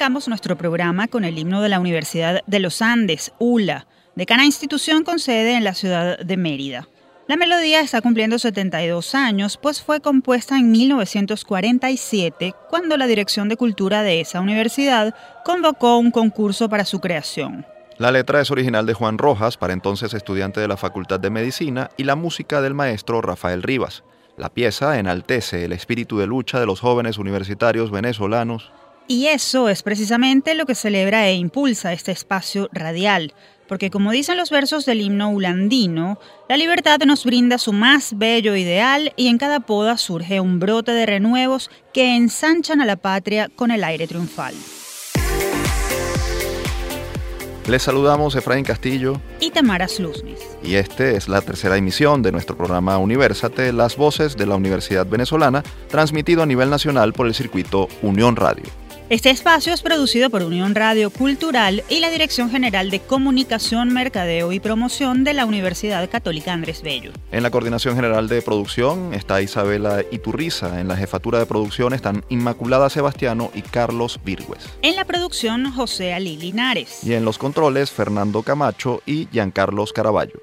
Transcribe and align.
Arrancamos 0.00 0.28
nuestro 0.28 0.56
programa 0.56 1.08
con 1.08 1.24
el 1.24 1.36
himno 1.36 1.60
de 1.60 1.68
la 1.68 1.78
Universidad 1.78 2.40
de 2.46 2.58
los 2.58 2.80
Andes, 2.80 3.34
ULA, 3.38 3.86
decana 4.14 4.46
institución 4.46 5.04
con 5.04 5.18
sede 5.18 5.58
en 5.58 5.62
la 5.62 5.74
ciudad 5.74 6.18
de 6.18 6.38
Mérida. 6.38 6.88
La 7.28 7.36
melodía 7.36 7.82
está 7.82 8.00
cumpliendo 8.00 8.38
72 8.38 9.14
años, 9.14 9.58
pues 9.58 9.82
fue 9.82 10.00
compuesta 10.00 10.56
en 10.56 10.70
1947, 10.70 12.54
cuando 12.70 12.96
la 12.96 13.06
Dirección 13.06 13.50
de 13.50 13.58
Cultura 13.58 14.02
de 14.02 14.22
esa 14.22 14.40
universidad 14.40 15.14
convocó 15.44 15.98
un 15.98 16.12
concurso 16.12 16.70
para 16.70 16.86
su 16.86 17.00
creación. 17.00 17.66
La 17.98 18.10
letra 18.10 18.40
es 18.40 18.50
original 18.50 18.86
de 18.86 18.94
Juan 18.94 19.18
Rojas, 19.18 19.58
para 19.58 19.74
entonces 19.74 20.14
estudiante 20.14 20.60
de 20.60 20.68
la 20.68 20.78
Facultad 20.78 21.20
de 21.20 21.28
Medicina, 21.28 21.90
y 21.98 22.04
la 22.04 22.16
música 22.16 22.62
del 22.62 22.72
maestro 22.72 23.20
Rafael 23.20 23.62
Rivas. 23.62 24.02
La 24.38 24.48
pieza 24.48 24.98
enaltece 24.98 25.66
el 25.66 25.72
espíritu 25.72 26.16
de 26.16 26.26
lucha 26.26 26.58
de 26.58 26.64
los 26.64 26.80
jóvenes 26.80 27.18
universitarios 27.18 27.90
venezolanos. 27.90 28.72
Y 29.10 29.26
eso 29.26 29.68
es 29.68 29.82
precisamente 29.82 30.54
lo 30.54 30.66
que 30.66 30.76
celebra 30.76 31.26
e 31.26 31.34
impulsa 31.34 31.92
este 31.92 32.12
espacio 32.12 32.68
radial, 32.72 33.34
porque 33.66 33.90
como 33.90 34.12
dicen 34.12 34.36
los 34.36 34.50
versos 34.50 34.86
del 34.86 35.00
himno 35.00 35.30
ulandino, 35.30 36.20
la 36.48 36.56
libertad 36.56 37.00
nos 37.04 37.24
brinda 37.24 37.58
su 37.58 37.72
más 37.72 38.16
bello 38.16 38.54
ideal 38.54 39.12
y 39.16 39.26
en 39.26 39.38
cada 39.38 39.58
poda 39.58 39.96
surge 39.96 40.38
un 40.38 40.60
brote 40.60 40.92
de 40.92 41.06
renuevos 41.06 41.72
que 41.92 42.14
ensanchan 42.14 42.80
a 42.80 42.86
la 42.86 42.94
patria 42.94 43.48
con 43.56 43.72
el 43.72 43.82
aire 43.82 44.06
triunfal. 44.06 44.54
Les 47.66 47.82
saludamos 47.82 48.36
Efraín 48.36 48.64
Castillo 48.64 49.20
y 49.40 49.50
Tamara 49.50 49.88
Sluznis. 49.88 50.38
Y 50.62 50.76
este 50.76 51.16
es 51.16 51.28
la 51.28 51.40
tercera 51.40 51.76
emisión 51.76 52.22
de 52.22 52.30
nuestro 52.30 52.56
programa 52.56 52.96
Universate, 52.98 53.72
Las 53.72 53.96
Voces 53.96 54.36
de 54.36 54.46
la 54.46 54.54
Universidad 54.54 55.04
Venezolana, 55.04 55.64
transmitido 55.88 56.44
a 56.44 56.46
nivel 56.46 56.70
nacional 56.70 57.12
por 57.12 57.26
el 57.26 57.34
circuito 57.34 57.88
Unión 58.02 58.36
Radio. 58.36 58.66
Este 59.10 59.30
espacio 59.30 59.74
es 59.74 59.82
producido 59.82 60.30
por 60.30 60.44
Unión 60.44 60.76
Radio 60.76 61.10
Cultural 61.10 61.82
y 61.88 61.98
la 61.98 62.10
Dirección 62.10 62.48
General 62.48 62.92
de 62.92 63.00
Comunicación, 63.00 63.92
Mercadeo 63.92 64.52
y 64.52 64.60
Promoción 64.60 65.24
de 65.24 65.34
la 65.34 65.46
Universidad 65.46 66.08
Católica 66.08 66.52
Andrés 66.52 66.80
Bello. 66.80 67.10
En 67.32 67.42
la 67.42 67.50
Coordinación 67.50 67.96
General 67.96 68.28
de 68.28 68.40
Producción 68.40 69.12
está 69.12 69.42
Isabela 69.42 70.04
Iturriza. 70.12 70.80
En 70.80 70.86
la 70.86 70.96
Jefatura 70.96 71.40
de 71.40 71.46
Producción 71.46 71.92
están 71.92 72.24
Inmaculada 72.28 72.88
Sebastiano 72.88 73.50
y 73.52 73.62
Carlos 73.62 74.20
Virgües. 74.24 74.60
En 74.82 74.94
la 74.94 75.04
producción, 75.04 75.72
José 75.72 76.14
Ali 76.14 76.36
Linares. 76.36 77.02
Y 77.02 77.14
en 77.14 77.24
los 77.24 77.36
controles, 77.36 77.90
Fernando 77.90 78.44
Camacho 78.44 79.02
y 79.06 79.26
Giancarlos 79.32 79.92
Caraballo. 79.92 80.40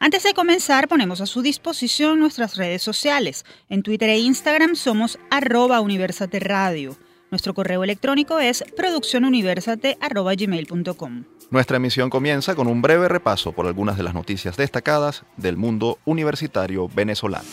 Antes 0.00 0.24
de 0.24 0.34
comenzar, 0.34 0.88
ponemos 0.88 1.20
a 1.20 1.26
su 1.26 1.42
disposición 1.42 2.18
nuestras 2.18 2.56
redes 2.56 2.82
sociales. 2.82 3.44
En 3.68 3.84
Twitter 3.84 4.10
e 4.10 4.18
Instagram 4.18 4.74
somos 4.74 5.20
arroba 5.30 5.80
Universate 5.80 6.40
Radio. 6.40 6.96
Nuestro 7.30 7.54
correo 7.54 7.84
electrónico 7.84 8.40
es 8.40 8.64
produccionuniversate.gmail.com. 8.76 11.24
Nuestra 11.50 11.76
emisión 11.76 12.10
comienza 12.10 12.54
con 12.54 12.66
un 12.66 12.82
breve 12.82 13.08
repaso 13.08 13.52
por 13.52 13.66
algunas 13.66 13.96
de 13.96 14.02
las 14.02 14.12
noticias 14.14 14.56
destacadas 14.56 15.24
del 15.36 15.56
mundo 15.56 15.98
universitario 16.04 16.88
venezolano. 16.88 17.48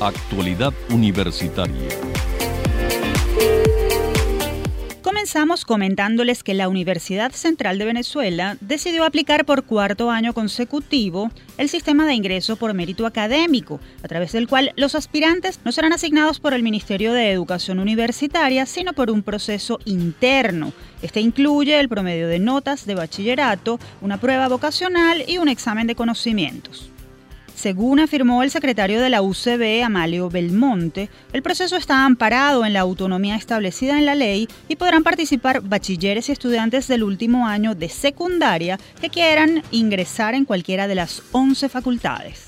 Actualidad 0.00 0.72
universitaria. 0.90 1.88
Comenzamos 5.28 5.66
comentándoles 5.66 6.42
que 6.42 6.54
la 6.54 6.70
Universidad 6.70 7.32
Central 7.32 7.76
de 7.76 7.84
Venezuela 7.84 8.56
decidió 8.62 9.04
aplicar 9.04 9.44
por 9.44 9.64
cuarto 9.64 10.10
año 10.10 10.32
consecutivo 10.32 11.30
el 11.58 11.68
sistema 11.68 12.06
de 12.06 12.14
ingreso 12.14 12.56
por 12.56 12.72
mérito 12.72 13.04
académico, 13.04 13.78
a 14.02 14.08
través 14.08 14.32
del 14.32 14.48
cual 14.48 14.72
los 14.76 14.94
aspirantes 14.94 15.60
no 15.66 15.72
serán 15.72 15.92
asignados 15.92 16.40
por 16.40 16.54
el 16.54 16.62
Ministerio 16.62 17.12
de 17.12 17.30
Educación 17.30 17.78
Universitaria, 17.78 18.64
sino 18.64 18.94
por 18.94 19.10
un 19.10 19.22
proceso 19.22 19.80
interno. 19.84 20.72
Este 21.02 21.20
incluye 21.20 21.78
el 21.78 21.90
promedio 21.90 22.26
de 22.26 22.38
notas 22.38 22.86
de 22.86 22.94
bachillerato, 22.94 23.78
una 24.00 24.18
prueba 24.18 24.48
vocacional 24.48 25.24
y 25.28 25.36
un 25.36 25.48
examen 25.48 25.86
de 25.86 25.94
conocimientos. 25.94 26.90
Según 27.58 27.98
afirmó 27.98 28.44
el 28.44 28.52
secretario 28.52 29.00
de 29.00 29.10
la 29.10 29.20
UCB, 29.20 29.82
Amalio 29.84 30.30
Belmonte, 30.30 31.10
el 31.32 31.42
proceso 31.42 31.74
está 31.74 32.04
amparado 32.04 32.64
en 32.64 32.72
la 32.72 32.78
autonomía 32.78 33.34
establecida 33.34 33.98
en 33.98 34.06
la 34.06 34.14
ley 34.14 34.46
y 34.68 34.76
podrán 34.76 35.02
participar 35.02 35.60
bachilleres 35.60 36.28
y 36.28 36.32
estudiantes 36.32 36.86
del 36.86 37.02
último 37.02 37.48
año 37.48 37.74
de 37.74 37.88
secundaria 37.88 38.78
que 39.00 39.10
quieran 39.10 39.64
ingresar 39.72 40.36
en 40.36 40.44
cualquiera 40.44 40.86
de 40.86 40.94
las 40.94 41.20
11 41.32 41.68
facultades. 41.68 42.44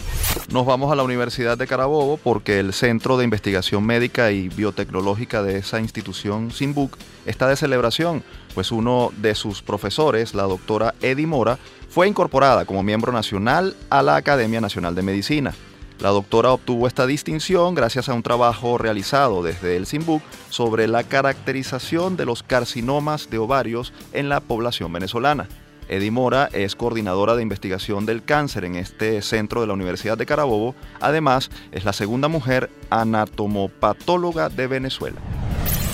Nos 0.52 0.64
vamos 0.64 0.92
a 0.92 0.94
la 0.94 1.02
Universidad 1.02 1.58
de 1.58 1.66
Carabobo 1.66 2.16
porque 2.16 2.60
el 2.60 2.72
Centro 2.72 3.16
de 3.18 3.24
Investigación 3.24 3.84
Médica 3.84 4.30
y 4.30 4.48
Biotecnológica 4.48 5.42
de 5.42 5.58
esa 5.58 5.80
institución, 5.80 6.52
SINBUC, 6.52 6.96
está 7.30 7.48
de 7.48 7.56
celebración, 7.56 8.22
pues 8.54 8.72
uno 8.72 9.12
de 9.16 9.34
sus 9.34 9.62
profesores, 9.62 10.34
la 10.34 10.42
doctora 10.42 10.94
Eddie 11.00 11.26
Mora, 11.26 11.58
fue 11.88 12.08
incorporada 12.08 12.64
como 12.64 12.82
miembro 12.82 13.12
nacional 13.12 13.74
a 13.88 14.02
la 14.02 14.16
Academia 14.16 14.60
Nacional 14.60 14.94
de 14.94 15.02
Medicina. 15.02 15.54
La 16.00 16.10
doctora 16.10 16.52
obtuvo 16.52 16.86
esta 16.86 17.06
distinción 17.06 17.74
gracias 17.74 18.08
a 18.08 18.14
un 18.14 18.22
trabajo 18.22 18.78
realizado 18.78 19.42
desde 19.42 19.76
el 19.76 19.86
SINBUC 19.86 20.22
sobre 20.48 20.88
la 20.88 21.04
caracterización 21.04 22.16
de 22.16 22.24
los 22.24 22.42
carcinomas 22.42 23.28
de 23.28 23.38
ovarios 23.38 23.92
en 24.12 24.30
la 24.30 24.40
población 24.40 24.92
venezolana. 24.92 25.46
Eddie 25.90 26.10
Mora 26.10 26.48
es 26.52 26.76
coordinadora 26.76 27.34
de 27.34 27.42
investigación 27.42 28.06
del 28.06 28.22
cáncer 28.22 28.64
en 28.64 28.76
este 28.76 29.20
centro 29.22 29.60
de 29.60 29.66
la 29.66 29.74
Universidad 29.74 30.16
de 30.16 30.24
Carabobo. 30.24 30.74
Además, 31.00 31.50
es 31.72 31.84
la 31.84 31.92
segunda 31.92 32.28
mujer 32.28 32.70
anatomopatóloga 32.90 34.48
de 34.48 34.68
Venezuela. 34.68 35.20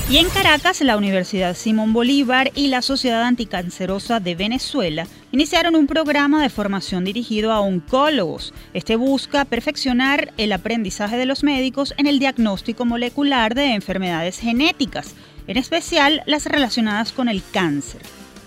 Y 0.08 0.18
en 0.18 0.28
Caracas, 0.28 0.80
la 0.82 0.96
Universidad 0.96 1.56
Simón 1.56 1.92
Bolívar 1.92 2.52
y 2.54 2.68
la 2.68 2.80
Sociedad 2.80 3.24
Anticancerosa 3.24 4.20
de 4.20 4.36
Venezuela 4.36 5.08
iniciaron 5.32 5.74
un 5.74 5.88
programa 5.88 6.40
de 6.40 6.48
formación 6.48 7.04
dirigido 7.04 7.50
a 7.50 7.58
oncólogos. 7.58 8.54
Este 8.72 8.94
busca 8.94 9.44
perfeccionar 9.44 10.32
el 10.36 10.52
aprendizaje 10.52 11.16
de 11.16 11.26
los 11.26 11.42
médicos 11.42 11.92
en 11.96 12.06
el 12.06 12.20
diagnóstico 12.20 12.84
molecular 12.84 13.56
de 13.56 13.74
enfermedades 13.74 14.38
genéticas, 14.38 15.16
en 15.48 15.56
especial 15.56 16.22
las 16.24 16.46
relacionadas 16.46 17.10
con 17.10 17.28
el 17.28 17.42
cáncer. 17.52 18.02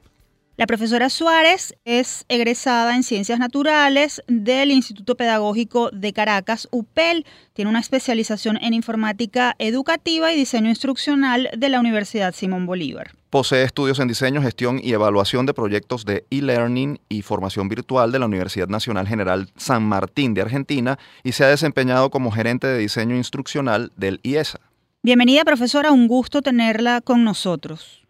La 0.57 0.65
profesora 0.67 1.09
Suárez 1.09 1.75
es 1.85 2.25
egresada 2.27 2.95
en 2.95 3.03
Ciencias 3.03 3.39
Naturales 3.39 4.23
del 4.27 4.71
Instituto 4.71 5.15
Pedagógico 5.15 5.91
de 5.91 6.13
Caracas, 6.13 6.67
UPEL. 6.71 7.25
Tiene 7.53 7.69
una 7.69 7.79
especialización 7.79 8.57
en 8.57 8.73
Informática 8.73 9.55
Educativa 9.59 10.33
y 10.33 10.35
Diseño 10.35 10.69
Instruccional 10.69 11.49
de 11.55 11.69
la 11.69 11.79
Universidad 11.79 12.33
Simón 12.33 12.65
Bolívar. 12.65 13.11
Posee 13.31 13.63
estudios 13.63 13.97
en 14.01 14.09
diseño, 14.09 14.41
gestión 14.41 14.77
y 14.83 14.91
evaluación 14.91 15.45
de 15.45 15.53
proyectos 15.53 16.03
de 16.03 16.25
e-learning 16.31 16.99
y 17.07 17.21
formación 17.21 17.69
virtual 17.69 18.11
de 18.11 18.19
la 18.19 18.25
Universidad 18.25 18.67
Nacional 18.67 19.07
General 19.07 19.47
San 19.55 19.83
Martín 19.83 20.33
de 20.33 20.41
Argentina 20.41 20.97
y 21.23 21.31
se 21.31 21.45
ha 21.45 21.47
desempeñado 21.47 22.09
como 22.09 22.31
gerente 22.31 22.67
de 22.67 22.77
diseño 22.77 23.15
instruccional 23.15 23.93
del 23.95 24.19
IESA. 24.23 24.59
Bienvenida, 25.01 25.45
profesora. 25.45 25.93
Un 25.93 26.09
gusto 26.09 26.41
tenerla 26.41 26.99
con 26.99 27.23
nosotros. 27.23 28.05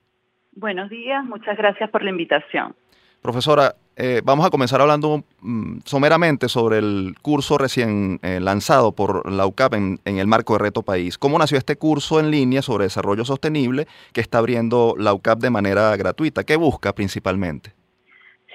Buenos 0.53 0.89
días. 0.89 1.23
Muchas 1.23 1.55
gracias 1.55 1.91
por 1.91 2.01
la 2.01 2.09
invitación. 2.09 2.75
Profesora, 3.21 3.75
eh, 4.03 4.21
vamos 4.23 4.43
a 4.43 4.49
comenzar 4.49 4.81
hablando 4.81 5.23
mm, 5.41 5.81
someramente 5.85 6.49
sobre 6.49 6.79
el 6.79 7.13
curso 7.21 7.59
recién 7.59 8.19
eh, 8.23 8.39
lanzado 8.39 8.93
por 8.93 9.31
la 9.31 9.45
UCAP 9.45 9.75
en, 9.75 9.99
el 10.05 10.25
marco 10.25 10.53
de 10.53 10.59
Reto 10.63 10.81
País. 10.81 11.19
¿Cómo 11.19 11.37
nació 11.37 11.59
este 11.59 11.75
curso 11.75 12.19
en 12.19 12.31
línea 12.31 12.63
sobre 12.63 12.85
desarrollo 12.85 13.25
sostenible 13.25 13.85
que 14.11 14.21
está 14.21 14.39
abriendo 14.39 14.95
la 14.97 15.13
UCAP 15.13 15.37
de 15.37 15.51
manera 15.51 15.95
gratuita? 15.97 16.43
¿Qué 16.43 16.55
busca 16.55 16.93
principalmente? 16.93 17.73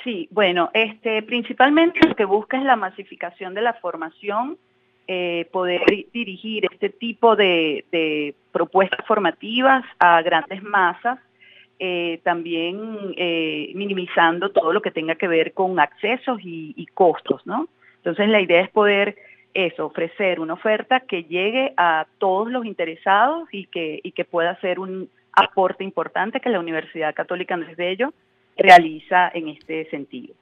Sí, 0.03 0.27
bueno, 0.33 0.71
este, 0.75 1.23
principalmente 1.23 2.01
lo 2.05 2.17
que 2.17 2.25
busca 2.25 2.59
es 2.59 2.65
la 2.65 2.75
masificación 2.75 3.55
de 3.55 3.63
la 3.63 3.75
formación, 3.75 4.59
eh, 5.07 5.49
poder 5.53 5.83
dirigir 6.13 6.67
este 6.73 6.89
tipo 6.89 7.37
de 7.37 8.35
propuestas 8.51 9.07
formativas 9.07 9.85
a 10.01 10.21
grandes 10.23 10.61
masas 10.65 11.21
eh, 11.79 12.21
también 12.23 13.15
eh, 13.19 13.71
minimizando 13.75 14.51
todo 14.51 14.73
lo 14.73 14.81
que 14.81 14.91
tenga 14.91 15.17
que 15.17 15.29
ver 15.29 15.53
con 15.53 15.79
accesos 15.79 16.39
y, 16.43 16.87
costos, 16.95 17.47
¿no? 17.47 17.69
Entonces 17.99 18.29
la 18.29 18.41
idea 18.41 18.63
es 18.63 18.71
poder 18.71 19.17
eso, 19.53 19.85
ofrecer 19.85 20.41
una 20.41 20.55
oferta 20.55 21.01
que 21.01 21.25
llegue 21.25 21.75
a 21.77 22.07
todos 22.19 22.51
los 22.51 22.65
interesados 22.65 23.49
y 23.53 23.67
que, 23.67 24.01
y 24.03 24.13
que 24.13 24.25
pueda 24.25 24.59
ser 24.61 24.79
un 24.79 25.11
aporte 25.33 25.85
importante 25.85 26.41
que 26.41 26.49
la 26.49 26.61
Universidad 26.61 27.15
Católica 27.15 27.55
Andrés 27.55 27.77
Bello 27.77 28.15
realiza 28.57 29.31
en 29.35 29.49
este 29.49 29.89
sentido. 29.91 30.35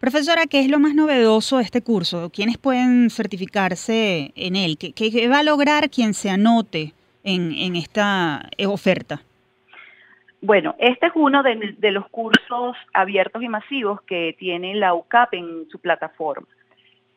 Profesora, 0.00 0.46
¿qué 0.46 0.60
es 0.60 0.68
lo 0.68 0.80
más 0.80 0.94
novedoso 0.94 1.58
de 1.58 1.62
este 1.62 1.82
curso? 1.82 2.30
¿Quiénes 2.30 2.58
pueden 2.58 3.10
certificarse 3.10 4.32
en 4.34 4.56
él? 4.56 4.78
¿Qué, 4.78 5.28
va 5.28 5.40
a 5.40 5.44
lograr 5.44 5.90
quien 5.90 6.14
se 6.14 6.30
anote 6.30 6.92
en, 7.22 7.52
en 7.52 7.76
esta 7.76 8.48
oferta? 8.66 9.22
Bueno, 10.42 10.74
este 10.78 11.06
es 11.06 11.12
uno 11.14 11.42
de, 11.42 11.90
los 11.90 12.08
cursos 12.08 12.76
abiertos 12.94 13.42
y 13.42 13.48
masivos 13.48 14.00
que 14.02 14.34
tiene 14.38 14.74
la 14.74 14.94
UCAP 14.94 15.34
en 15.34 15.68
su 15.70 15.78
plataforma. 15.78 16.46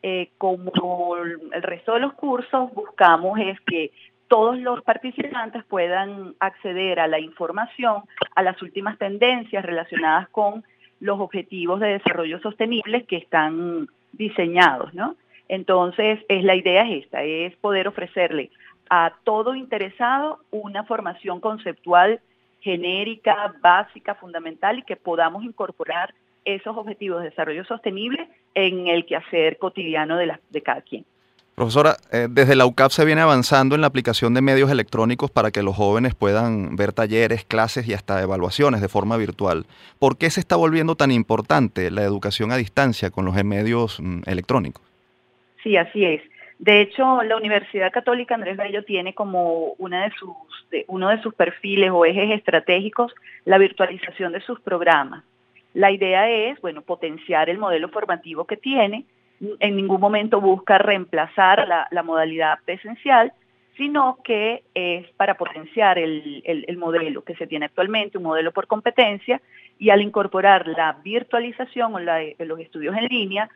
Eh, 0.02 0.28
como 0.36 1.16
el 1.16 1.62
resto 1.62 1.94
de 1.94 2.00
los 2.00 2.12
cursos, 2.12 2.72
buscamos 2.74 3.38
es 3.40 3.58
que 3.62 3.92
todos 4.28 4.58
los 4.58 4.82
participantes 4.82 5.64
puedan 5.64 6.34
acceder 6.38 7.00
a 7.00 7.06
la 7.06 7.18
información, 7.18 8.02
a 8.34 8.42
las 8.42 8.60
últimas 8.60 8.98
tendencias 8.98 9.64
relacionadas 9.64 10.28
con 10.28 10.62
los 11.00 11.18
objetivos 11.18 11.80
de 11.80 11.94
desarrollo 11.94 12.40
sostenible 12.40 13.04
que 13.04 13.16
están 13.16 13.88
diseñados, 14.12 14.92
¿no? 14.92 15.16
Entonces, 15.48 16.20
es, 16.28 16.44
la 16.44 16.56
idea 16.56 16.82
es 16.82 17.04
esta, 17.04 17.22
es 17.22 17.56
poder 17.56 17.88
ofrecerle 17.88 18.50
a 18.90 19.14
todo 19.24 19.54
interesado 19.54 20.40
una 20.50 20.84
formación 20.84 21.40
conceptual 21.40 22.20
genérica, 22.64 23.54
básica, 23.60 24.14
fundamental 24.14 24.78
y 24.78 24.82
que 24.82 24.96
podamos 24.96 25.44
incorporar 25.44 26.14
esos 26.46 26.76
objetivos 26.76 27.22
de 27.22 27.28
desarrollo 27.28 27.64
sostenible 27.66 28.26
en 28.54 28.88
el 28.88 29.04
quehacer 29.04 29.58
cotidiano 29.58 30.16
de, 30.16 30.26
la, 30.26 30.40
de 30.50 30.62
cada 30.62 30.80
quien. 30.80 31.04
Profesora, 31.54 31.96
eh, 32.10 32.26
desde 32.28 32.56
la 32.56 32.66
UCAP 32.66 32.90
se 32.90 33.04
viene 33.04 33.20
avanzando 33.20 33.74
en 33.74 33.82
la 33.82 33.86
aplicación 33.86 34.34
de 34.34 34.40
medios 34.40 34.70
electrónicos 34.72 35.30
para 35.30 35.52
que 35.52 35.62
los 35.62 35.76
jóvenes 35.76 36.14
puedan 36.14 36.74
ver 36.74 36.92
talleres, 36.92 37.44
clases 37.44 37.86
y 37.86 37.92
hasta 37.92 38.20
evaluaciones 38.22 38.80
de 38.80 38.88
forma 38.88 39.16
virtual. 39.16 39.66
¿Por 40.00 40.18
qué 40.18 40.30
se 40.30 40.40
está 40.40 40.56
volviendo 40.56 40.96
tan 40.96 41.12
importante 41.12 41.90
la 41.90 42.02
educación 42.02 42.50
a 42.50 42.56
distancia 42.56 43.10
con 43.10 43.24
los 43.24 43.36
medios 43.44 44.00
mm, 44.00 44.22
electrónicos? 44.26 44.82
Sí, 45.62 45.76
así 45.76 46.04
es. 46.04 46.22
De 46.64 46.80
hecho, 46.80 47.22
la 47.22 47.36
Universidad 47.36 47.92
Católica 47.92 48.34
Andrés 48.34 48.56
Bello 48.56 48.84
tiene 48.84 49.12
como 49.12 49.74
uno 49.76 49.98
de 51.10 51.20
sus 51.20 51.34
perfiles 51.34 51.90
o 51.92 52.06
ejes 52.06 52.30
estratégicos 52.30 53.14
la 53.44 53.58
virtualización 53.58 54.32
de 54.32 54.40
sus 54.40 54.58
programas. 54.60 55.24
La 55.74 55.90
idea 55.90 56.26
es, 56.30 56.58
bueno, 56.62 56.80
potenciar 56.80 57.50
el 57.50 57.58
modelo 57.58 57.90
formativo 57.90 58.46
que 58.46 58.56
tiene. 58.56 59.04
En 59.60 59.76
ningún 59.76 60.00
momento 60.00 60.40
busca 60.40 60.78
reemplazar 60.78 61.68
la, 61.68 62.02
modalidad 62.02 62.58
presencial, 62.64 63.34
sino 63.76 64.20
que 64.24 64.62
es 64.72 65.06
para 65.18 65.34
potenciar 65.34 65.98
el, 65.98 66.42
modelo 66.78 67.24
que 67.24 67.36
se 67.36 67.46
tiene 67.46 67.66
actualmente, 67.66 68.16
un 68.16 68.24
modelo 68.24 68.52
por 68.52 68.68
competencia, 68.68 69.42
y 69.78 69.90
al 69.90 70.00
incorporar 70.00 70.66
la 70.66 70.96
virtualización 71.04 71.94
o 71.94 71.98
los 71.98 72.58
estudios 72.58 72.96
en 72.96 73.04
línea, 73.04 73.50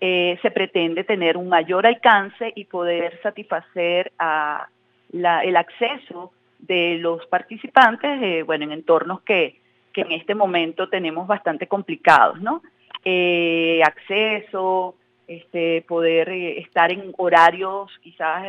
eh, 0.00 0.38
se 0.42 0.50
pretende 0.50 1.04
tener 1.04 1.36
un 1.36 1.48
mayor 1.48 1.86
alcance 1.86 2.52
y 2.54 2.64
poder 2.64 3.18
satisfacer 3.22 4.12
a 4.18 4.68
el 5.12 5.56
acceso 5.56 6.32
de 6.58 6.98
los 6.98 7.26
participantes, 7.26 8.22
eh, 8.22 8.42
bueno, 8.42 8.64
en 8.64 8.72
entornos 8.72 9.22
que, 9.22 9.58
que, 9.92 10.02
en 10.02 10.12
este 10.12 10.34
momento 10.34 10.88
tenemos 10.88 11.26
bastante 11.26 11.66
complicados, 11.66 12.40
¿no? 12.40 12.62
Eh, 13.04 13.80
acceso, 13.84 14.94
este, 15.26 15.82
poder 15.88 16.28
estar 16.28 16.92
en 16.92 17.12
horarios 17.16 17.90
quizás 18.02 18.44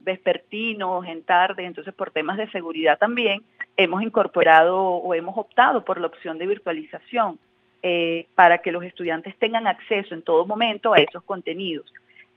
vespertinos, 0.00 1.04
en 1.06 1.22
tarde, 1.22 1.64
entonces 1.64 1.92
por 1.94 2.12
temas 2.12 2.38
de 2.38 2.50
seguridad 2.50 2.98
también 2.98 3.42
hemos 3.76 4.02
incorporado 4.02 4.78
o 4.78 5.14
hemos 5.14 5.36
optado 5.36 5.84
por 5.84 6.00
la 6.00 6.06
opción 6.06 6.38
de 6.38 6.46
virtualización. 6.46 7.38
Eh, 7.80 8.26
para 8.34 8.58
que 8.58 8.72
los 8.72 8.82
estudiantes 8.82 9.36
tengan 9.38 9.68
acceso 9.68 10.12
en 10.12 10.22
todo 10.22 10.44
momento 10.44 10.94
a 10.94 10.98
esos 10.98 11.22
contenidos. 11.22 11.86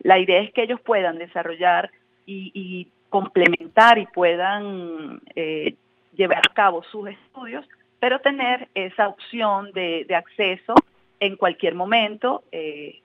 La 0.03 0.19
idea 0.19 0.39
es 0.39 0.53
que 0.53 0.61
ellos 0.61 0.79
puedan 0.81 1.17
desarrollar 1.17 1.89
y, 2.27 2.87
complementar 3.09 3.97
y 3.97 4.05
puedan 4.05 5.19
eh, 5.35 5.73
llevar 6.15 6.43
a 6.47 6.53
cabo 6.53 6.83
sus 6.83 7.09
estudios, 7.09 7.65
pero 7.99 8.19
tener 8.19 8.69
esa 8.75 9.07
opción 9.07 9.71
de, 9.73 10.05
acceso 10.15 10.75
en 11.19 11.35
cualquier 11.35 11.73
momento 11.73 12.43
eh, 12.51 13.01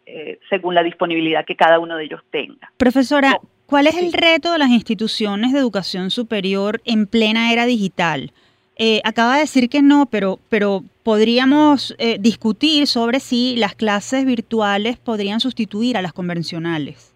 según 0.51 0.75
la 0.75 0.83
disponibilidad 0.83 1.45
que 1.47 1.57
cada 1.57 1.81
uno 1.81 1.97
de 1.97 2.05
ellos 2.05 2.21
tenga. 2.31 2.71
Profesora, 2.77 3.41
¿cuál 3.65 3.87
es 3.87 3.97
el 3.97 4.13
reto 4.13 4.53
de 4.53 4.59
las 4.59 4.69
instituciones 4.69 5.55
de 5.55 5.59
educación 5.59 6.11
superior 6.11 6.83
en 6.85 7.07
plena 7.07 7.51
era 7.53 7.65
digital? 7.65 8.31
Eh, 8.79 9.01
acaba 9.05 9.35
de 9.35 9.41
decir 9.41 9.71
que 9.71 9.81
no, 9.81 10.07
pero, 10.07 10.39
pero 10.51 10.83
podríamos 11.03 11.95
eh, 11.99 12.19
discutir 12.21 12.87
sobre 12.87 13.21
si 13.21 13.57
las 13.57 13.75
clases 13.75 14.27
virtuales 14.27 14.99
podrían 14.99 15.41
sustituir 15.41 15.97
a 15.97 16.03
las 16.03 16.13
convencionales. 16.13 17.15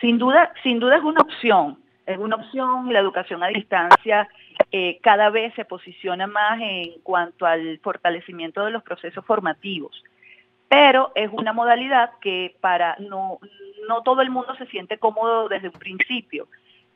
Sin 0.00 0.18
duda, 0.18 0.52
sin 0.62 0.78
duda 0.78 0.98
es 0.98 1.02
una 1.02 1.22
opción, 1.22 1.78
es 2.06 2.18
una 2.18 2.36
opción. 2.36 2.92
La 2.92 3.00
educación 3.00 3.42
a 3.42 3.48
distancia 3.48 4.28
eh, 4.70 4.98
cada 5.02 5.30
vez 5.30 5.54
se 5.54 5.64
posiciona 5.64 6.26
más 6.26 6.60
en 6.60 7.00
cuanto 7.02 7.46
al 7.46 7.78
fortalecimiento 7.78 8.64
de 8.64 8.70
los 8.70 8.82
procesos 8.82 9.24
formativos, 9.24 10.04
pero 10.68 11.12
es 11.14 11.30
una 11.32 11.54
modalidad 11.54 12.10
que 12.20 12.54
para 12.60 12.96
no 12.98 13.38
no 13.88 14.02
todo 14.02 14.20
el 14.20 14.30
mundo 14.30 14.54
se 14.56 14.66
siente 14.66 14.98
cómodo 14.98 15.48
desde 15.48 15.68
un 15.68 15.78
principio. 15.78 16.46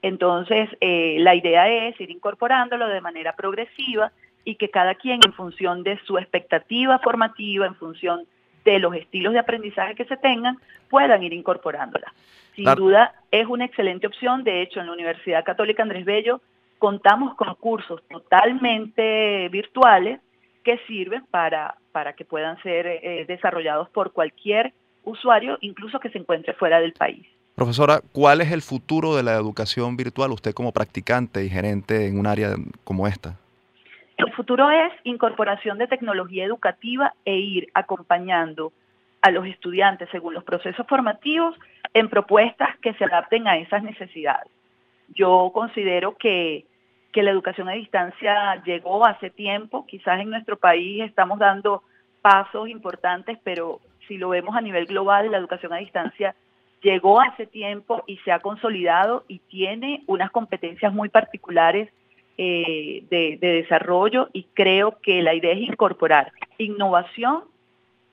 Entonces, 0.02 0.68
eh, 0.80 1.16
la 1.20 1.34
idea 1.34 1.68
es 1.68 2.00
ir 2.00 2.10
incorporándolo 2.10 2.88
de 2.88 3.00
manera 3.00 3.34
progresiva 3.34 4.12
y 4.44 4.56
que 4.56 4.68
cada 4.68 4.96
quien 4.96 5.20
en 5.24 5.32
función 5.32 5.84
de 5.84 5.98
su 6.04 6.18
expectativa 6.18 6.98
formativa, 6.98 7.66
en 7.66 7.76
función 7.76 8.26
de 8.64 8.80
los 8.80 8.94
estilos 8.94 9.32
de 9.32 9.38
aprendizaje 9.38 9.94
que 9.94 10.04
se 10.04 10.16
tengan, 10.16 10.58
puedan 10.90 11.22
ir 11.22 11.32
incorporándola. 11.32 12.12
Sin 12.54 12.64
duda 12.74 13.14
es 13.30 13.46
una 13.46 13.64
excelente 13.64 14.06
opción. 14.06 14.44
De 14.44 14.60
hecho, 14.60 14.80
en 14.80 14.86
la 14.86 14.92
Universidad 14.92 15.44
Católica 15.44 15.82
Andrés 15.82 16.04
Bello 16.04 16.40
contamos 16.78 17.34
con 17.36 17.54
cursos 17.54 18.02
totalmente 18.08 19.48
virtuales 19.50 20.20
que 20.64 20.78
sirven 20.86 21.24
para, 21.30 21.76
para 21.92 22.12
que 22.12 22.24
puedan 22.24 22.60
ser 22.62 22.86
eh, 22.86 23.24
desarrollados 23.26 23.88
por 23.90 24.12
cualquier 24.12 24.72
usuario, 25.04 25.58
incluso 25.60 26.00
que 26.00 26.10
se 26.10 26.18
encuentre 26.18 26.54
fuera 26.54 26.80
del 26.80 26.92
país. 26.92 27.26
Profesora, 27.54 28.00
¿cuál 28.12 28.40
es 28.40 28.50
el 28.50 28.62
futuro 28.62 29.14
de 29.14 29.22
la 29.22 29.34
educación 29.34 29.96
virtual 29.96 30.32
usted 30.32 30.54
como 30.54 30.72
practicante 30.72 31.44
y 31.44 31.50
gerente 31.50 32.06
en 32.06 32.18
un 32.18 32.26
área 32.26 32.54
como 32.84 33.06
esta? 33.06 33.36
El 34.16 34.32
futuro 34.32 34.70
es 34.70 34.92
incorporación 35.04 35.78
de 35.78 35.86
tecnología 35.86 36.44
educativa 36.44 37.12
e 37.24 37.36
ir 37.36 37.68
acompañando 37.74 38.72
a 39.20 39.30
los 39.30 39.46
estudiantes 39.46 40.08
según 40.10 40.34
los 40.34 40.44
procesos 40.44 40.86
formativos 40.86 41.54
en 41.94 42.08
propuestas 42.08 42.76
que 42.78 42.94
se 42.94 43.04
adapten 43.04 43.46
a 43.46 43.58
esas 43.58 43.82
necesidades. 43.82 44.50
Yo 45.14 45.50
considero 45.52 46.16
que, 46.16 46.64
que 47.12 47.22
la 47.22 47.30
educación 47.30 47.68
a 47.68 47.72
distancia 47.72 48.62
llegó 48.64 49.04
hace 49.04 49.28
tiempo, 49.30 49.86
quizás 49.86 50.20
en 50.20 50.30
nuestro 50.30 50.56
país 50.56 51.02
estamos 51.02 51.38
dando 51.38 51.82
pasos 52.22 52.68
importantes, 52.68 53.38
pero 53.44 53.80
si 54.08 54.16
lo 54.16 54.30
vemos 54.30 54.56
a 54.56 54.60
nivel 54.60 54.86
global, 54.86 55.30
la 55.30 55.38
educación 55.38 55.72
a 55.72 55.76
distancia 55.76 56.34
llegó 56.82 57.20
hace 57.20 57.46
tiempo 57.46 58.02
y 58.06 58.18
se 58.18 58.32
ha 58.32 58.40
consolidado 58.40 59.24
y 59.28 59.38
tiene 59.38 60.02
unas 60.06 60.30
competencias 60.30 60.92
muy 60.92 61.08
particulares 61.08 61.88
eh, 62.38 63.04
de, 63.10 63.38
desarrollo 63.40 64.28
y 64.32 64.44
creo 64.54 64.98
que 65.00 65.22
la 65.22 65.34
idea 65.34 65.52
es 65.52 65.60
incorporar 65.60 66.32
innovación 66.58 67.44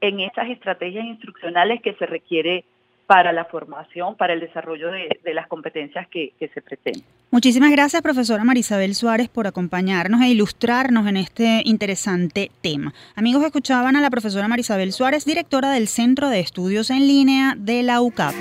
en 0.01 0.19
estas 0.19 0.49
estrategias 0.49 1.05
instruccionales 1.05 1.81
que 1.81 1.93
se 1.93 2.05
requiere 2.05 2.65
para 3.09 3.33
la 3.33 3.45
formación, 3.45 4.15
para 4.15 4.33
el 4.33 4.39
desarrollo 4.39 4.91
de, 4.91 5.33
las 5.33 5.47
competencias 5.47 6.07
que, 6.09 6.33
que, 6.39 6.47
se 6.49 6.61
pretenden. 6.61 7.03
Muchísimas 7.31 7.71
gracias, 7.71 8.03
profesora 8.03 8.43
Marisabel 8.43 8.93
Suárez, 8.93 9.29
por 9.29 9.47
acompañarnos 9.47 10.21
e 10.21 10.27
ilustrarnos 10.27 11.07
en 11.07 11.17
este 11.17 11.63
interesante 11.65 12.51
tema. 12.61 12.93
Amigos, 13.15 13.43
escuchaban 13.43 13.95
a 13.95 14.01
la 14.01 14.11
profesora 14.11 14.47
Marisabel 14.47 14.93
Suárez, 14.93 15.25
directora 15.25 15.71
del 15.71 15.87
Centro 15.87 16.29
de 16.29 16.39
Estudios 16.39 16.91
en 16.91 17.07
Línea 17.07 17.55
de 17.57 17.81
la 17.81 17.99
UCAP. 17.99 18.35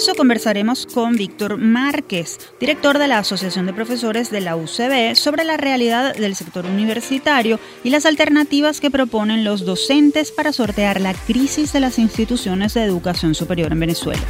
Regreso 0.00 0.16
conversaremos 0.16 0.86
con 0.86 1.14
Víctor 1.14 1.58
Márquez, 1.58 2.38
director 2.58 2.96
de 2.96 3.06
la 3.06 3.18
Asociación 3.18 3.66
de 3.66 3.74
Profesores 3.74 4.30
de 4.30 4.40
la 4.40 4.56
UCB, 4.56 5.14
sobre 5.14 5.44
la 5.44 5.58
realidad 5.58 6.14
del 6.14 6.34
sector 6.36 6.64
universitario 6.64 7.60
y 7.84 7.90
las 7.90 8.06
alternativas 8.06 8.80
que 8.80 8.90
proponen 8.90 9.44
los 9.44 9.66
docentes 9.66 10.32
para 10.32 10.54
sortear 10.54 11.02
la 11.02 11.12
crisis 11.12 11.74
de 11.74 11.80
las 11.80 11.98
instituciones 11.98 12.72
de 12.72 12.82
educación 12.82 13.34
superior 13.34 13.72
en 13.72 13.80
Venezuela. 13.80 14.22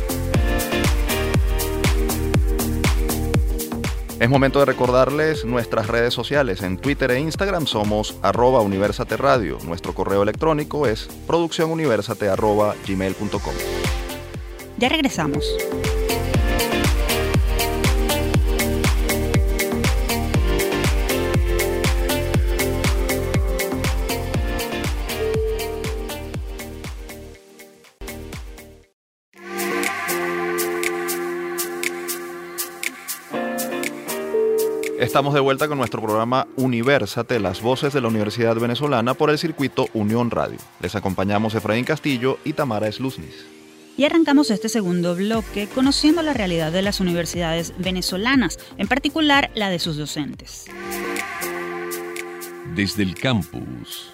Es 4.19 4.29
momento 4.29 4.59
de 4.59 4.65
recordarles 4.65 5.45
nuestras 5.45 5.87
redes 5.87 6.13
sociales. 6.13 6.63
En 6.63 6.79
Twitter 6.79 7.13
e 7.13 7.21
Instagram 7.21 7.69
somos 7.69 8.17
arroba 8.23 8.61
Universate. 8.61 9.17
Nuestro 9.65 9.95
correo 9.95 10.25
electrónico 10.25 10.89
es 10.89 11.07
producciónuniversate.gmail.com. 11.29 14.10
Ya 14.81 14.89
regresamos. 14.89 15.45
Estamos 34.99 35.35
de 35.35 35.41
vuelta 35.41 35.69
con 35.69 35.77
nuestro 35.77 36.01
programa 36.01 36.47
Universate, 36.57 37.39
las 37.39 37.61
voces 37.61 37.93
de 37.93 38.01
la 38.01 38.09
Universidad 38.09 38.57
Venezolana 38.57 39.13
por 39.13 39.29
el 39.29 39.37
circuito 39.37 39.89
Unión 39.93 40.31
Radio. 40.31 40.57
Les 40.81 40.95
acompañamos 40.95 41.55
Efraín 41.55 41.85
Castillo 41.85 42.39
y 42.47 42.55
Tamara 42.55 42.91
Sluznis. 42.91 43.60
Y 44.01 44.07
arrancamos 44.07 44.51
este 44.51 44.71
segundo 44.71 45.15
bloque 45.15 45.69
conociendo 45.75 46.23
la 46.23 46.33
realidad 46.33 46.73
de 46.73 46.81
las 46.81 47.01
universidades 47.01 47.75
venezolanas, 47.77 48.59
en 48.79 48.89
particular 48.89 49.51
la 49.55 49.69
de 49.69 49.79
sus 49.79 49.99
docentes. 49.99 50.65
Desde 52.75 53.03
el 53.03 53.15
campus. 53.15 54.11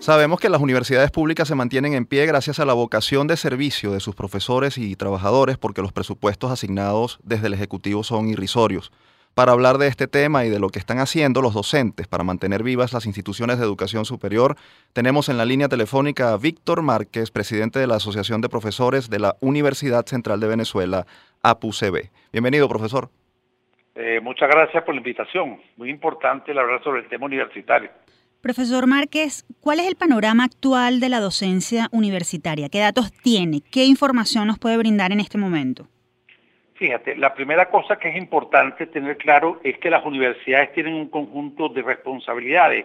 Sabemos 0.00 0.38
que 0.38 0.50
las 0.50 0.60
universidades 0.60 1.10
públicas 1.10 1.48
se 1.48 1.54
mantienen 1.54 1.94
en 1.94 2.04
pie 2.04 2.26
gracias 2.26 2.60
a 2.60 2.66
la 2.66 2.74
vocación 2.74 3.26
de 3.26 3.38
servicio 3.38 3.92
de 3.92 4.00
sus 4.00 4.14
profesores 4.14 4.76
y 4.76 4.96
trabajadores 4.96 5.56
porque 5.56 5.80
los 5.80 5.94
presupuestos 5.94 6.50
asignados 6.50 7.18
desde 7.22 7.46
el 7.46 7.54
Ejecutivo 7.54 8.04
son 8.04 8.28
irrisorios. 8.28 8.92
Para 9.36 9.52
hablar 9.52 9.76
de 9.76 9.86
este 9.86 10.08
tema 10.08 10.46
y 10.46 10.48
de 10.48 10.58
lo 10.58 10.70
que 10.70 10.78
están 10.78 10.98
haciendo 10.98 11.42
los 11.42 11.52
docentes 11.52 12.08
para 12.08 12.24
mantener 12.24 12.62
vivas 12.62 12.94
las 12.94 13.04
instituciones 13.04 13.58
de 13.58 13.66
educación 13.66 14.06
superior, 14.06 14.56
tenemos 14.94 15.28
en 15.28 15.36
la 15.36 15.44
línea 15.44 15.68
telefónica 15.68 16.32
a 16.32 16.38
Víctor 16.38 16.80
Márquez, 16.80 17.30
presidente 17.30 17.78
de 17.78 17.86
la 17.86 17.96
Asociación 17.96 18.40
de 18.40 18.48
Profesores 18.48 19.10
de 19.10 19.18
la 19.18 19.36
Universidad 19.40 20.06
Central 20.06 20.40
de 20.40 20.48
Venezuela, 20.48 21.04
APUCB. 21.42 22.08
Bienvenido, 22.32 22.66
profesor. 22.66 23.10
Eh, 23.94 24.20
muchas 24.22 24.48
gracias 24.48 24.82
por 24.84 24.94
la 24.94 25.00
invitación. 25.00 25.60
Muy 25.76 25.90
importante 25.90 26.52
hablar 26.52 26.82
sobre 26.82 27.02
el 27.02 27.08
tema 27.10 27.26
universitario. 27.26 27.90
Profesor 28.40 28.86
Márquez, 28.86 29.44
¿cuál 29.60 29.80
es 29.80 29.86
el 29.86 29.96
panorama 29.96 30.44
actual 30.44 30.98
de 30.98 31.10
la 31.10 31.20
docencia 31.20 31.88
universitaria? 31.92 32.70
¿Qué 32.70 32.78
datos 32.78 33.12
tiene? 33.12 33.60
¿Qué 33.70 33.84
información 33.84 34.46
nos 34.46 34.58
puede 34.58 34.78
brindar 34.78 35.12
en 35.12 35.20
este 35.20 35.36
momento? 35.36 35.88
Fíjate, 36.76 37.16
la 37.16 37.34
primera 37.34 37.70
cosa 37.70 37.98
que 37.98 38.10
es 38.10 38.16
importante 38.16 38.86
tener 38.86 39.16
claro 39.16 39.60
es 39.64 39.78
que 39.78 39.88
las 39.88 40.04
universidades 40.04 40.72
tienen 40.74 40.94
un 40.94 41.08
conjunto 41.08 41.70
de 41.70 41.80
responsabilidades 41.80 42.84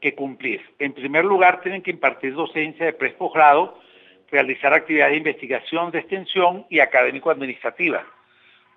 que 0.00 0.14
cumplir. 0.14 0.60
En 0.80 0.92
primer 0.92 1.24
lugar, 1.24 1.60
tienen 1.60 1.82
que 1.82 1.92
impartir 1.92 2.34
docencia 2.34 2.84
de 2.84 2.92
preposgrado, 2.92 3.78
realizar 4.28 4.74
actividades 4.74 5.12
de 5.12 5.18
investigación, 5.18 5.92
de 5.92 6.00
extensión 6.00 6.66
y 6.68 6.80
académico-administrativa. 6.80 8.04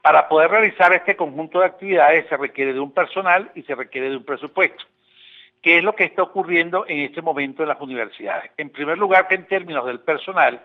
Para 0.03 0.27
poder 0.29 0.51
realizar 0.51 0.93
este 0.93 1.15
conjunto 1.15 1.61
de 1.61 1.65
actividades 1.65 2.27
se 2.29 2.37
requiere 2.37 2.73
de 2.73 2.79
un 2.79 2.91
personal 2.91 3.49
y 3.55 3.63
se 3.63 3.73
requiere 3.73 4.11
de 4.11 4.17
un 4.17 4.25
presupuesto. 4.25 4.85
¿Qué 5.63 5.79
es 5.79 5.83
lo 5.83 5.95
que 5.95 6.03
está 6.03 6.21
ocurriendo 6.21 6.85
en 6.87 6.99
este 6.99 7.23
momento 7.23 7.63
en 7.63 7.69
las 7.69 7.81
universidades? 7.81 8.51
En 8.57 8.69
primer 8.69 8.99
lugar, 8.99 9.27
que 9.27 9.33
en 9.33 9.47
términos 9.47 9.87
del 9.87 10.01
personal, 10.01 10.61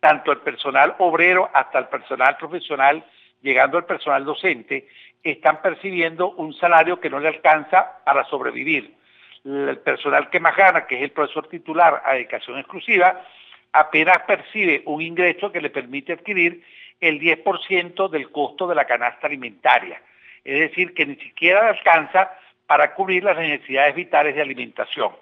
tanto 0.00 0.32
el 0.32 0.38
personal 0.38 0.94
obrero 0.98 1.50
hasta 1.52 1.78
el 1.78 1.86
personal 1.86 2.36
profesional, 2.36 3.04
llegando 3.42 3.78
al 3.78 3.86
personal 3.86 4.24
docente, 4.24 4.88
están 5.22 5.62
percibiendo 5.62 6.30
un 6.32 6.52
salario 6.54 7.00
que 7.00 7.10
no 7.10 7.18
le 7.18 7.28
alcanza 7.28 8.02
para 8.04 8.24
sobrevivir. 8.24 8.94
El 9.44 9.78
personal 9.78 10.30
que 10.30 10.40
más 10.40 10.56
gana, 10.56 10.86
que 10.86 10.96
es 10.96 11.02
el 11.02 11.10
profesor 11.10 11.48
titular 11.48 12.02
a 12.04 12.14
dedicación 12.14 12.58
exclusiva, 12.58 13.22
apenas 13.72 14.18
percibe 14.26 14.82
un 14.86 15.02
ingreso 15.02 15.50
que 15.50 15.60
le 15.60 15.70
permite 15.70 16.14
adquirir 16.14 16.62
el 17.00 17.20
10% 17.20 18.08
del 18.08 18.30
costo 18.30 18.66
de 18.66 18.74
la 18.74 18.84
canasta 18.84 19.26
alimentaria. 19.26 20.00
Es 20.44 20.58
decir, 20.58 20.94
que 20.94 21.06
ni 21.06 21.16
siquiera 21.16 21.62
le 21.62 21.78
alcanza 21.78 22.30
para 22.66 22.94
cubrir 22.94 23.24
las 23.24 23.36
necesidades 23.36 23.94
vitales 23.94 24.34
de 24.34 24.42
alimentación. 24.42 25.12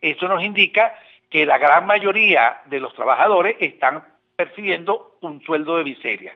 Eso 0.00 0.28
nos 0.28 0.42
indica 0.42 0.94
que 1.30 1.46
la 1.46 1.58
gran 1.58 1.86
mayoría 1.86 2.60
de 2.66 2.80
los 2.80 2.94
trabajadores 2.94 3.56
están 3.60 4.04
percibiendo 4.42 5.18
un 5.20 5.40
sueldo 5.42 5.76
de 5.76 5.84
miseria. 5.84 6.34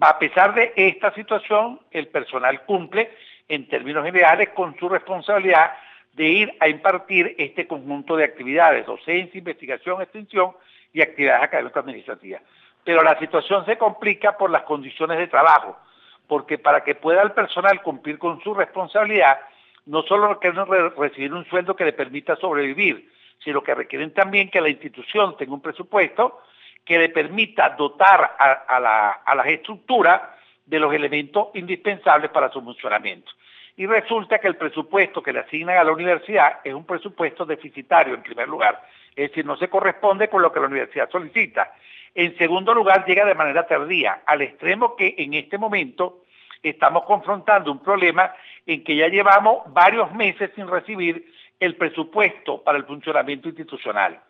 A 0.00 0.18
pesar 0.18 0.54
de 0.54 0.74
esta 0.76 1.14
situación, 1.14 1.80
el 1.90 2.08
personal 2.08 2.62
cumple 2.66 3.10
en 3.48 3.66
términos 3.68 4.04
generales 4.04 4.50
con 4.50 4.76
su 4.78 4.86
responsabilidad 4.86 5.72
de 6.12 6.24
ir 6.24 6.54
a 6.60 6.68
impartir 6.68 7.34
este 7.38 7.66
conjunto 7.66 8.16
de 8.16 8.24
actividades, 8.24 8.84
docencia, 8.84 9.38
investigación, 9.38 10.02
extensión 10.02 10.52
y 10.92 11.00
actividades 11.00 11.44
académicas 11.44 11.82
administrativas. 11.82 12.42
Pero 12.84 13.02
la 13.02 13.18
situación 13.18 13.64
se 13.64 13.78
complica 13.78 14.36
por 14.36 14.50
las 14.50 14.64
condiciones 14.64 15.16
de 15.16 15.28
trabajo, 15.28 15.78
porque 16.26 16.58
para 16.58 16.84
que 16.84 16.96
pueda 16.96 17.22
el 17.22 17.32
personal 17.32 17.80
cumplir 17.80 18.18
con 18.18 18.42
su 18.42 18.52
responsabilidad, 18.52 19.40
no 19.86 20.02
solo 20.02 20.34
requieren 20.34 20.66
recibir 20.98 21.32
un 21.32 21.46
sueldo 21.46 21.76
que 21.76 21.86
le 21.86 21.94
permita 21.94 22.36
sobrevivir, 22.36 23.10
sino 23.42 23.62
que 23.62 23.74
requieren 23.74 24.12
también 24.12 24.50
que 24.50 24.60
la 24.60 24.68
institución 24.68 25.34
tenga 25.38 25.54
un 25.54 25.62
presupuesto 25.62 26.42
que 26.86 26.98
le 26.98 27.08
permita 27.08 27.70
dotar 27.70 28.36
a, 28.38 29.34
las 29.34 29.46
estructuras 29.48 30.22
de 30.64 30.78
los 30.78 30.94
elementos 30.94 31.48
indispensables 31.54 32.30
para 32.30 32.50
su 32.50 32.62
funcionamiento. 32.62 33.32
Y 33.76 33.86
resulta 33.86 34.38
que 34.38 34.46
el 34.46 34.56
presupuesto 34.56 35.20
que 35.20 35.32
le 35.32 35.40
asignan 35.40 35.76
a 35.76 35.84
la 35.84 35.92
universidad 35.92 36.60
es 36.62 36.72
un 36.72 36.86
presupuesto 36.86 37.44
deficitario 37.44 38.14
en 38.14 38.22
primer 38.22 38.48
lugar, 38.48 38.80
es 39.16 39.30
decir, 39.30 39.44
no 39.44 39.56
se 39.56 39.68
corresponde 39.68 40.28
con 40.28 40.40
lo 40.40 40.52
que 40.52 40.60
la 40.60 40.66
universidad 40.66 41.10
solicita. 41.10 41.74
En 42.14 42.38
segundo 42.38 42.72
lugar, 42.72 43.04
llega 43.04 43.24
de 43.24 43.34
manera 43.34 43.66
tardía, 43.66 44.22
al 44.24 44.42
extremo 44.42 44.94
que 44.94 45.16
en 45.18 45.34
este 45.34 45.58
momento 45.58 46.22
estamos 46.62 47.02
confrontando 47.04 47.72
un 47.72 47.80
problema 47.80 48.32
en 48.64 48.84
que 48.84 48.94
ya 48.94 49.08
llevamos 49.08 49.62
varios 49.72 50.12
meses 50.14 50.50
sin 50.54 50.68
recibir 50.68 51.32
el 51.58 51.74
presupuesto 51.74 52.62
para 52.62 52.78
el 52.78 52.84
funcionamiento 52.84 53.48
institucional. 53.48 54.20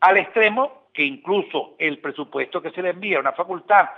Al 0.00 0.18
extremo 0.18 0.77
que 0.92 1.04
incluso 1.04 1.74
el 1.78 1.98
presupuesto 1.98 2.60
que 2.60 2.70
se 2.70 2.82
le 2.82 2.90
envía 2.90 3.18
a 3.18 3.20
una 3.20 3.32
facultad 3.32 3.88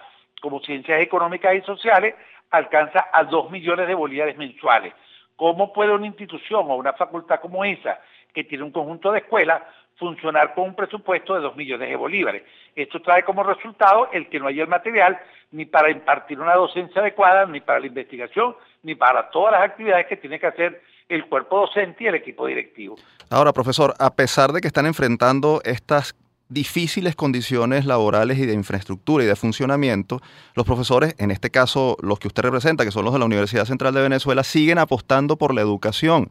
como 0.40 0.60
Ciencias 0.60 1.00
Económicas 1.00 1.54
y 1.54 1.60
Sociales 1.62 2.14
alcanza 2.50 3.06
a 3.12 3.24
2 3.24 3.50
millones 3.50 3.86
de 3.86 3.94
bolívares 3.94 4.36
mensuales. 4.36 4.94
¿Cómo 5.36 5.72
puede 5.72 5.92
una 5.92 6.06
institución 6.06 6.70
o 6.70 6.76
una 6.76 6.92
facultad 6.92 7.40
como 7.40 7.64
esa, 7.64 8.00
que 8.34 8.44
tiene 8.44 8.64
un 8.64 8.72
conjunto 8.72 9.12
de 9.12 9.20
escuelas, 9.20 9.62
funcionar 9.96 10.54
con 10.54 10.64
un 10.64 10.74
presupuesto 10.74 11.34
de 11.34 11.40
2 11.40 11.56
millones 11.56 11.88
de 11.88 11.96
bolívares? 11.96 12.42
Esto 12.74 13.00
trae 13.00 13.22
como 13.22 13.42
resultado 13.42 14.08
el 14.12 14.28
que 14.28 14.40
no 14.40 14.48
haya 14.48 14.62
el 14.62 14.68
material 14.68 15.18
ni 15.52 15.64
para 15.64 15.90
impartir 15.90 16.38
una 16.40 16.54
docencia 16.54 17.00
adecuada, 17.00 17.46
ni 17.46 17.60
para 17.60 17.80
la 17.80 17.86
investigación, 17.86 18.54
ni 18.82 18.94
para 18.94 19.30
todas 19.30 19.52
las 19.52 19.62
actividades 19.62 20.06
que 20.06 20.16
tiene 20.16 20.38
que 20.38 20.46
hacer 20.46 20.82
el 21.08 21.26
cuerpo 21.26 21.60
docente 21.60 22.04
y 22.04 22.06
el 22.06 22.14
equipo 22.14 22.46
directivo. 22.46 22.96
Ahora, 23.30 23.52
profesor, 23.52 23.94
a 23.98 24.14
pesar 24.14 24.52
de 24.52 24.60
que 24.60 24.68
están 24.68 24.86
enfrentando 24.86 25.60
estas 25.64 26.14
difíciles 26.50 27.16
condiciones 27.16 27.86
laborales 27.86 28.38
y 28.38 28.44
de 28.44 28.52
infraestructura 28.52 29.24
y 29.24 29.26
de 29.26 29.36
funcionamiento, 29.36 30.20
los 30.54 30.66
profesores, 30.66 31.14
en 31.18 31.30
este 31.30 31.50
caso 31.50 31.96
los 32.02 32.18
que 32.18 32.28
usted 32.28 32.42
representa, 32.42 32.84
que 32.84 32.90
son 32.90 33.04
los 33.04 33.14
de 33.14 33.20
la 33.20 33.24
Universidad 33.24 33.64
Central 33.64 33.94
de 33.94 34.02
Venezuela, 34.02 34.42
siguen 34.42 34.78
apostando 34.78 35.36
por 35.36 35.54
la 35.54 35.62
educación. 35.62 36.28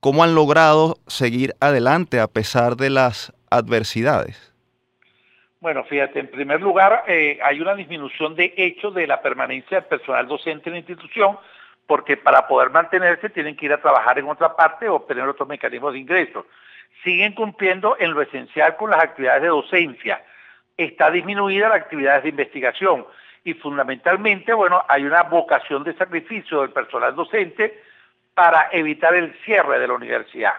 ¿Cómo 0.00 0.22
han 0.22 0.34
logrado 0.34 0.96
seguir 1.06 1.54
adelante 1.60 2.20
a 2.20 2.28
pesar 2.28 2.76
de 2.76 2.90
las 2.90 3.32
adversidades? 3.50 4.54
Bueno, 5.60 5.82
fíjate, 5.84 6.20
en 6.20 6.30
primer 6.30 6.60
lugar, 6.60 7.02
eh, 7.08 7.40
hay 7.42 7.60
una 7.60 7.74
disminución 7.74 8.36
de 8.36 8.54
hecho 8.56 8.92
de 8.92 9.06
la 9.06 9.20
permanencia 9.20 9.80
del 9.80 9.88
personal 9.88 10.28
docente 10.28 10.68
en 10.68 10.74
la 10.74 10.78
institución, 10.78 11.38
porque 11.86 12.16
para 12.16 12.46
poder 12.46 12.70
mantenerse 12.70 13.30
tienen 13.30 13.56
que 13.56 13.66
ir 13.66 13.72
a 13.72 13.80
trabajar 13.80 14.18
en 14.18 14.28
otra 14.28 14.54
parte 14.54 14.88
o 14.88 14.94
obtener 14.94 15.26
otros 15.26 15.48
mecanismos 15.48 15.92
de 15.92 15.98
ingreso. 15.98 16.46
Siguen 17.06 17.34
cumpliendo 17.34 17.96
en 18.00 18.14
lo 18.14 18.20
esencial 18.20 18.74
con 18.74 18.90
las 18.90 19.00
actividades 19.00 19.42
de 19.42 19.48
docencia. 19.48 20.24
Está 20.76 21.08
disminuida 21.08 21.68
las 21.68 21.82
actividades 21.82 22.24
de 22.24 22.30
investigación 22.30 23.06
y 23.44 23.54
fundamentalmente, 23.54 24.52
bueno, 24.52 24.84
hay 24.88 25.04
una 25.04 25.22
vocación 25.22 25.84
de 25.84 25.94
sacrificio 25.94 26.62
del 26.62 26.70
personal 26.70 27.14
docente 27.14 27.80
para 28.34 28.70
evitar 28.72 29.14
el 29.14 29.32
cierre 29.44 29.78
de 29.78 29.86
la 29.86 29.94
universidad. 29.94 30.54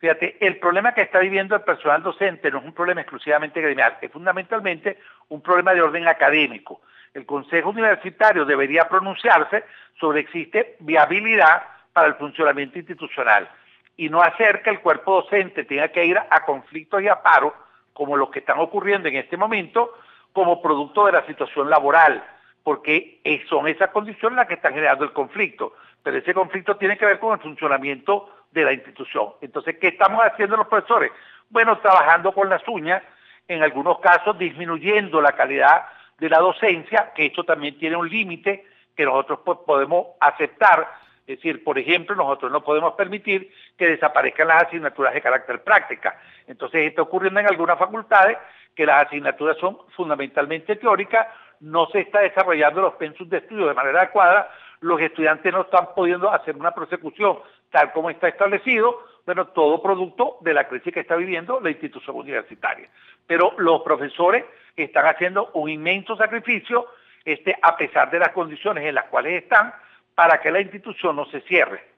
Fíjate, 0.00 0.44
el 0.44 0.56
problema 0.56 0.92
que 0.92 1.02
está 1.02 1.20
viviendo 1.20 1.54
el 1.54 1.62
personal 1.62 2.02
docente 2.02 2.50
no 2.50 2.58
es 2.58 2.64
un 2.64 2.74
problema 2.74 3.02
exclusivamente 3.02 3.60
gremial, 3.60 3.96
es 4.00 4.10
fundamentalmente 4.10 4.98
un 5.28 5.40
problema 5.40 5.72
de 5.72 5.82
orden 5.82 6.08
académico. 6.08 6.80
El 7.14 7.24
Consejo 7.26 7.70
Universitario 7.70 8.44
debería 8.44 8.88
pronunciarse 8.88 9.62
sobre 10.00 10.18
existe 10.18 10.74
viabilidad 10.80 11.62
para 11.92 12.08
el 12.08 12.14
funcionamiento 12.14 12.80
institucional 12.80 13.48
y 13.96 14.08
no 14.08 14.22
hacer 14.22 14.62
que 14.62 14.70
el 14.70 14.80
cuerpo 14.80 15.22
docente 15.22 15.64
tenga 15.64 15.88
que 15.88 16.04
ir 16.04 16.18
a 16.18 16.44
conflictos 16.44 17.02
y 17.02 17.08
a 17.08 17.22
paros 17.22 17.52
como 17.92 18.16
los 18.16 18.30
que 18.30 18.38
están 18.38 18.58
ocurriendo 18.58 19.08
en 19.08 19.16
este 19.16 19.36
momento 19.36 19.92
como 20.32 20.62
producto 20.62 21.06
de 21.06 21.12
la 21.12 21.26
situación 21.26 21.68
laboral, 21.68 22.24
porque 22.62 23.20
son 23.48 23.68
esas 23.68 23.90
condiciones 23.90 24.36
las 24.36 24.46
que 24.46 24.54
están 24.54 24.72
generando 24.72 25.04
el 25.04 25.12
conflicto, 25.12 25.74
pero 26.02 26.16
ese 26.16 26.32
conflicto 26.32 26.76
tiene 26.76 26.96
que 26.96 27.06
ver 27.06 27.18
con 27.18 27.34
el 27.34 27.40
funcionamiento 27.40 28.30
de 28.50 28.64
la 28.64 28.72
institución. 28.72 29.30
Entonces, 29.40 29.76
¿qué 29.78 29.88
estamos 29.88 30.22
haciendo 30.24 30.56
los 30.56 30.68
profesores? 30.68 31.12
Bueno, 31.50 31.78
trabajando 31.78 32.32
con 32.32 32.48
las 32.48 32.66
uñas, 32.66 33.02
en 33.48 33.62
algunos 33.62 33.98
casos 34.00 34.38
disminuyendo 34.38 35.20
la 35.20 35.32
calidad 35.32 35.84
de 36.18 36.28
la 36.28 36.38
docencia, 36.38 37.12
que 37.14 37.26
esto 37.26 37.44
también 37.44 37.78
tiene 37.78 37.96
un 37.96 38.08
límite 38.08 38.64
que 38.96 39.04
nosotros 39.04 39.40
podemos 39.66 40.06
aceptar. 40.20 40.88
Es 41.26 41.36
decir, 41.36 41.62
por 41.62 41.78
ejemplo, 41.78 42.16
nosotros 42.16 42.50
no 42.50 42.64
podemos 42.64 42.94
permitir 42.94 43.52
que 43.78 43.86
desaparezcan 43.86 44.48
las 44.48 44.64
asignaturas 44.64 45.14
de 45.14 45.20
carácter 45.20 45.62
práctica. 45.62 46.20
Entonces, 46.46 46.88
está 46.88 47.02
ocurriendo 47.02 47.40
en 47.40 47.46
algunas 47.46 47.78
facultades 47.78 48.38
que 48.74 48.86
las 48.86 49.06
asignaturas 49.06 49.56
son 49.58 49.78
fundamentalmente 49.94 50.76
teóricas, 50.76 51.28
no 51.60 51.86
se 51.86 52.00
está 52.00 52.20
desarrollando 52.20 52.80
los 52.80 52.94
pensos 52.94 53.28
de 53.28 53.38
estudio 53.38 53.68
de 53.68 53.74
manera 53.74 54.00
adecuada, 54.00 54.50
los 54.80 55.00
estudiantes 55.00 55.52
no 55.52 55.62
están 55.62 55.94
pudiendo 55.94 56.30
hacer 56.32 56.56
una 56.56 56.72
prosecución 56.72 57.38
tal 57.70 57.92
como 57.92 58.10
está 58.10 58.28
establecido, 58.28 59.02
bueno, 59.24 59.46
todo 59.48 59.82
producto 59.82 60.36
de 60.40 60.54
la 60.54 60.68
crisis 60.68 60.92
que 60.92 61.00
está 61.00 61.16
viviendo 61.16 61.60
la 61.60 61.70
institución 61.70 62.16
universitaria. 62.16 62.88
Pero 63.26 63.54
los 63.58 63.82
profesores 63.82 64.44
están 64.76 65.06
haciendo 65.06 65.50
un 65.54 65.70
inmenso 65.70 66.16
sacrificio, 66.16 66.86
este, 67.24 67.56
a 67.62 67.76
pesar 67.76 68.10
de 68.10 68.18
las 68.18 68.32
condiciones 68.32 68.84
en 68.84 68.94
las 68.94 69.06
cuales 69.06 69.42
están, 69.42 69.72
para 70.14 70.40
que 70.40 70.50
la 70.50 70.60
institución 70.60 71.16
no 71.16 71.26
se 71.30 71.40
cierre. 71.42 71.92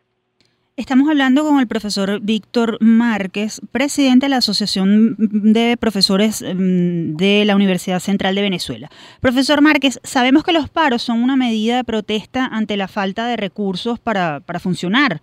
Estamos 0.77 1.09
hablando 1.09 1.45
con 1.45 1.61
el 1.61 1.69
profesor 1.69 2.19
Víctor 2.21 2.79
Márquez, 2.81 3.61
presidente 3.71 4.27
de 4.27 4.31
la 4.31 4.39
Asociación 4.39 5.15
de 5.19 5.77
Profesores 5.77 6.43
mm, 6.43 7.15
de 7.15 7.45
la 7.45 7.55
Universidad 7.55 8.01
Central 8.01 8.35
de 8.35 8.43
Venezuela. 8.43 8.91
Profesor 9.21 9.63
Márquez, 9.63 10.01
sabemos 10.03 10.43
que 10.43 10.53
los 10.53 10.69
paros 10.69 11.03
son 11.03 11.23
una 11.23 11.37
medida 11.37 11.77
de 11.77 11.85
protesta 11.85 12.47
ante 12.47 12.77
la 12.77 12.89
falta 12.89 13.29
de 13.29 13.37
recursos 13.37 14.01
para, 14.01 14.41
para 14.41 14.59
funcionar 14.59 15.21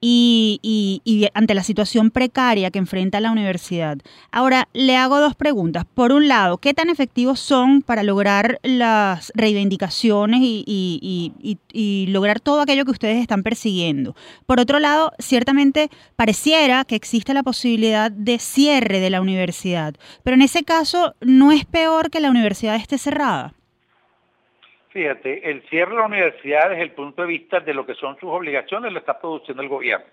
y, 0.00 1.00
y, 1.04 1.28
ante 1.34 1.54
la 1.54 1.62
situación 1.62 2.10
precaria 2.10 2.70
que 2.70 2.78
enfrenta 2.78 3.20
la 3.20 3.30
universidad. 3.30 3.98
Ahora, 4.32 4.68
le 4.72 4.96
hago 4.96 5.20
dos 5.20 5.34
preguntas. 5.34 5.84
Por 5.94 6.12
un 6.12 6.26
lado, 6.26 6.58
¿qué 6.58 6.72
tan 6.72 6.88
efectivos 6.88 7.38
son 7.38 7.82
para 7.82 8.02
lograr 8.02 8.58
las 8.62 9.30
reivindicaciones 9.34 10.40
y, 10.42 10.64
y, 10.66 12.06
lograr 12.08 12.40
todo 12.40 12.60
aquello 12.62 12.84
que 12.84 12.90
ustedes 12.92 13.20
están 13.20 13.42
persiguiendo? 13.42 14.16
Por 14.46 14.58
otro 14.60 14.78
lado, 14.78 15.12
ciertamente 15.18 15.90
pareciera 16.16 16.84
que 16.84 16.96
existe 16.96 17.34
la 17.34 17.42
posibilidad 17.42 18.10
de 18.10 18.38
cierre 18.38 19.00
de 19.00 19.10
la 19.10 19.20
universidad, 19.20 19.94
pero 20.24 20.34
en 20.34 20.42
ese 20.42 20.64
caso, 20.64 21.14
¿no 21.20 21.52
es 21.52 21.64
peor 21.66 22.10
que 22.10 22.20
la 22.20 22.30
universidad 22.30 22.76
esté 22.76 22.96
cerrada? 22.98 23.54
Fíjate, 24.90 25.48
el 25.48 25.62
cierre 25.68 25.92
de 25.92 25.98
la 25.98 26.06
universidad 26.06 26.70
desde 26.70 26.82
el 26.82 26.92
punto 26.92 27.22
de 27.22 27.28
vista 27.28 27.60
de 27.60 27.74
lo 27.74 27.86
que 27.86 27.94
son 27.94 28.18
sus 28.18 28.28
obligaciones 28.28 28.92
lo 28.92 28.98
está 28.98 29.20
produciendo 29.20 29.62
el 29.62 29.68
gobierno. 29.68 30.06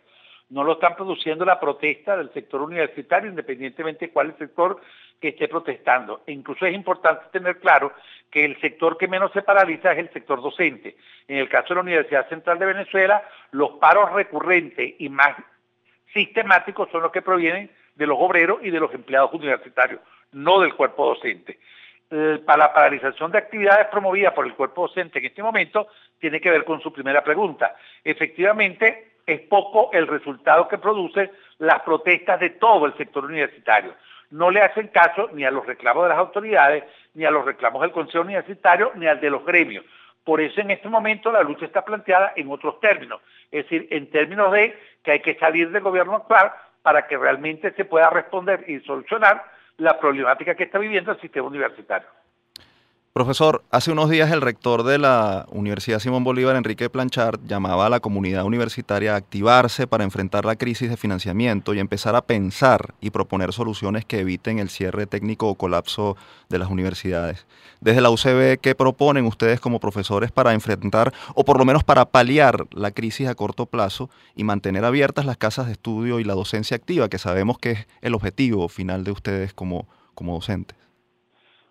No 0.49 0.63
lo 0.63 0.73
están 0.73 0.95
produciendo 0.95 1.43
la 1.43 1.59
protesta 1.59 2.15
del 2.15 2.31
sector 2.31 2.61
universitario, 2.61 3.29
independientemente 3.29 4.07
de 4.07 4.13
cuál 4.13 4.27
es 4.27 4.33
el 4.33 4.47
sector 4.47 4.79
que 5.19 5.29
esté 5.29 5.47
protestando. 5.47 6.21
E 6.27 6.31
incluso 6.31 6.65
es 6.65 6.75
importante 6.75 7.25
tener 7.31 7.59
claro 7.59 7.91
que 8.29 8.45
el 8.45 8.59
sector 8.61 8.97
que 8.97 9.07
menos 9.07 9.31
se 9.31 9.41
paraliza 9.41 9.93
es 9.93 9.97
el 9.97 10.13
sector 10.13 10.41
docente. 10.43 10.95
En 11.27 11.37
el 11.37 11.49
caso 11.49 11.69
de 11.69 11.75
la 11.75 11.81
Universidad 11.81 12.29
Central 12.29 12.59
de 12.59 12.67
Venezuela, 12.67 13.27
los 13.51 13.71
paros 13.71 14.13
recurrentes 14.13 14.93
y 14.99 15.09
más 15.09 15.35
sistemáticos 16.13 16.87
son 16.91 17.01
los 17.01 17.11
que 17.11 17.23
provienen 17.23 17.71
de 17.95 18.07
los 18.07 18.17
obreros 18.19 18.59
y 18.61 18.69
de 18.69 18.79
los 18.79 18.93
empleados 18.93 19.33
universitarios, 19.33 20.01
no 20.31 20.61
del 20.61 20.75
cuerpo 20.75 21.07
docente. 21.07 21.57
Eh, 22.09 22.41
para 22.45 22.59
la 22.59 22.73
paralización 22.73 23.31
de 23.31 23.37
actividades 23.37 23.87
promovidas 23.87 24.31
por 24.31 24.45
el 24.45 24.53
cuerpo 24.53 24.83
docente 24.83 25.19
en 25.19 25.25
este 25.25 25.43
momento 25.43 25.89
tiene 26.17 26.39
que 26.39 26.49
ver 26.49 26.63
con 26.63 26.79
su 26.79 26.93
primera 26.93 27.21
pregunta. 27.21 27.75
Efectivamente, 28.01 29.15
es 29.25 29.41
poco 29.41 29.89
el 29.91 30.07
resultado 30.07 30.69
que 30.69 30.77
producen 30.77 31.29
las 31.57 31.81
protestas 31.81 32.39
de 32.39 32.51
todo 32.51 32.85
el 32.85 32.95
sector 32.95 33.25
universitario. 33.25 33.93
No 34.29 34.49
le 34.49 34.61
hacen 34.61 34.87
caso 34.87 35.29
ni 35.33 35.43
a 35.43 35.51
los 35.51 35.65
reclamos 35.65 36.03
de 36.03 36.09
las 36.09 36.17
autoridades, 36.17 36.85
ni 37.13 37.25
a 37.25 37.31
los 37.31 37.43
reclamos 37.43 37.81
del 37.81 37.91
Consejo 37.91 38.23
Universitario, 38.23 38.93
ni 38.95 39.05
al 39.05 39.19
de 39.19 39.29
los 39.29 39.45
gremios. 39.45 39.83
Por 40.23 40.39
eso 40.39 40.61
en 40.61 40.71
este 40.71 40.87
momento 40.87 41.29
la 41.29 41.43
lucha 41.43 41.65
está 41.65 41.83
planteada 41.83 42.31
en 42.37 42.49
otros 42.49 42.79
términos, 42.79 43.19
es 43.51 43.63
decir, 43.63 43.85
en 43.91 44.09
términos 44.09 44.49
de 44.53 44.79
que 45.03 45.11
hay 45.11 45.19
que 45.19 45.35
salir 45.35 45.71
del 45.71 45.83
gobierno 45.83 46.15
actual 46.15 46.53
para 46.81 47.05
que 47.05 47.17
realmente 47.17 47.73
se 47.73 47.83
pueda 47.83 48.09
responder 48.09 48.63
y 48.69 48.79
solucionar 48.79 49.56
la 49.77 49.99
problemática 49.99 50.55
que 50.55 50.63
está 50.63 50.79
viviendo 50.79 51.11
el 51.11 51.21
sistema 51.21 51.47
universitario. 51.47 52.07
Profesor, 53.17 53.63
hace 53.71 53.91
unos 53.91 54.11
días 54.11 54.31
el 54.31 54.41
rector 54.41 54.83
de 54.83 54.99
la 54.99 55.47
Universidad 55.49 55.97
Simón 55.97 56.23
Bolívar, 56.23 56.55
Enrique 56.55 56.87
Planchard, 56.87 57.39
llamaba 57.47 57.87
a 57.87 57.89
la 57.89 57.99
comunidad 57.99 58.45
universitaria 58.45 59.15
a 59.15 59.17
activarse 59.17 59.87
para 59.87 60.03
enfrentar 60.03 60.45
la 60.45 60.55
crisis 60.55 60.91
de 60.91 60.97
financiamiento 60.97 61.73
y 61.73 61.79
empezar 61.79 62.15
a 62.15 62.21
pensar 62.21 62.93
y 63.01 63.09
proponer 63.09 63.53
soluciones 63.53 64.05
que 64.05 64.19
eviten 64.19 64.59
el 64.59 64.69
cierre 64.69 65.07
técnico 65.07 65.47
o 65.47 65.55
colapso 65.55 66.15
de 66.49 66.59
las 66.59 66.69
universidades. 66.69 67.47
Desde 67.81 68.01
la 68.01 68.11
UCB, 68.11 68.59
¿qué 68.61 68.75
proponen 68.75 69.25
ustedes 69.25 69.59
como 69.59 69.79
profesores 69.79 70.31
para 70.31 70.53
enfrentar 70.53 71.11
o 71.33 71.43
por 71.43 71.57
lo 71.57 71.65
menos 71.65 71.83
para 71.83 72.05
paliar 72.05 72.67
la 72.69 72.91
crisis 72.91 73.27
a 73.27 73.33
corto 73.33 73.65
plazo 73.65 74.11
y 74.35 74.43
mantener 74.43 74.85
abiertas 74.85 75.25
las 75.25 75.37
casas 75.37 75.65
de 75.65 75.71
estudio 75.71 76.19
y 76.19 76.23
la 76.23 76.35
docencia 76.35 76.77
activa, 76.77 77.09
que 77.09 77.17
sabemos 77.17 77.57
que 77.57 77.71
es 77.71 77.87
el 78.01 78.13
objetivo 78.13 78.69
final 78.69 79.03
de 79.03 79.09
ustedes 79.09 79.55
como, 79.55 79.87
como 80.13 80.35
docentes? 80.35 80.86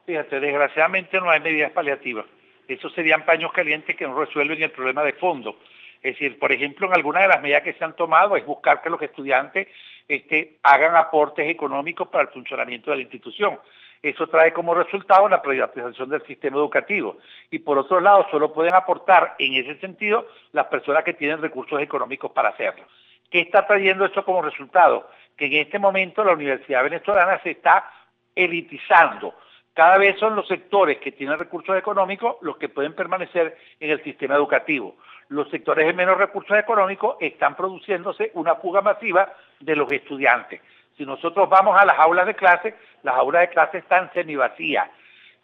Fíjate, 0.07 0.39
desgraciadamente 0.39 1.21
no 1.21 1.31
hay 1.31 1.41
medidas 1.41 1.73
paliativas. 1.73 2.27
Esos 2.69 2.93
serían 2.95 3.25
paños 3.25 3.53
calientes 3.53 3.97
que 3.97 4.07
no 4.07 4.19
resuelven 4.19 4.63
el 4.63 4.71
problema 4.71 5.03
de 5.03 5.15
fondo. 5.15 5.59
Es 6.01 6.15
decir, 6.15 6.39
por 6.39 6.53
ejemplo, 6.53 6.87
en 6.87 6.95
algunas 6.95 7.23
de 7.23 7.29
las 7.29 7.43
medidas 7.43 7.63
que 7.63 7.73
se 7.73 7.85
han 7.85 7.97
tomado 7.97 8.37
es 8.37 8.47
buscar 8.47 8.81
que 8.81 8.91
los 8.91 9.03
estudiantes 9.03 9.67
este, 10.07 10.59
hagan 10.63 10.95
aportes 10.95 11.49
económicos 11.49 12.07
para 12.09 12.23
el 12.23 12.31
funcionamiento 12.31 12.91
de 12.91 12.99
la 12.99 13.03
institución. 13.03 13.59
Eso 14.01 14.29
trae 14.29 14.53
como 14.53 14.75
resultado 14.75 15.29
la 15.29 15.43
privatización 15.43 16.09
del 16.09 16.25
sistema 16.25 16.59
educativo. 16.59 17.19
Y 17.51 17.59
por 17.59 17.77
otro 17.77 17.99
lado, 17.99 18.29
solo 18.31 18.53
pueden 18.53 18.75
aportar 18.75 19.35
en 19.41 19.55
ese 19.55 19.81
sentido 19.81 20.29
las 20.53 20.67
personas 20.67 21.03
que 21.03 21.15
tienen 21.15 21.43
recursos 21.43 21.81
económicos 21.81 22.31
para 22.31 22.51
hacerlo. 22.51 22.85
¿Qué 23.29 23.41
está 23.41 23.67
trayendo 23.67 24.05
esto 24.05 24.25
como 24.25 24.43
resultado? 24.43 25.11
Que 25.37 25.47
en 25.47 25.55
este 25.55 25.81
momento 25.81 26.23
la 26.23 26.35
Universidad 26.35 26.85
Venezolana 26.85 27.41
se 27.43 27.51
está 27.51 27.91
elitizando 28.37 29.35
cada 29.77 29.99
vez 29.99 30.19
son 30.19 30.35
los 30.35 30.49
sectores 30.49 30.97
que 30.97 31.13
tienen 31.13 31.39
recursos 31.39 31.77
económicos 31.77 32.37
los 32.41 32.57
que 32.57 32.71
pueden 32.71 32.95
permanecer 32.95 33.59
en 33.79 33.91
el 33.91 34.03
sistema 34.03 34.35
educativo. 34.35 34.97
Los 35.29 35.51
sectores 35.51 35.87
de 35.87 35.93
menos 35.93 36.17
recursos 36.17 36.57
económicos 36.57 37.19
están 37.21 37.55
produciéndose 37.55 38.31
una 38.33 38.55
fuga 38.55 38.81
masiva 38.81 39.35
de 39.61 39.77
los 39.77 39.93
estudiantes. 39.93 40.63
Si 40.97 41.05
nosotros 41.05 41.51
vamos 41.51 41.79
a 41.79 41.85
las 41.85 41.99
aulas 41.99 42.25
de 42.25 42.35
clase, 42.35 42.75
las 43.03 43.17
aulas 43.17 43.43
de 43.43 43.49
clase 43.51 43.79
están 43.79 44.11
semivacías. 44.15 44.89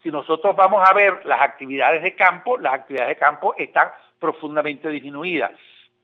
Si 0.03 0.11
nosotros 0.11 0.57
vamos 0.57 0.83
a 0.89 0.95
ver 0.95 1.27
las 1.27 1.43
actividades 1.43 2.03
de 2.03 2.15
campo, 2.15 2.57
las 2.57 2.73
actividades 2.73 3.11
de 3.11 3.21
campo 3.21 3.55
están 3.59 3.91
profundamente 4.19 4.89
disminuidas 4.89 5.51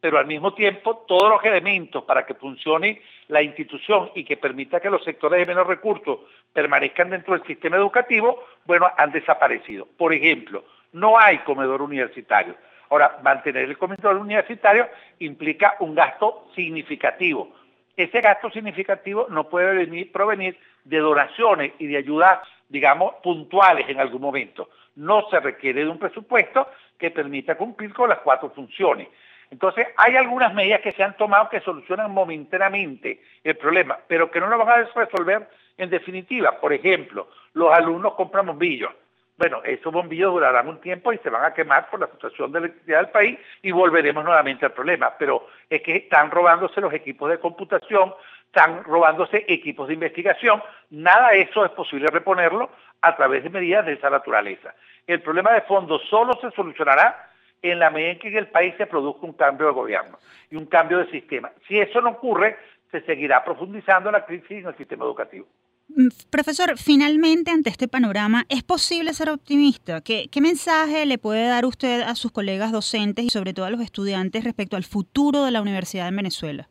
pero 0.00 0.18
al 0.18 0.26
mismo 0.26 0.54
tiempo 0.54 1.04
todos 1.08 1.28
los 1.28 1.44
elementos 1.44 2.04
para 2.04 2.24
que 2.24 2.34
funcione 2.34 3.02
la 3.28 3.42
institución 3.42 4.10
y 4.14 4.24
que 4.24 4.36
permita 4.36 4.80
que 4.80 4.90
los 4.90 5.02
sectores 5.04 5.40
de 5.40 5.46
menos 5.46 5.66
recursos 5.66 6.20
permanezcan 6.52 7.10
dentro 7.10 7.34
del 7.34 7.46
sistema 7.46 7.76
educativo, 7.76 8.44
bueno, 8.64 8.90
han 8.96 9.12
desaparecido. 9.12 9.86
Por 9.96 10.12
ejemplo, 10.12 10.64
no 10.92 11.18
hay 11.18 11.38
comedor 11.38 11.82
universitario. 11.82 12.56
Ahora, 12.90 13.18
mantener 13.22 13.64
el 13.64 13.78
comedor 13.78 14.16
universitario 14.16 14.88
implica 15.18 15.76
un 15.80 15.94
gasto 15.94 16.48
significativo. 16.54 17.54
Ese 17.96 18.20
gasto 18.20 18.50
significativo 18.50 19.26
no 19.28 19.48
puede 19.48 19.74
venir, 19.74 20.10
provenir 20.12 20.58
de 20.84 20.98
donaciones 20.98 21.72
y 21.78 21.86
de 21.86 21.98
ayuda 21.98 22.42
digamos, 22.68 23.14
puntuales 23.22 23.88
en 23.88 24.00
algún 24.00 24.20
momento. 24.20 24.68
No 24.96 25.28
se 25.30 25.40
requiere 25.40 25.84
de 25.84 25.90
un 25.90 25.98
presupuesto 25.98 26.68
que 26.98 27.10
permita 27.10 27.56
cumplir 27.56 27.92
con 27.92 28.08
las 28.08 28.18
cuatro 28.18 28.50
funciones. 28.50 29.08
Entonces, 29.50 29.86
hay 29.96 30.16
algunas 30.16 30.52
medidas 30.52 30.82
que 30.82 30.92
se 30.92 31.02
han 31.02 31.16
tomado 31.16 31.48
que 31.48 31.60
solucionan 31.60 32.10
momentáneamente 32.10 33.22
el 33.42 33.56
problema, 33.56 33.98
pero 34.06 34.30
que 34.30 34.40
no 34.40 34.48
lo 34.48 34.58
van 34.58 34.68
a 34.68 34.88
resolver 34.94 35.48
en 35.78 35.88
definitiva. 35.88 36.60
Por 36.60 36.72
ejemplo, 36.72 37.28
los 37.54 37.72
alumnos 37.72 38.14
compran 38.14 38.46
bombillos. 38.46 38.92
Bueno, 39.38 39.62
esos 39.64 39.92
bombillos 39.92 40.32
durarán 40.32 40.66
un 40.66 40.80
tiempo 40.80 41.12
y 41.12 41.18
se 41.18 41.30
van 41.30 41.44
a 41.44 41.54
quemar 41.54 41.88
por 41.88 42.00
la 42.00 42.08
situación 42.08 42.50
de 42.50 42.58
electricidad 42.58 42.98
del 42.98 43.10
país 43.10 43.38
y 43.62 43.70
volveremos 43.70 44.24
nuevamente 44.24 44.66
al 44.66 44.72
problema. 44.72 45.14
Pero 45.16 45.46
es 45.70 45.80
que 45.80 45.96
están 45.96 46.30
robándose 46.32 46.80
los 46.80 46.92
equipos 46.92 47.30
de 47.30 47.38
computación, 47.38 48.12
están 48.46 48.82
robándose 48.82 49.44
equipos 49.46 49.86
de 49.86 49.94
investigación. 49.94 50.60
Nada 50.90 51.30
de 51.30 51.42
eso 51.42 51.64
es 51.64 51.70
posible 51.70 52.08
reponerlo 52.08 52.68
a 53.00 53.14
través 53.14 53.44
de 53.44 53.50
medidas 53.50 53.86
de 53.86 53.92
esa 53.92 54.10
naturaleza. 54.10 54.74
El 55.06 55.22
problema 55.22 55.52
de 55.52 55.60
fondo 55.62 56.00
solo 56.00 56.36
se 56.40 56.50
solucionará 56.50 57.30
en 57.62 57.78
la 57.78 57.90
medida 57.90 58.10
en 58.10 58.18
que 58.18 58.28
en 58.28 58.36
el 58.38 58.48
país 58.48 58.74
se 58.76 58.86
produzca 58.86 59.24
un 59.24 59.34
cambio 59.34 59.68
de 59.68 59.72
gobierno 59.72 60.18
y 60.50 60.56
un 60.56 60.66
cambio 60.66 60.98
de 60.98 61.10
sistema. 61.12 61.50
Si 61.66 61.78
eso 61.78 62.00
no 62.00 62.10
ocurre, 62.10 62.56
se 62.90 63.02
seguirá 63.02 63.44
profundizando 63.44 64.10
la 64.10 64.24
crisis 64.24 64.50
en 64.50 64.66
el 64.66 64.76
sistema 64.76 65.04
educativo. 65.04 65.46
Mm, 65.88 66.08
profesor, 66.30 66.76
finalmente 66.76 67.50
ante 67.50 67.70
este 67.70 67.88
panorama, 67.88 68.44
¿es 68.50 68.62
posible 68.62 69.14
ser 69.14 69.30
optimista? 69.30 70.02
¿Qué, 70.02 70.28
mensaje 70.40 71.06
le 71.06 71.18
puede 71.18 71.48
dar 71.48 71.64
usted 71.64 72.02
a 72.02 72.14
sus 72.14 72.30
colegas 72.30 72.72
docentes 72.72 73.24
y 73.24 73.30
sobre 73.30 73.54
todo 73.54 73.66
a 73.66 73.70
los 73.70 73.80
estudiantes 73.80 74.44
respecto 74.44 74.76
al 74.76 74.84
futuro 74.84 75.44
de 75.44 75.50
la 75.50 75.62
universidad 75.62 76.08
en 76.08 76.16
Venezuela? 76.16 76.68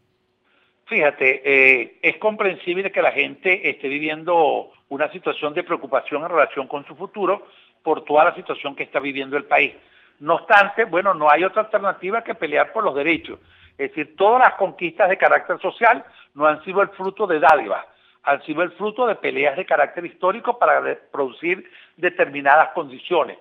Fíjate, 0.85 1.41
eh, 1.43 1.99
es 2.01 2.17
comprensible 2.17 2.91
que 2.91 3.01
la 3.01 3.11
gente 3.11 3.69
esté 3.69 3.89
viviendo 3.89 4.71
una 4.89 5.11
situación 5.11 5.53
de 5.53 5.63
preocupación 5.63 6.21
en 6.23 6.29
relación 6.29 6.67
con 6.67 6.85
su 6.85 6.95
futuro 6.95 7.47
por 7.83 8.05
toda 8.05 8.23
la 8.25 8.35
situación 8.35 8.75
que 8.75 8.83
está 8.83 8.99
viviendo 8.99 9.35
el 9.35 9.45
país. 9.45 9.73
No 10.19 10.35
obstante, 10.35 10.85
bueno, 10.85 11.13
no 11.13 11.29
hay 11.29 11.43
otra 11.43 11.63
alternativa 11.63 12.23
que 12.23 12.35
pelear 12.35 12.71
por 12.71 12.83
los 12.83 12.95
derechos. 12.95 13.39
Es 13.77 13.89
decir, 13.89 14.15
todas 14.15 14.39
las 14.39 14.53
conquistas 14.55 15.09
de 15.09 15.17
carácter 15.17 15.59
social 15.59 16.05
no 16.35 16.45
han 16.45 16.63
sido 16.63 16.81
el 16.81 16.89
fruto 16.89 17.27
de 17.27 17.39
dádivas, 17.39 17.85
han 18.27 18.43
sido 18.43 18.61
el 18.61 18.71
fruto 18.71 19.07
de 19.07 19.15
peleas 19.15 19.55
de 19.55 19.65
carácter 19.65 20.05
histórico 20.05 20.59
para 20.59 20.81
producir 21.11 21.71
determinadas 21.95 22.69
condiciones. 22.73 23.37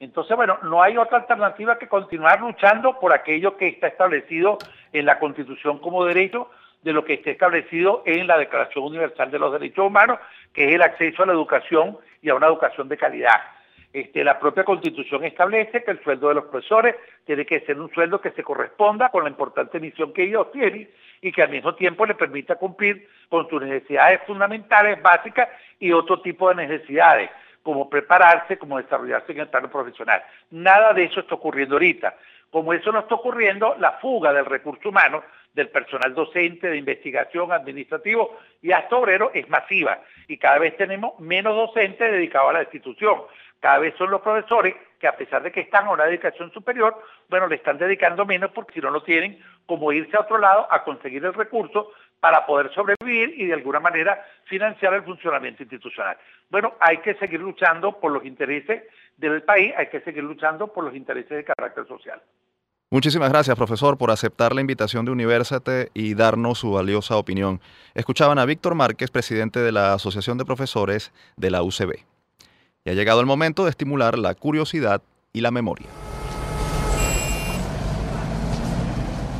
Entonces, 0.00 0.34
bueno, 0.34 0.58
no 0.62 0.82
hay 0.82 0.96
otra 0.96 1.18
alternativa 1.18 1.78
que 1.78 1.88
continuar 1.88 2.40
luchando 2.40 2.98
por 2.98 3.12
aquello 3.12 3.58
que 3.58 3.68
está 3.68 3.88
establecido 3.88 4.56
en 4.94 5.04
la 5.04 5.18
Constitución 5.18 5.78
como 5.78 6.06
derecho, 6.06 6.48
de 6.82 6.94
lo 6.94 7.04
que 7.04 7.12
está 7.12 7.30
establecido 7.30 8.02
en 8.06 8.26
la 8.26 8.38
Declaración 8.38 8.84
Universal 8.84 9.30
de 9.30 9.38
los 9.38 9.52
Derechos 9.52 9.86
Humanos, 9.86 10.18
que 10.54 10.64
es 10.64 10.74
el 10.74 10.80
acceso 10.80 11.22
a 11.22 11.26
la 11.26 11.34
educación 11.34 11.98
y 12.22 12.30
a 12.30 12.34
una 12.34 12.46
educación 12.46 12.88
de 12.88 12.96
calidad. 12.96 13.42
Este, 13.92 14.24
la 14.24 14.38
propia 14.38 14.64
Constitución 14.64 15.22
establece 15.24 15.84
que 15.84 15.90
el 15.90 16.02
sueldo 16.02 16.28
de 16.28 16.36
los 16.36 16.44
profesores 16.44 16.96
tiene 17.26 17.44
que 17.44 17.60
ser 17.60 17.78
un 17.78 17.92
sueldo 17.92 18.22
que 18.22 18.30
se 18.30 18.42
corresponda 18.42 19.10
con 19.10 19.24
la 19.24 19.30
importante 19.30 19.78
misión 19.80 20.14
que 20.14 20.22
ellos 20.22 20.50
tienen 20.52 20.88
y 21.20 21.32
que 21.32 21.42
al 21.42 21.50
mismo 21.50 21.74
tiempo 21.74 22.06
le 22.06 22.14
permita 22.14 22.56
cumplir 22.56 23.08
con 23.28 23.48
sus 23.48 23.62
necesidades 23.62 24.20
fundamentales, 24.26 25.00
básicas 25.02 25.48
y 25.78 25.92
otro 25.92 26.20
tipo 26.20 26.48
de 26.48 26.66
necesidades, 26.66 27.30
como 27.62 27.90
prepararse, 27.90 28.58
como 28.58 28.78
desarrollarse 28.78 29.32
en 29.32 29.40
el 29.40 29.48
plano 29.48 29.70
profesional. 29.70 30.22
Nada 30.50 30.92
de 30.92 31.04
eso 31.04 31.20
está 31.20 31.34
ocurriendo 31.34 31.76
ahorita. 31.76 32.14
Como 32.50 32.72
eso 32.72 32.90
no 32.90 33.00
está 33.00 33.14
ocurriendo, 33.14 33.76
la 33.78 33.92
fuga 33.92 34.32
del 34.32 34.46
recurso 34.46 34.88
humano, 34.88 35.22
del 35.54 35.68
personal 35.68 36.14
docente, 36.14 36.68
de 36.68 36.78
investigación, 36.78 37.52
administrativo 37.52 38.38
y 38.62 38.72
hasta 38.72 38.96
obrero 38.96 39.30
es 39.34 39.48
masiva 39.48 40.00
y 40.26 40.36
cada 40.36 40.58
vez 40.58 40.76
tenemos 40.76 41.18
menos 41.20 41.54
docentes 41.54 42.10
dedicados 42.10 42.50
a 42.50 42.54
la 42.54 42.62
institución 42.62 43.20
cada 43.60 43.78
vez 43.78 43.94
son 43.96 44.10
los 44.10 44.22
profesores 44.22 44.74
que 45.00 45.08
a 45.08 45.16
pesar 45.16 45.42
de 45.42 45.50
que 45.50 45.60
están 45.60 45.86
a 45.86 45.90
una 45.90 46.04
dedicación 46.04 46.52
superior, 46.52 47.02
bueno, 47.28 47.46
le 47.46 47.56
están 47.56 47.78
dedicando 47.78 48.26
menos 48.26 48.50
porque 48.52 48.74
si 48.74 48.80
no, 48.80 48.90
no 48.90 49.02
tienen 49.02 49.42
como 49.64 49.92
irse 49.92 50.16
a 50.16 50.20
otro 50.20 50.36
lado 50.38 50.68
a 50.70 50.84
conseguir 50.84 51.24
el 51.24 51.32
recurso 51.32 51.90
para 52.20 52.44
poder 52.44 52.70
sobrevivir 52.74 53.34
y 53.40 53.46
de 53.46 53.54
alguna 53.54 53.80
manera 53.80 54.22
financiar 54.44 54.92
el 54.92 55.02
funcionamiento 55.02 55.62
institucional. 55.62 56.18
Bueno, 56.50 56.74
hay 56.80 56.98
que 56.98 57.14
seguir 57.14 57.40
luchando 57.40 57.98
por 57.98 58.12
los 58.12 58.26
intereses 58.26 58.82
del 59.16 59.42
país, 59.42 59.72
hay 59.76 59.88
que 59.88 60.00
seguir 60.02 60.22
luchando 60.22 60.68
por 60.68 60.84
los 60.84 60.94
intereses 60.94 61.30
de 61.30 61.44
carácter 61.44 61.86
social. 61.86 62.20
Muchísimas 62.90 63.30
gracias, 63.30 63.56
profesor, 63.56 63.96
por 63.96 64.10
aceptar 64.10 64.52
la 64.52 64.60
invitación 64.60 65.04
de 65.06 65.12
Universate 65.12 65.90
y 65.94 66.14
darnos 66.14 66.58
su 66.58 66.72
valiosa 66.72 67.16
opinión. 67.16 67.60
Escuchaban 67.94 68.38
a 68.38 68.44
Víctor 68.44 68.74
Márquez, 68.74 69.10
presidente 69.10 69.60
de 69.60 69.72
la 69.72 69.94
Asociación 69.94 70.36
de 70.36 70.44
Profesores 70.44 71.12
de 71.36 71.50
la 71.52 71.62
UCB. 71.62 72.04
Y 72.84 72.90
ha 72.90 72.94
llegado 72.94 73.20
el 73.20 73.26
momento 73.26 73.64
de 73.64 73.70
estimular 73.70 74.18
la 74.18 74.34
curiosidad 74.34 75.02
y 75.34 75.42
la 75.42 75.50
memoria. 75.50 75.86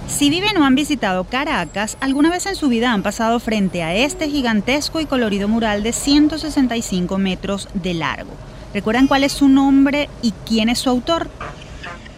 Si 0.08 0.28
viven 0.28 0.58
o 0.58 0.64
han 0.64 0.74
visitado 0.74 1.24
Caracas, 1.24 1.96
alguna 2.00 2.28
vez 2.28 2.44
en 2.44 2.54
su 2.54 2.68
vida 2.68 2.92
han 2.92 3.02
pasado 3.02 3.40
frente 3.40 3.82
a 3.82 3.94
este 3.94 4.28
gigantesco 4.28 5.00
y 5.00 5.06
colorido 5.06 5.48
mural 5.48 5.82
de 5.82 5.94
165 5.94 7.16
metros 7.16 7.68
de 7.72 7.94
largo. 7.94 8.32
¿Recuerdan 8.74 9.06
cuál 9.06 9.24
es 9.24 9.32
su 9.32 9.48
nombre 9.48 10.10
y 10.20 10.32
quién 10.46 10.68
es 10.68 10.80
su 10.80 10.90
autor? 10.90 11.30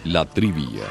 La 0.03 0.25
trivia. 0.25 0.83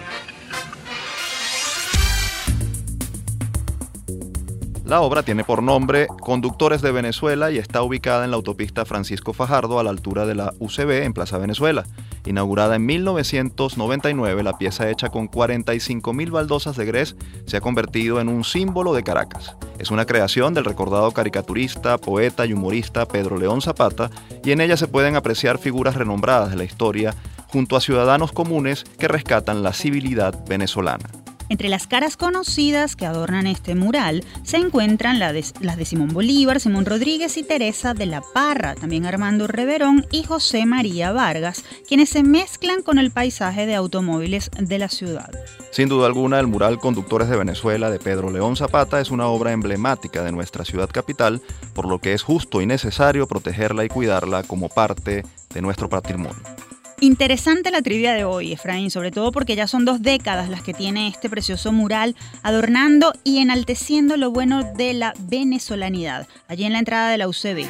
La 4.86 5.02
obra 5.02 5.24
tiene 5.24 5.44
por 5.44 5.62
nombre 5.62 6.08
Conductores 6.08 6.82
de 6.82 6.92
Venezuela 6.92 7.52
y 7.52 7.58
está 7.58 7.84
ubicada 7.84 8.26
en 8.26 8.32
la 8.32 8.38
autopista 8.38 8.84
Francisco 8.84 9.32
Fajardo 9.32 9.80
a 9.80 9.84
la 9.84 9.92
altura 9.92 10.26
de 10.26 10.36
la 10.36 10.54
UCB 10.60 11.04
en 11.04 11.14
Plaza 11.14 11.38
Venezuela. 11.38 11.86
Inaugurada 12.26 12.76
en 12.76 12.86
1999, 12.86 14.44
la 14.44 14.58
pieza 14.58 14.90
hecha 14.90 15.10
con 15.10 15.30
45.000 15.30 16.32
baldosas 16.32 16.76
de 16.78 16.86
grés 16.86 17.16
se 17.46 17.58
ha 17.58 17.62
convertido 17.62 18.20
en 18.20 18.28
un 18.28 18.44
símbolo 18.44 18.94
de 18.94 19.04
Caracas. 19.04 19.56
Es 19.78 19.92
una 19.92 20.06
creación 20.06 20.54
del 20.54 20.66
recordado 20.66 21.12
caricaturista, 21.12 21.98
poeta 21.98 22.46
y 22.46 22.54
humorista 22.54 23.08
Pedro 23.08 23.38
León 23.38 23.62
Zapata 23.62 24.10
y 24.44 24.52
en 24.52 24.62
ella 24.62 24.78
se 24.78 24.88
pueden 24.88 25.16
apreciar 25.16 25.60
figuras 25.60 25.96
renombradas 25.96 26.50
de 26.50 26.58
la 26.58 26.64
historia 26.64 27.16
junto 27.48 27.76
a 27.76 27.82
ciudadanos 27.82 28.32
comunes 28.32 28.84
que 28.98 29.08
rescatan 29.08 29.62
la 29.62 29.74
civilidad 29.74 30.44
venezolana. 30.48 31.21
Entre 31.52 31.68
las 31.68 31.86
caras 31.86 32.16
conocidas 32.16 32.96
que 32.96 33.06
adornan 33.06 33.46
este 33.46 33.76
mural 33.76 34.24
se 34.42 34.56
encuentran 34.56 35.20
las 35.20 35.34
de 35.34 35.86
Simón 35.86 36.08
Bolívar, 36.14 36.62
Simón 36.62 36.86
Rodríguez 36.86 37.36
y 37.36 37.44
Teresa 37.44 37.94
de 37.94 38.06
la 38.06 38.22
Parra, 38.22 38.74
también 38.76 39.06
Armando 39.06 39.48
Reverón 39.48 40.06
y 40.12 40.24
José 40.24 40.66
María 40.66 41.12
Vargas, 41.12 41.66
quienes 41.90 42.08
se 42.08 42.24
mezclan 42.24 42.84
con 42.84 43.00
el 43.00 43.12
paisaje 43.12 43.66
de 43.66 43.76
automóviles 43.76 44.50
de 44.58 44.80
la 44.80 44.88
ciudad. 44.88 45.30
Sin 45.72 45.90
duda 45.90 46.08
alguna, 46.08 46.40
el 46.40 46.48
mural 46.48 46.80
Conductores 46.80 47.28
de 47.28 47.36
Venezuela 47.36 47.92
de 47.92 48.00
Pedro 48.00 48.32
León 48.32 48.56
Zapata 48.56 49.02
es 49.02 49.12
una 49.12 49.28
obra 49.28 49.52
emblemática 49.52 50.24
de 50.24 50.32
nuestra 50.32 50.64
ciudad 50.64 50.90
capital, 50.90 51.42
por 51.74 51.86
lo 51.86 52.00
que 52.00 52.14
es 52.14 52.24
justo 52.24 52.62
y 52.62 52.66
necesario 52.66 53.28
protegerla 53.28 53.84
y 53.84 53.90
cuidarla 53.90 54.44
como 54.44 54.70
parte 54.70 55.26
de 55.54 55.62
nuestro 55.62 55.90
patrimonio. 55.90 56.61
Interesante 57.04 57.72
la 57.72 57.82
trivia 57.82 58.14
de 58.14 58.26
hoy, 58.26 58.54
Efraín, 58.54 58.92
sobre 58.92 59.10
todo 59.10 59.32
porque 59.32 59.56
ya 59.56 59.66
son 59.66 59.86
dos 59.86 60.04
décadas 60.04 60.50
las 60.50 60.62
que 60.62 60.72
tiene 60.72 61.08
este 61.08 61.32
precioso 61.32 61.72
mural 61.72 62.16
adornando 62.44 63.12
y 63.24 63.40
enalteciendo 63.40 64.18
lo 64.18 64.30
bueno 64.30 64.62
de 64.76 64.94
la 64.94 65.16
venezolanidad, 65.22 66.28
allí 66.48 66.64
en 66.64 66.74
la 66.74 66.80
entrada 66.80 67.10
de 67.10 67.18
la 67.18 67.28
UCB. 67.28 67.66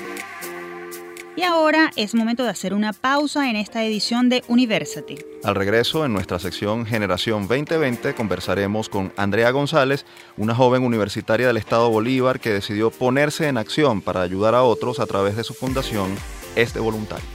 Y 1.38 1.44
ahora 1.44 1.92
es 1.96 2.14
momento 2.14 2.44
de 2.44 2.50
hacer 2.50 2.74
una 2.74 2.92
pausa 2.92 3.50
en 3.50 3.56
esta 3.56 3.86
edición 3.86 4.28
de 4.28 4.44
University. 4.50 5.16
Al 5.46 5.56
regreso, 5.56 6.06
en 6.06 6.12
nuestra 6.12 6.38
sección 6.38 6.86
Generación 6.86 7.48
2020, 7.48 8.14
conversaremos 8.14 8.90
con 8.90 9.14
Andrea 9.16 9.52
González, 9.52 10.06
una 10.36 10.56
joven 10.56 10.84
universitaria 10.84 11.48
del 11.48 11.56
Estado 11.56 11.90
Bolívar 11.90 12.42
que 12.42 12.50
decidió 12.50 12.92
ponerse 12.92 13.48
en 13.48 13.58
acción 13.58 14.02
para 14.02 14.24
ayudar 14.24 14.56
a 14.56 14.64
otros 14.64 15.00
a 15.00 15.06
través 15.06 15.38
de 15.38 15.46
su 15.46 15.54
fundación 15.54 16.14
Este 16.58 16.82
Voluntario. 16.82 17.26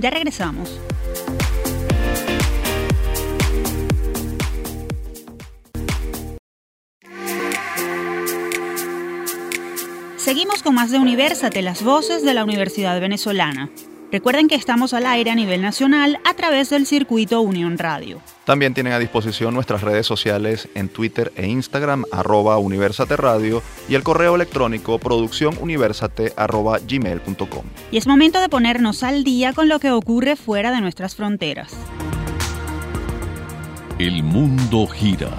Ya 0.00 0.10
regresamos. 0.10 0.80
Seguimos 10.34 10.64
con 10.64 10.74
más 10.74 10.90
de 10.90 10.98
Universate, 10.98 11.62
las 11.62 11.84
voces 11.84 12.24
de 12.24 12.34
la 12.34 12.42
Universidad 12.42 13.00
Venezolana. 13.00 13.70
Recuerden 14.10 14.48
que 14.48 14.56
estamos 14.56 14.92
al 14.92 15.06
aire 15.06 15.30
a 15.30 15.36
nivel 15.36 15.62
nacional 15.62 16.18
a 16.24 16.34
través 16.34 16.70
del 16.70 16.88
circuito 16.88 17.40
Unión 17.40 17.78
Radio. 17.78 18.20
También 18.44 18.74
tienen 18.74 18.94
a 18.94 18.98
disposición 18.98 19.54
nuestras 19.54 19.82
redes 19.82 20.08
sociales 20.08 20.68
en 20.74 20.88
Twitter 20.88 21.32
e 21.36 21.46
Instagram, 21.46 22.02
arroba 22.10 22.58
Universate 22.58 23.16
Radio, 23.16 23.62
y 23.88 23.94
el 23.94 24.02
correo 24.02 24.34
electrónico 24.34 24.98
producciónuniversate 24.98 26.32
arroba 26.36 26.80
gmail.com. 26.80 27.64
Y 27.92 27.98
es 27.98 28.08
momento 28.08 28.40
de 28.40 28.48
ponernos 28.48 29.04
al 29.04 29.22
día 29.22 29.52
con 29.52 29.68
lo 29.68 29.78
que 29.78 29.92
ocurre 29.92 30.34
fuera 30.34 30.72
de 30.72 30.80
nuestras 30.80 31.14
fronteras. 31.14 31.72
El 34.00 34.24
mundo 34.24 34.88
gira 34.88 35.30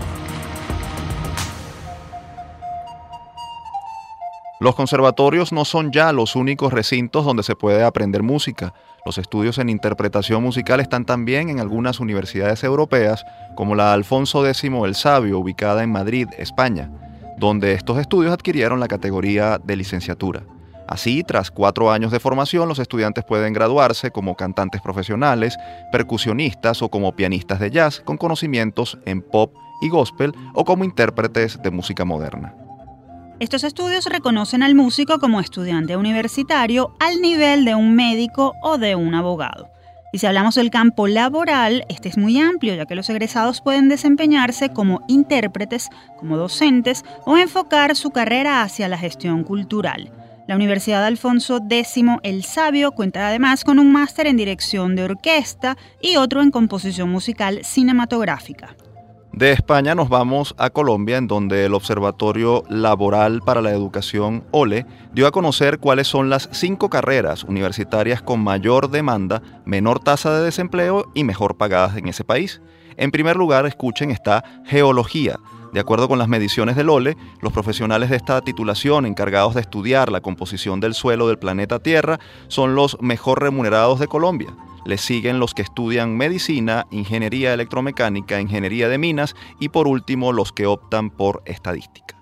Los 4.65 4.73
conservatorios 4.73 5.53
no 5.53 5.63
son 5.63 5.91
ya 5.91 6.11
los 6.11 6.35
únicos 6.35 6.73
recintos 6.73 7.23
donde 7.23 7.43
se 7.43 7.55
puede 7.55 7.83
aprender 7.83 8.23
música. 8.23 8.73
Los 9.05 9.19
estudios 9.19 9.59
en 9.59 9.69
interpretación 9.69 10.41
musical 10.41 10.79
están 10.79 11.05
también 11.05 11.51
en 11.51 11.59
algunas 11.59 11.99
universidades 11.99 12.63
europeas, 12.63 13.23
como 13.55 13.75
la 13.75 13.93
Alfonso 13.93 14.43
X 14.43 14.63
el 14.63 14.95
Sabio, 14.95 15.37
ubicada 15.37 15.83
en 15.83 15.91
Madrid, 15.91 16.27
España, 16.39 16.89
donde 17.37 17.73
estos 17.73 17.99
estudios 17.99 18.33
adquirieron 18.33 18.79
la 18.79 18.87
categoría 18.87 19.59
de 19.63 19.75
licenciatura. 19.75 20.41
Así, 20.87 21.21
tras 21.21 21.51
cuatro 21.51 21.91
años 21.91 22.11
de 22.11 22.19
formación, 22.19 22.67
los 22.67 22.79
estudiantes 22.79 23.23
pueden 23.23 23.53
graduarse 23.53 24.09
como 24.09 24.33
cantantes 24.33 24.81
profesionales, 24.81 25.55
percusionistas 25.91 26.81
o 26.81 26.89
como 26.89 27.15
pianistas 27.15 27.59
de 27.59 27.69
jazz 27.69 28.01
con 28.03 28.17
conocimientos 28.17 28.97
en 29.05 29.21
pop 29.21 29.53
y 29.83 29.89
gospel 29.89 30.33
o 30.55 30.65
como 30.65 30.85
intérpretes 30.85 31.61
de 31.61 31.69
música 31.69 32.03
moderna. 32.03 32.64
Estos 33.37 33.65
estudios 33.65 34.05
reconocen 34.05 34.63
al 34.63 34.75
músico 34.75 35.19
como 35.19 35.41
estudiante 35.41 35.97
universitario 35.97 36.95
al 37.01 37.21
nivel 37.21 37.65
de 37.65 37.75
un 37.75 37.93
médico 37.93 38.53
o 38.61 38.77
de 38.77 38.95
un 38.95 39.13
abogado. 39.13 39.67
Y 40.13 40.19
si 40.19 40.25
hablamos 40.25 40.55
del 40.55 40.69
campo 40.69 41.09
laboral, 41.09 41.83
este 41.89 42.07
es 42.07 42.17
muy 42.17 42.39
amplio, 42.39 42.75
ya 42.75 42.85
que 42.85 42.95
los 42.95 43.09
egresados 43.09 43.59
pueden 43.59 43.89
desempeñarse 43.89 44.69
como 44.69 45.01
intérpretes, 45.09 45.89
como 46.17 46.37
docentes 46.37 47.03
o 47.25 47.35
enfocar 47.35 47.97
su 47.97 48.11
carrera 48.11 48.61
hacia 48.61 48.87
la 48.87 48.97
gestión 48.97 49.43
cultural. 49.43 50.13
La 50.47 50.55
Universidad 50.55 51.03
Alfonso 51.03 51.59
X 51.69 51.95
el 52.23 52.43
Sabio 52.45 52.93
cuenta 52.93 53.27
además 53.27 53.65
con 53.65 53.79
un 53.79 53.91
máster 53.91 54.27
en 54.27 54.37
dirección 54.37 54.95
de 54.95 55.03
orquesta 55.03 55.75
y 56.01 56.15
otro 56.15 56.41
en 56.41 56.51
composición 56.51 57.09
musical 57.09 57.65
cinematográfica. 57.65 58.77
De 59.35 59.51
España 59.51 59.95
nos 59.95 60.07
vamos 60.07 60.55
a 60.57 60.69
Colombia, 60.69 61.17
en 61.17 61.27
donde 61.27 61.65
el 61.65 61.73
Observatorio 61.73 62.63
Laboral 62.69 63.41
para 63.41 63.61
la 63.61 63.71
Educación, 63.71 64.45
OLE, 64.51 64.85
dio 65.11 65.27
a 65.27 65.31
conocer 65.31 65.79
cuáles 65.79 66.07
son 66.07 66.29
las 66.29 66.47
cinco 66.53 66.89
carreras 66.89 67.43
universitarias 67.43 68.21
con 68.21 68.39
mayor 68.39 68.89
demanda, 68.89 69.41
menor 69.65 69.99
tasa 69.99 70.33
de 70.33 70.45
desempleo 70.45 71.11
y 71.13 71.25
mejor 71.25 71.57
pagadas 71.57 71.97
en 71.97 72.07
ese 72.07 72.23
país. 72.23 72.61
En 72.95 73.11
primer 73.11 73.35
lugar, 73.35 73.65
escuchen, 73.65 74.09
está 74.09 74.41
Geología, 74.63 75.37
de 75.73 75.81
acuerdo 75.81 76.07
con 76.07 76.17
las 76.17 76.29
mediciones 76.29 76.77
del 76.77 76.89
OLE, 76.89 77.17
los 77.41 77.51
profesionales 77.51 78.09
de 78.09 78.15
esta 78.15 78.39
titulación 78.39 79.05
encargados 79.05 79.53
de 79.53 79.59
estudiar 79.59 80.13
la 80.13 80.21
composición 80.21 80.79
del 80.79 80.93
suelo 80.93 81.27
del 81.27 81.39
planeta 81.39 81.79
Tierra 81.79 82.21
son 82.47 82.73
los 82.73 82.97
mejor 83.01 83.41
remunerados 83.41 83.99
de 83.99 84.07
Colombia. 84.07 84.55
Les 84.85 85.01
siguen 85.01 85.39
los 85.39 85.53
que 85.53 85.63
estudian 85.63 86.15
medicina, 86.15 86.87
ingeniería 86.91 87.53
electromecánica, 87.53 88.39
ingeniería 88.39 88.87
de 88.87 88.97
minas 88.97 89.35
y 89.59 89.69
por 89.69 89.87
último 89.87 90.31
los 90.31 90.51
que 90.51 90.67
optan 90.67 91.09
por 91.09 91.41
estadística. 91.45 92.14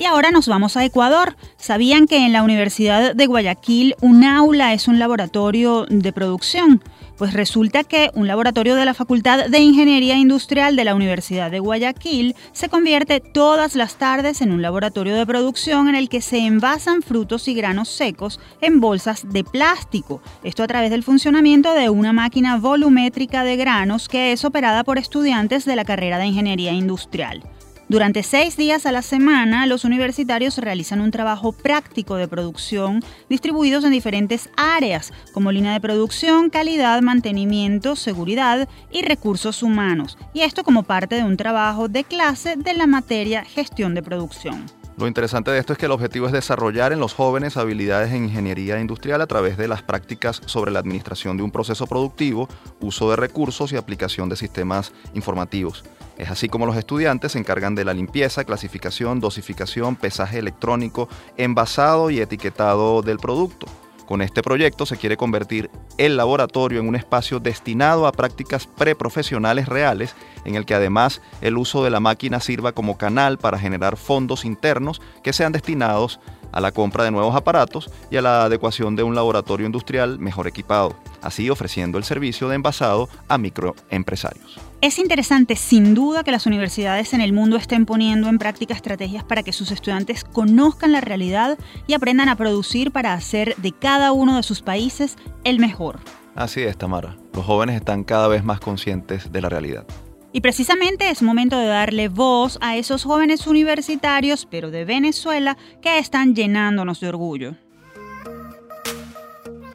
Y 0.00 0.06
ahora 0.06 0.30
nos 0.30 0.48
vamos 0.48 0.78
a 0.78 0.84
Ecuador. 0.86 1.36
¿Sabían 1.58 2.06
que 2.06 2.24
en 2.24 2.32
la 2.32 2.42
Universidad 2.42 3.14
de 3.14 3.26
Guayaquil 3.26 3.96
un 4.00 4.24
aula 4.24 4.72
es 4.72 4.88
un 4.88 4.98
laboratorio 4.98 5.84
de 5.90 6.10
producción? 6.10 6.82
Pues 7.18 7.34
resulta 7.34 7.84
que 7.84 8.10
un 8.14 8.26
laboratorio 8.26 8.76
de 8.76 8.86
la 8.86 8.94
Facultad 8.94 9.50
de 9.50 9.58
Ingeniería 9.58 10.16
Industrial 10.16 10.74
de 10.74 10.84
la 10.84 10.94
Universidad 10.94 11.50
de 11.50 11.58
Guayaquil 11.58 12.34
se 12.52 12.70
convierte 12.70 13.20
todas 13.20 13.76
las 13.76 13.96
tardes 13.96 14.40
en 14.40 14.52
un 14.52 14.62
laboratorio 14.62 15.14
de 15.14 15.26
producción 15.26 15.86
en 15.90 15.96
el 15.96 16.08
que 16.08 16.22
se 16.22 16.38
envasan 16.38 17.02
frutos 17.02 17.46
y 17.46 17.52
granos 17.52 17.90
secos 17.90 18.40
en 18.62 18.80
bolsas 18.80 19.30
de 19.30 19.44
plástico. 19.44 20.22
Esto 20.42 20.62
a 20.62 20.66
través 20.66 20.90
del 20.90 21.02
funcionamiento 21.02 21.74
de 21.74 21.90
una 21.90 22.14
máquina 22.14 22.56
volumétrica 22.56 23.44
de 23.44 23.56
granos 23.56 24.08
que 24.08 24.32
es 24.32 24.46
operada 24.46 24.82
por 24.82 24.96
estudiantes 24.96 25.66
de 25.66 25.76
la 25.76 25.84
carrera 25.84 26.16
de 26.16 26.24
Ingeniería 26.24 26.72
Industrial. 26.72 27.42
Durante 27.90 28.22
seis 28.22 28.56
días 28.56 28.86
a 28.86 28.92
la 28.92 29.02
semana, 29.02 29.66
los 29.66 29.84
universitarios 29.84 30.58
realizan 30.58 31.00
un 31.00 31.10
trabajo 31.10 31.50
práctico 31.50 32.14
de 32.14 32.28
producción 32.28 33.02
distribuidos 33.28 33.82
en 33.82 33.90
diferentes 33.90 34.48
áreas, 34.56 35.12
como 35.32 35.50
línea 35.50 35.72
de 35.72 35.80
producción, 35.80 36.50
calidad, 36.50 37.02
mantenimiento, 37.02 37.96
seguridad 37.96 38.68
y 38.92 39.02
recursos 39.02 39.64
humanos, 39.64 40.18
y 40.32 40.42
esto 40.42 40.62
como 40.62 40.84
parte 40.84 41.16
de 41.16 41.24
un 41.24 41.36
trabajo 41.36 41.88
de 41.88 42.04
clase 42.04 42.54
de 42.54 42.74
la 42.74 42.86
materia 42.86 43.44
gestión 43.44 43.92
de 43.96 44.04
producción. 44.04 44.79
Lo 45.00 45.08
interesante 45.08 45.50
de 45.50 45.58
esto 45.58 45.72
es 45.72 45.78
que 45.78 45.86
el 45.86 45.92
objetivo 45.92 46.26
es 46.26 46.32
desarrollar 46.32 46.92
en 46.92 47.00
los 47.00 47.14
jóvenes 47.14 47.56
habilidades 47.56 48.12
en 48.12 48.24
ingeniería 48.24 48.78
industrial 48.78 49.22
a 49.22 49.26
través 49.26 49.56
de 49.56 49.66
las 49.66 49.82
prácticas 49.82 50.42
sobre 50.44 50.70
la 50.70 50.78
administración 50.78 51.38
de 51.38 51.42
un 51.42 51.50
proceso 51.50 51.86
productivo, 51.86 52.50
uso 52.80 53.08
de 53.08 53.16
recursos 53.16 53.72
y 53.72 53.76
aplicación 53.76 54.28
de 54.28 54.36
sistemas 54.36 54.92
informativos. 55.14 55.84
Es 56.18 56.30
así 56.30 56.50
como 56.50 56.66
los 56.66 56.76
estudiantes 56.76 57.32
se 57.32 57.38
encargan 57.38 57.74
de 57.74 57.86
la 57.86 57.94
limpieza, 57.94 58.44
clasificación, 58.44 59.20
dosificación, 59.20 59.96
pesaje 59.96 60.38
electrónico, 60.38 61.08
envasado 61.38 62.10
y 62.10 62.20
etiquetado 62.20 63.00
del 63.00 63.16
producto. 63.16 63.68
Con 64.10 64.22
este 64.22 64.42
proyecto 64.42 64.86
se 64.86 64.96
quiere 64.96 65.16
convertir 65.16 65.70
el 65.96 66.16
laboratorio 66.16 66.80
en 66.80 66.88
un 66.88 66.96
espacio 66.96 67.38
destinado 67.38 68.08
a 68.08 68.12
prácticas 68.12 68.66
preprofesionales 68.66 69.68
reales, 69.68 70.16
en 70.44 70.56
el 70.56 70.66
que 70.66 70.74
además 70.74 71.22
el 71.40 71.56
uso 71.56 71.84
de 71.84 71.90
la 71.90 72.00
máquina 72.00 72.40
sirva 72.40 72.72
como 72.72 72.98
canal 72.98 73.38
para 73.38 73.56
generar 73.56 73.96
fondos 73.96 74.44
internos 74.44 75.00
que 75.22 75.32
sean 75.32 75.52
destinados 75.52 76.18
a 76.50 76.60
la 76.60 76.72
compra 76.72 77.04
de 77.04 77.12
nuevos 77.12 77.36
aparatos 77.36 77.88
y 78.10 78.16
a 78.16 78.22
la 78.22 78.42
adecuación 78.42 78.96
de 78.96 79.04
un 79.04 79.14
laboratorio 79.14 79.64
industrial 79.64 80.18
mejor 80.18 80.48
equipado, 80.48 80.96
así 81.22 81.48
ofreciendo 81.48 81.96
el 81.96 82.02
servicio 82.02 82.48
de 82.48 82.56
envasado 82.56 83.08
a 83.28 83.38
microempresarios. 83.38 84.69
Es 84.82 84.98
interesante, 84.98 85.56
sin 85.56 85.92
duda, 85.92 86.24
que 86.24 86.30
las 86.30 86.46
universidades 86.46 87.12
en 87.12 87.20
el 87.20 87.34
mundo 87.34 87.58
estén 87.58 87.84
poniendo 87.84 88.30
en 88.30 88.38
práctica 88.38 88.72
estrategias 88.72 89.22
para 89.24 89.42
que 89.42 89.52
sus 89.52 89.70
estudiantes 89.72 90.24
conozcan 90.24 90.92
la 90.92 91.02
realidad 91.02 91.58
y 91.86 91.92
aprendan 91.92 92.30
a 92.30 92.36
producir 92.36 92.90
para 92.90 93.12
hacer 93.12 93.54
de 93.56 93.72
cada 93.72 94.12
uno 94.12 94.36
de 94.38 94.42
sus 94.42 94.62
países 94.62 95.16
el 95.44 95.58
mejor. 95.58 96.00
Así 96.34 96.62
es, 96.62 96.78
Tamara. 96.78 97.18
Los 97.34 97.44
jóvenes 97.44 97.76
están 97.76 98.04
cada 98.04 98.26
vez 98.28 98.42
más 98.42 98.58
conscientes 98.58 99.30
de 99.30 99.42
la 99.42 99.50
realidad. 99.50 99.86
Y 100.32 100.40
precisamente 100.40 101.10
es 101.10 101.20
momento 101.20 101.58
de 101.58 101.66
darle 101.66 102.08
voz 102.08 102.56
a 102.62 102.78
esos 102.78 103.04
jóvenes 103.04 103.46
universitarios, 103.46 104.46
pero 104.50 104.70
de 104.70 104.86
Venezuela, 104.86 105.58
que 105.82 105.98
están 105.98 106.34
llenándonos 106.34 107.00
de 107.00 107.08
orgullo. 107.08 107.54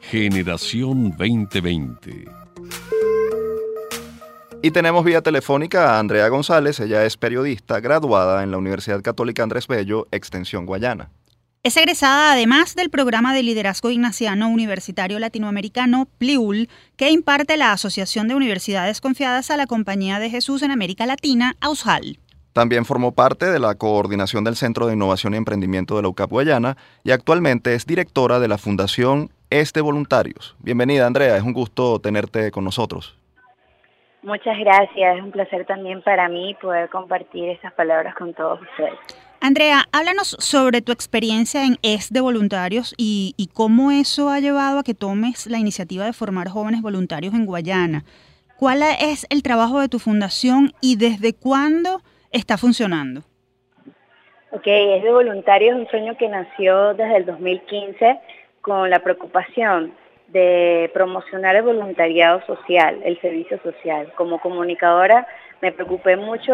Generación 0.00 1.10
2020. 1.16 2.24
Y 4.62 4.70
tenemos 4.70 5.04
vía 5.04 5.22
telefónica 5.22 5.94
a 5.94 5.98
Andrea 5.98 6.28
González, 6.28 6.80
ella 6.80 7.04
es 7.04 7.16
periodista 7.16 7.78
graduada 7.80 8.42
en 8.42 8.50
la 8.50 8.58
Universidad 8.58 9.02
Católica 9.02 9.42
Andrés 9.42 9.66
Bello, 9.68 10.08
Extensión 10.10 10.66
Guayana. 10.66 11.10
Es 11.62 11.76
egresada 11.76 12.32
además 12.32 12.74
del 12.74 12.90
programa 12.90 13.34
de 13.34 13.42
liderazgo 13.42 13.90
ignaciano 13.90 14.48
universitario 14.48 15.18
latinoamericano 15.18 16.06
PLIUL, 16.18 16.68
que 16.96 17.10
imparte 17.10 17.56
la 17.56 17.72
Asociación 17.72 18.28
de 18.28 18.36
Universidades 18.36 19.00
Confiadas 19.00 19.50
a 19.50 19.56
la 19.56 19.66
Compañía 19.66 20.20
de 20.20 20.30
Jesús 20.30 20.62
en 20.62 20.70
América 20.70 21.06
Latina, 21.06 21.56
AUSHAL. 21.60 22.20
También 22.52 22.84
formó 22.84 23.12
parte 23.12 23.50
de 23.50 23.58
la 23.58 23.74
coordinación 23.74 24.44
del 24.44 24.56
Centro 24.56 24.86
de 24.86 24.94
Innovación 24.94 25.34
y 25.34 25.38
Emprendimiento 25.38 25.96
de 25.96 26.02
la 26.02 26.08
UCAP 26.08 26.30
Guayana 26.30 26.76
y 27.04 27.10
actualmente 27.10 27.74
es 27.74 27.84
directora 27.84 28.38
de 28.38 28.48
la 28.48 28.58
Fundación 28.58 29.30
Este 29.50 29.80
Voluntarios. 29.80 30.56
Bienvenida, 30.60 31.06
Andrea, 31.06 31.36
es 31.36 31.42
un 31.42 31.52
gusto 31.52 31.98
tenerte 31.98 32.50
con 32.52 32.64
nosotros. 32.64 33.15
Muchas 34.26 34.58
gracias, 34.58 35.18
es 35.18 35.22
un 35.22 35.30
placer 35.30 35.64
también 35.66 36.02
para 36.02 36.28
mí 36.28 36.56
poder 36.60 36.88
compartir 36.88 37.48
estas 37.48 37.72
palabras 37.74 38.12
con 38.16 38.34
todos 38.34 38.60
ustedes. 38.60 38.98
Andrea, 39.40 39.84
háblanos 39.92 40.36
sobre 40.40 40.82
tu 40.82 40.90
experiencia 40.90 41.64
en 41.64 41.76
ES 41.82 42.12
de 42.12 42.20
voluntarios 42.20 42.92
y, 42.98 43.36
cómo 43.54 43.92
eso 43.92 44.28
ha 44.28 44.40
llevado 44.40 44.80
a 44.80 44.82
que 44.82 44.94
tomes 44.94 45.46
la 45.46 45.58
iniciativa 45.58 46.06
de 46.06 46.12
formar 46.12 46.48
jóvenes 46.48 46.82
voluntarios 46.82 47.34
en 47.34 47.46
Guayana. 47.46 48.02
¿Cuál 48.58 48.82
es 49.00 49.28
el 49.30 49.44
trabajo 49.44 49.80
de 49.80 49.88
tu 49.88 50.00
fundación 50.00 50.72
y 50.80 50.96
desde 50.96 51.32
cuándo 51.32 52.00
está 52.32 52.58
funcionando? 52.58 53.20
Ok, 54.50 54.66
ES 54.66 55.04
de 55.04 55.12
voluntarios 55.12 55.76
es 55.76 55.82
un 55.82 55.88
sueño 55.88 56.16
que 56.16 56.28
nació 56.28 56.94
desde 56.94 57.18
el 57.18 57.26
2015 57.26 58.18
con 58.60 58.90
la 58.90 58.98
preocupación 58.98 59.92
de 60.28 60.90
promocionar 60.92 61.56
el 61.56 61.62
voluntariado 61.62 62.42
social, 62.46 63.00
el 63.04 63.20
servicio 63.20 63.60
social. 63.62 64.12
Como 64.16 64.40
comunicadora 64.40 65.26
me 65.60 65.72
preocupé 65.72 66.16
mucho 66.16 66.52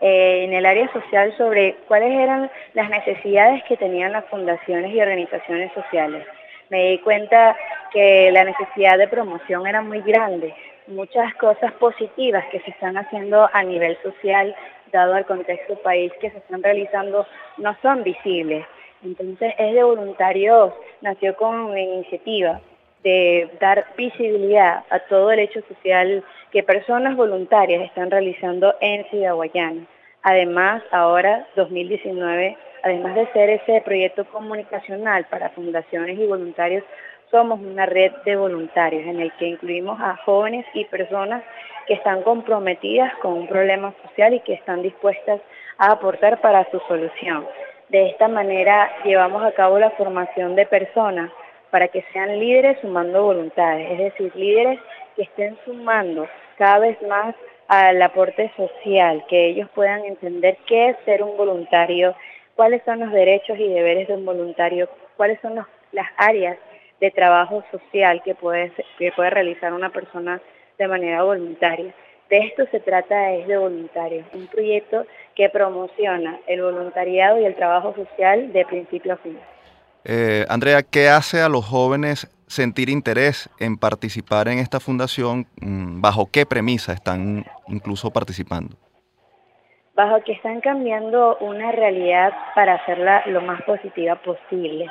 eh, 0.00 0.44
en 0.44 0.52
el 0.52 0.66
área 0.66 0.92
social 0.92 1.34
sobre 1.36 1.76
cuáles 1.86 2.12
eran 2.12 2.50
las 2.74 2.90
necesidades 2.90 3.62
que 3.64 3.76
tenían 3.76 4.12
las 4.12 4.24
fundaciones 4.26 4.92
y 4.92 5.00
organizaciones 5.00 5.72
sociales. 5.72 6.26
Me 6.70 6.90
di 6.90 6.98
cuenta 6.98 7.56
que 7.92 8.30
la 8.32 8.44
necesidad 8.44 8.98
de 8.98 9.08
promoción 9.08 9.66
era 9.66 9.80
muy 9.80 10.00
grande. 10.00 10.54
Muchas 10.86 11.34
cosas 11.36 11.72
positivas 11.74 12.44
que 12.50 12.60
se 12.60 12.70
están 12.70 12.96
haciendo 12.96 13.48
a 13.52 13.62
nivel 13.62 13.96
social, 14.02 14.54
dado 14.92 15.16
el 15.16 15.24
contexto 15.24 15.76
país 15.76 16.12
que 16.20 16.30
se 16.30 16.38
están 16.38 16.62
realizando, 16.62 17.26
no 17.58 17.76
son 17.80 18.02
visibles. 18.02 18.66
Entonces, 19.02 19.54
es 19.58 19.74
de 19.74 19.82
voluntarios, 19.82 20.72
nació 21.00 21.36
con 21.36 21.54
una 21.54 21.80
iniciativa 21.80 22.60
de 23.04 23.50
dar 23.60 23.84
visibilidad 23.96 24.82
a 24.90 24.98
todo 25.00 25.30
el 25.30 25.38
hecho 25.38 25.60
social 25.68 26.24
que 26.50 26.62
personas 26.62 27.16
voluntarias 27.16 27.84
están 27.84 28.10
realizando 28.10 28.74
en 28.80 29.04
Ciudad 29.10 29.34
Guayana. 29.34 29.86
Además, 30.22 30.82
ahora 30.90 31.46
2019, 31.54 32.56
además 32.82 33.14
de 33.14 33.26
ser 33.32 33.50
ese 33.50 33.82
proyecto 33.82 34.24
comunicacional 34.24 35.26
para 35.26 35.50
fundaciones 35.50 36.18
y 36.18 36.26
voluntarios, 36.26 36.82
somos 37.30 37.60
una 37.60 37.84
red 37.84 38.12
de 38.24 38.36
voluntarios 38.36 39.04
en 39.06 39.20
el 39.20 39.32
que 39.32 39.48
incluimos 39.48 40.00
a 40.00 40.16
jóvenes 40.24 40.64
y 40.72 40.86
personas 40.86 41.42
que 41.86 41.94
están 41.94 42.22
comprometidas 42.22 43.14
con 43.16 43.34
un 43.34 43.46
problema 43.46 43.92
social 44.02 44.32
y 44.32 44.40
que 44.40 44.54
están 44.54 44.82
dispuestas 44.82 45.40
a 45.76 45.92
aportar 45.92 46.40
para 46.40 46.64
su 46.70 46.78
solución. 46.88 47.46
De 47.90 48.08
esta 48.08 48.28
manera 48.28 48.90
llevamos 49.04 49.44
a 49.44 49.52
cabo 49.52 49.78
la 49.78 49.90
formación 49.90 50.54
de 50.56 50.64
personas 50.64 51.30
para 51.74 51.88
que 51.88 52.04
sean 52.12 52.38
líderes 52.38 52.78
sumando 52.82 53.24
voluntades, 53.24 53.90
es 53.90 53.98
decir, 53.98 54.36
líderes 54.36 54.78
que 55.16 55.22
estén 55.22 55.58
sumando 55.64 56.28
cada 56.56 56.78
vez 56.78 57.02
más 57.02 57.34
al 57.66 58.00
aporte 58.00 58.52
social, 58.56 59.24
que 59.28 59.46
ellos 59.46 59.68
puedan 59.74 60.04
entender 60.04 60.56
qué 60.68 60.90
es 60.90 60.96
ser 61.04 61.24
un 61.24 61.36
voluntario, 61.36 62.14
cuáles 62.54 62.80
son 62.84 63.00
los 63.00 63.10
derechos 63.10 63.58
y 63.58 63.66
deberes 63.66 64.06
de 64.06 64.14
un 64.14 64.24
voluntario, 64.24 64.88
cuáles 65.16 65.40
son 65.40 65.56
las 65.56 66.06
áreas 66.16 66.56
de 67.00 67.10
trabajo 67.10 67.64
social 67.72 68.22
que 68.22 68.36
puede, 68.36 68.70
que 68.96 69.10
puede 69.10 69.30
realizar 69.30 69.72
una 69.72 69.90
persona 69.90 70.40
de 70.78 70.86
manera 70.86 71.24
voluntaria. 71.24 71.92
De 72.30 72.38
esto 72.38 72.66
se 72.70 72.78
trata 72.78 73.32
es 73.32 73.48
de 73.48 73.56
voluntarios, 73.56 74.24
un 74.32 74.46
proyecto 74.46 75.06
que 75.34 75.48
promociona 75.48 76.38
el 76.46 76.62
voluntariado 76.62 77.40
y 77.40 77.44
el 77.46 77.56
trabajo 77.56 77.96
social 77.96 78.52
de 78.52 78.64
principio 78.64 79.14
a 79.14 79.16
fin. 79.16 79.36
Eh, 80.04 80.44
Andrea, 80.50 80.82
¿qué 80.82 81.08
hace 81.08 81.40
a 81.40 81.48
los 81.48 81.64
jóvenes 81.64 82.28
sentir 82.46 82.90
interés 82.90 83.48
en 83.58 83.78
participar 83.78 84.48
en 84.48 84.58
esta 84.58 84.78
fundación? 84.78 85.46
Mm, 85.60 86.02
¿Bajo 86.02 86.28
qué 86.30 86.44
premisa 86.44 86.92
están 86.92 87.46
incluso 87.68 88.10
participando? 88.10 88.76
Bajo 89.94 90.22
que 90.22 90.32
están 90.32 90.60
cambiando 90.60 91.38
una 91.38 91.72
realidad 91.72 92.32
para 92.54 92.74
hacerla 92.74 93.22
lo 93.26 93.40
más 93.40 93.62
positiva 93.62 94.16
posible. 94.16 94.86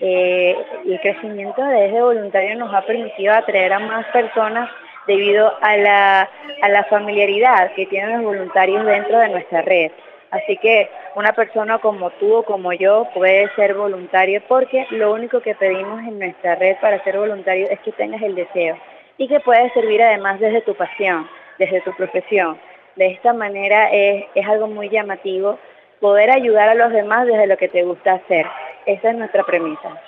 Eh, 0.00 0.56
el 0.86 1.00
crecimiento 1.00 1.62
de 1.62 1.88
ese 1.88 2.00
voluntario 2.00 2.56
nos 2.56 2.72
ha 2.74 2.82
permitido 2.82 3.34
atraer 3.34 3.72
a 3.74 3.78
más 3.80 4.06
personas 4.06 4.70
debido 5.06 5.52
a 5.60 5.76
la 5.76 6.86
familiaridad 6.88 7.72
que 7.74 7.86
tienen 7.86 8.22
los 8.22 8.24
voluntarios 8.24 8.84
dentro 8.86 9.18
de 9.18 9.28
nuestra 9.28 9.62
red. 9.62 9.92
Así 10.30 10.56
que 10.56 10.88
una 11.14 11.32
persona 11.32 11.78
como 11.78 12.10
tú 12.10 12.34
o 12.34 12.42
como 12.42 12.72
yo 12.72 13.08
puede 13.14 13.48
ser 13.54 13.74
voluntario 13.74 14.42
porque 14.48 14.86
lo 14.90 15.12
único 15.12 15.40
que 15.40 15.54
pedimos 15.54 16.00
en 16.00 16.18
nuestra 16.18 16.56
red 16.56 16.76
para 16.80 17.02
ser 17.04 17.18
voluntario 17.18 17.68
es 17.70 17.78
que 17.80 17.92
tengas 17.92 18.22
el 18.22 18.34
deseo 18.34 18.76
y 19.18 19.28
que 19.28 19.40
puedes 19.40 19.72
servir 19.72 20.02
además 20.02 20.40
desde 20.40 20.62
tu 20.62 20.74
pasión, 20.74 21.28
desde 21.58 21.80
tu 21.82 21.92
profesión. 21.94 22.58
De 22.96 23.06
esta 23.06 23.32
manera 23.32 23.88
es, 23.92 24.24
es 24.34 24.46
algo 24.46 24.66
muy 24.66 24.88
llamativo 24.88 25.58
poder 26.00 26.30
ayudar 26.30 26.68
a 26.68 26.74
los 26.74 26.92
demás 26.92 27.26
desde 27.26 27.46
lo 27.46 27.56
que 27.56 27.68
te 27.68 27.82
gusta 27.82 28.14
hacer. 28.14 28.46
Esa 28.84 29.10
es 29.10 29.16
nuestra 29.16 29.44
premisa. 29.44 30.00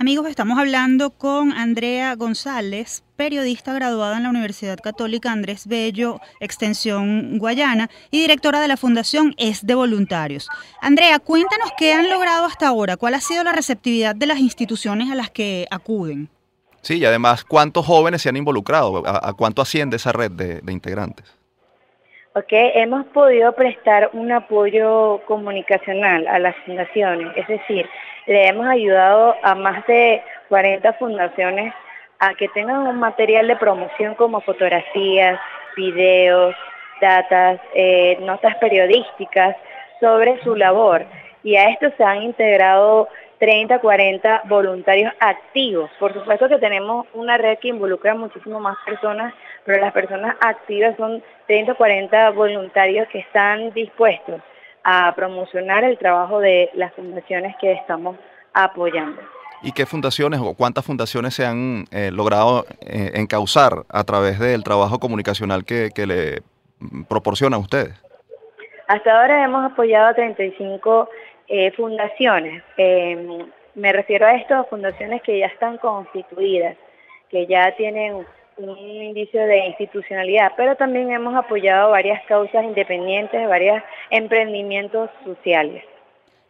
Amigos, 0.00 0.28
estamos 0.28 0.58
hablando 0.58 1.10
con 1.10 1.52
Andrea 1.52 2.14
González, 2.14 3.04
periodista 3.16 3.74
graduada 3.74 4.16
en 4.16 4.22
la 4.22 4.30
Universidad 4.30 4.78
Católica 4.78 5.30
Andrés 5.30 5.66
Bello, 5.66 6.22
Extensión 6.40 7.36
Guayana, 7.36 7.90
y 8.10 8.22
directora 8.22 8.60
de 8.60 8.68
la 8.68 8.78
Fundación 8.78 9.34
Es 9.36 9.66
de 9.66 9.74
Voluntarios. 9.74 10.48
Andrea, 10.80 11.18
cuéntanos 11.18 11.68
qué 11.76 11.92
han 11.92 12.08
logrado 12.08 12.46
hasta 12.46 12.68
ahora, 12.68 12.96
cuál 12.96 13.12
ha 13.12 13.20
sido 13.20 13.44
la 13.44 13.52
receptividad 13.52 14.16
de 14.16 14.24
las 14.24 14.38
instituciones 14.38 15.10
a 15.10 15.14
las 15.14 15.30
que 15.30 15.66
acuden. 15.70 16.30
Sí, 16.80 16.94
y 16.94 17.04
además, 17.04 17.44
¿cuántos 17.44 17.84
jóvenes 17.84 18.22
se 18.22 18.30
han 18.30 18.38
involucrado? 18.38 19.02
¿A, 19.06 19.34
cuánto 19.34 19.60
asciende 19.60 19.96
esa 19.96 20.12
red 20.12 20.30
de, 20.30 20.62
integrantes? 20.72 21.26
Hemos 22.32 23.06
podido 23.06 23.52
prestar 23.54 24.10
un 24.12 24.30
apoyo 24.30 25.20
comunicacional 25.26 26.28
a 26.28 26.38
las 26.38 26.54
fundaciones, 26.64 27.36
es 27.36 27.48
decir, 27.48 27.88
le 28.26 28.46
hemos 28.46 28.68
ayudado 28.68 29.34
a 29.42 29.56
más 29.56 29.84
de 29.88 30.22
40 30.48 30.92
fundaciones 30.92 31.74
a 32.20 32.34
que 32.34 32.46
tengan 32.48 32.86
un 32.86 33.00
material 33.00 33.48
de 33.48 33.56
promoción 33.56 34.14
como 34.14 34.40
fotografías, 34.42 35.40
videos, 35.76 36.54
datas, 37.00 37.60
eh, 37.74 38.16
notas 38.20 38.54
periodísticas 38.58 39.56
sobre 39.98 40.40
su 40.44 40.54
labor. 40.54 41.04
Y 41.42 41.56
a 41.56 41.70
esto 41.70 41.90
se 41.96 42.04
han 42.04 42.22
integrado 42.22 43.08
30, 43.40 43.80
40 43.80 44.42
voluntarios 44.44 45.12
activos. 45.18 45.90
Por 45.98 46.12
supuesto 46.12 46.48
que 46.48 46.58
tenemos 46.58 47.06
una 47.14 47.38
red 47.38 47.58
que 47.58 47.68
involucra 47.68 48.14
muchísimo 48.14 48.60
más 48.60 48.76
personas, 48.84 49.34
pero 49.64 49.80
las 49.80 49.92
personas 49.92 50.36
activas 50.40 50.96
son 50.96 51.22
30, 51.46 51.74
40 51.74 52.30
voluntarios 52.30 53.08
que 53.08 53.18
están 53.18 53.72
dispuestos 53.72 54.40
a 54.84 55.12
promocionar 55.14 55.84
el 55.84 55.98
trabajo 55.98 56.40
de 56.40 56.70
las 56.74 56.92
fundaciones 56.94 57.54
que 57.60 57.72
estamos 57.72 58.16
apoyando. 58.54 59.20
¿Y 59.62 59.72
qué 59.72 59.84
fundaciones 59.84 60.40
o 60.42 60.54
cuántas 60.54 60.84
fundaciones 60.86 61.34
se 61.34 61.44
han 61.44 61.84
eh, 61.90 62.10
logrado 62.10 62.64
eh, 62.80 63.10
encauzar 63.14 63.84
a 63.90 64.04
través 64.04 64.38
del 64.38 64.64
trabajo 64.64 64.98
comunicacional 64.98 65.64
que, 65.64 65.90
que 65.94 66.06
le 66.06 66.42
proporcionan 67.08 67.60
ustedes? 67.60 67.94
Hasta 68.88 69.20
ahora 69.20 69.44
hemos 69.44 69.70
apoyado 69.70 70.08
a 70.08 70.14
35 70.14 71.08
eh, 71.48 71.72
fundaciones. 71.72 72.62
Em, 72.76 73.46
me 73.74 73.92
refiero 73.92 74.26
a 74.26 74.34
esto, 74.34 74.54
a 74.54 74.64
fundaciones 74.64 75.22
que 75.22 75.38
ya 75.38 75.46
están 75.46 75.76
constituidas, 75.78 76.76
que 77.28 77.46
ya 77.46 77.74
tienen 77.76 78.26
un 78.68 79.02
indicio 79.02 79.40
de 79.46 79.66
institucionalidad, 79.66 80.52
pero 80.56 80.76
también 80.76 81.10
hemos 81.10 81.34
apoyado 81.34 81.90
varias 81.90 82.24
causas 82.26 82.64
independientes, 82.64 83.48
varios 83.48 83.82
emprendimientos 84.10 85.10
sociales. 85.24 85.84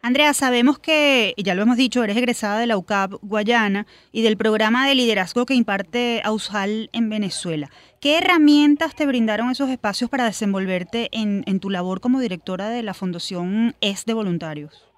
Andrea, 0.03 0.33
sabemos 0.33 0.79
que, 0.79 1.35
ya 1.37 1.53
lo 1.53 1.61
hemos 1.61 1.77
dicho, 1.77 2.03
eres 2.03 2.17
egresada 2.17 2.59
de 2.59 2.65
la 2.65 2.75
UCAP 2.75 3.11
Guayana 3.21 3.85
y 4.11 4.23
del 4.23 4.35
programa 4.35 4.87
de 4.87 4.95
liderazgo 4.95 5.45
que 5.45 5.53
imparte 5.53 6.21
AUSAL 6.23 6.89
en 6.91 7.11
Venezuela. 7.11 7.69
¿Qué 8.01 8.17
herramientas 8.17 8.95
te 8.95 9.05
brindaron 9.05 9.51
esos 9.51 9.69
espacios 9.69 10.09
para 10.09 10.25
desenvolverte 10.25 11.09
en, 11.11 11.59
tu 11.59 11.69
labor 11.69 12.01
como 12.01 12.19
directora 12.19 12.69
de 12.69 12.81
la 12.81 12.95
Fundación 12.95 13.75
ES 13.79 14.07
de 14.07 14.15
Voluntarios? 14.15 14.89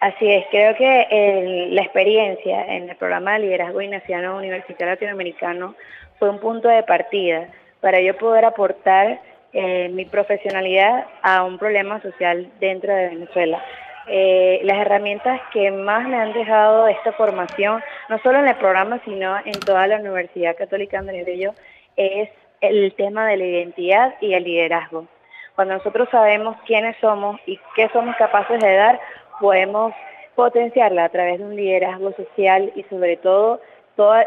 Así 0.00 0.30
es, 0.30 0.44
creo 0.50 0.76
que 0.76 1.68
la 1.70 1.80
experiencia 1.80 2.76
en 2.76 2.90
el 2.90 2.96
programa 2.96 3.32
de 3.32 3.46
liderazgo 3.46 3.80
ignaciano 3.80 4.36
universitario 4.36 4.92
latinoamericano 4.92 5.74
fue 6.18 6.30
un 6.30 6.38
punto 6.38 6.68
de 6.68 6.82
partida 6.82 7.48
para 7.80 8.00
yo 8.00 8.16
poder 8.16 8.44
aportar 8.44 9.20
eh, 9.52 9.88
mi 9.90 10.04
profesionalidad 10.04 11.06
a 11.22 11.44
un 11.44 11.58
problema 11.58 12.00
social 12.02 12.50
dentro 12.60 12.94
de 12.94 13.08
Venezuela. 13.08 13.62
Eh, 14.08 14.60
las 14.62 14.78
herramientas 14.78 15.40
que 15.52 15.70
más 15.70 16.06
me 16.06 16.16
han 16.16 16.32
dejado 16.32 16.86
esta 16.86 17.12
formación, 17.12 17.82
no 18.08 18.18
solo 18.18 18.38
en 18.38 18.48
el 18.48 18.56
programa, 18.56 19.00
sino 19.04 19.36
en 19.44 19.58
toda 19.60 19.86
la 19.86 19.96
Universidad 19.96 20.56
Católica 20.56 20.98
Andrés 20.98 21.26
Bello, 21.26 21.54
es 21.96 22.28
el 22.60 22.92
tema 22.94 23.26
de 23.26 23.36
la 23.36 23.44
identidad 23.44 24.14
y 24.20 24.34
el 24.34 24.44
liderazgo. 24.44 25.06
Cuando 25.54 25.74
nosotros 25.74 26.08
sabemos 26.10 26.56
quiénes 26.66 26.96
somos 27.00 27.40
y 27.46 27.58
qué 27.74 27.88
somos 27.92 28.14
capaces 28.16 28.60
de 28.60 28.74
dar, 28.74 29.00
podemos 29.40 29.92
potenciarla 30.34 31.04
a 31.04 31.08
través 31.08 31.38
de 31.38 31.44
un 31.46 31.56
liderazgo 31.56 32.12
social 32.12 32.72
y 32.76 32.82
sobre 32.84 33.16
todo 33.16 33.60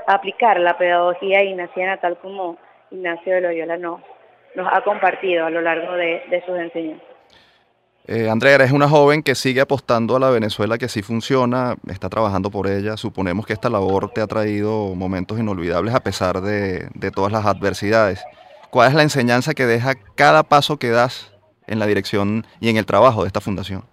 aplicar 0.08 0.60
la 0.60 0.78
pedagogía 0.78 1.44
ignaciana 1.44 1.98
tal 1.98 2.18
como 2.20 2.58
Ignacio 2.92 3.34
de 3.34 3.42
Loyola 3.42 3.78
nos, 3.78 4.02
nos 4.56 4.68
ha 4.72 4.82
compartido 4.82 5.46
a 5.46 5.50
lo 5.50 5.62
largo 5.62 5.94
de, 5.94 6.44
sus 6.46 6.58
enseñanzas. 6.58 7.08
Eh, 8.08 8.28
Andrea, 8.28 8.56
eres 8.56 8.72
una 8.72 8.90
joven 8.90 9.22
que 9.22 9.36
sigue 9.36 9.62
apostando 9.62 10.16
a 10.16 10.20
la 10.20 10.32
Venezuela 10.32 10.80
que 10.80 10.88
sí 10.88 11.04
funciona, 11.04 11.76
está 11.88 12.10
trabajando 12.10 12.50
por 12.50 12.66
ella. 12.66 12.98
Suponemos 12.98 13.46
que 13.46 13.54
esta 13.54 13.70
labor 13.70 14.12
te 14.12 14.22
ha 14.22 14.28
traído 14.28 14.96
momentos 14.96 15.38
inolvidables 15.40 15.94
a 15.94 16.00
pesar 16.00 16.42
de, 16.42 16.88
de 16.96 17.12
todas 17.12 17.32
las 17.32 17.46
adversidades. 17.46 18.24
¿Cuál 18.72 18.90
es 18.90 18.96
la 18.96 19.04
enseñanza 19.04 19.54
que 19.54 19.68
deja 19.68 19.94
cada 20.16 20.44
paso 20.44 20.78
que 20.78 20.90
das 20.90 21.32
en 21.68 21.78
la 21.78 21.86
dirección 21.86 22.48
y 22.60 22.70
en 22.70 22.78
el 22.78 22.86
trabajo 22.88 23.22
de 23.22 23.28
esta 23.28 23.42
fundación? 23.42 23.84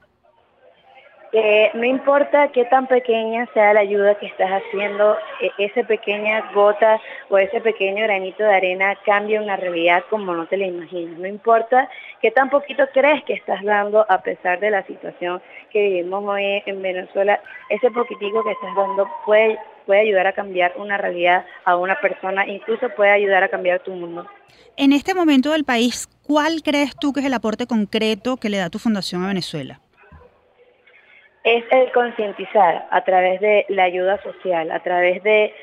No 1.74 1.84
importa 1.84 2.49
qué 2.49 2.64
tan 2.64 2.87
pequeña 2.87 3.47
sea 3.53 3.74
la 3.74 3.80
ayuda 3.80 4.14
que 4.14 4.26
estás 4.26 4.51
haciendo, 4.51 5.16
e, 5.41 5.51
esa 5.59 5.82
pequeña 5.82 6.51
gota 6.53 7.01
o 7.28 7.37
ese 7.37 7.61
pequeño 7.61 8.05
granito 8.05 8.43
de 8.43 8.55
arena 8.55 8.97
cambia 9.05 9.43
una 9.43 9.57
realidad 9.57 10.05
como 10.09 10.34
no 10.34 10.47
te 10.47 10.57
la 10.57 10.66
imaginas. 10.66 11.18
No 11.18 11.26
importa 11.26 11.91
qué 12.22 12.30
tan 12.30 12.49
poquito 12.49 12.84
crees 12.95 13.22
que 13.24 13.34
estás 13.34 13.62
dando 13.64 14.07
a 14.09 14.22
pesar 14.22 14.61
de 14.61 14.70
la 14.70 14.87
situación 14.87 15.43
que 15.70 15.82
vivimos 15.82 16.24
hoy 16.24 16.62
en 16.64 16.80
Venezuela, 16.80 17.41
ese 17.68 17.91
poquitico 17.91 18.43
que 18.43 18.53
estás 18.53 18.74
dando 18.74 19.09
puede, 19.24 19.59
puede 19.84 20.01
ayudar 20.01 20.26
a 20.26 20.32
cambiar 20.32 20.72
una 20.76 20.97
realidad 20.97 21.45
a 21.64 21.76
una 21.76 22.01
persona, 22.01 22.47
incluso 22.47 22.89
puede 22.97 23.11
ayudar 23.11 23.43
a 23.43 23.49
cambiar 23.49 23.80
tu 23.80 23.93
mundo. 23.93 24.26
En 24.76 24.93
este 24.93 25.14
momento 25.14 25.53
del 25.53 25.64
país, 25.64 26.09
¿cuál 26.22 26.62
crees 26.62 26.97
tú 26.97 27.12
que 27.12 27.20
es 27.20 27.26
el 27.26 27.34
aporte 27.34 27.66
concreto 27.66 28.37
que 28.37 28.49
le 28.49 28.59
da 28.59 28.70
tu 28.70 28.78
fundación 28.78 29.24
a 29.24 29.28
Venezuela? 29.28 29.80
Es 31.47 31.64
el 31.70 31.92
concientizar 31.92 32.88
a 32.90 33.05
través 33.05 33.40
de 33.40 33.66
la 33.68 33.84
ayuda 33.84 34.20
social, 34.20 34.68
a 34.72 34.80
través 34.80 35.22
de 35.22 35.55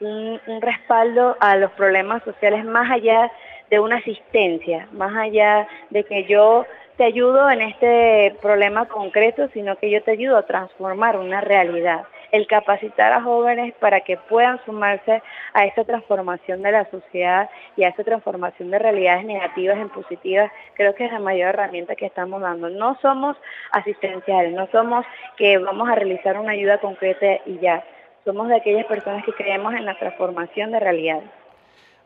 un, 0.00 0.40
respaldo 0.62 1.36
a 1.38 1.54
los 1.56 1.70
problemas 1.72 2.22
sociales 2.22 2.64
más 2.64 2.90
allá 2.90 3.30
de 3.68 3.78
una 3.78 3.96
asistencia, 3.96 4.88
más 4.92 5.14
allá 5.14 5.68
de 5.90 6.04
que 6.04 6.24
yo 6.24 6.64
te 6.96 7.04
ayudo 7.04 7.50
en 7.50 7.60
este 7.60 8.36
problema 8.40 8.86
concreto, 8.86 9.48
sino 9.52 9.76
que 9.76 9.90
yo 9.90 10.02
te 10.02 10.12
ayudo 10.12 10.38
a 10.38 10.46
transformar 10.46 11.18
una 11.18 11.42
realidad. 11.42 12.04
El 12.30 12.46
capacitar 12.46 13.12
a 13.12 13.22
jóvenes 13.22 13.74
para 13.80 14.00
que 14.00 14.16
puedan 14.16 14.60
sumarse 14.64 15.22
a 15.54 15.64
esa 15.64 15.84
transformación 15.84 16.62
de 16.62 16.72
la 16.72 16.90
sociedad 16.90 17.48
y 17.76 17.84
a 17.84 17.88
esa 17.88 18.04
transformación 18.04 18.70
de 18.70 18.78
realidades 18.78 19.24
negativas 19.24 19.78
en 19.78 19.88
positivas, 19.88 20.52
creo 20.74 20.94
que 20.94 21.06
es 21.06 21.12
la 21.12 21.20
mayor 21.20 21.50
herramienta 21.50 21.96
que 21.96 22.06
estamos 22.06 22.40
dando. 22.40 22.68
No 22.68 22.98
somos 23.00 23.36
asistenciales, 23.72 24.52
no 24.52 24.66
somos 24.72 25.06
que 25.36 25.58
vamos 25.58 25.88
a 25.88 25.94
realizar 25.94 26.38
una 26.38 26.52
ayuda 26.52 26.78
concreta 26.78 27.26
y 27.46 27.58
ya. 27.58 27.84
Somos 28.24 28.48
de 28.48 28.56
aquellas 28.56 28.84
personas 28.86 29.24
que 29.24 29.32
creemos 29.32 29.72
en 29.74 29.86
la 29.86 29.98
transformación 29.98 30.72
de 30.72 30.80
realidades. 30.80 31.30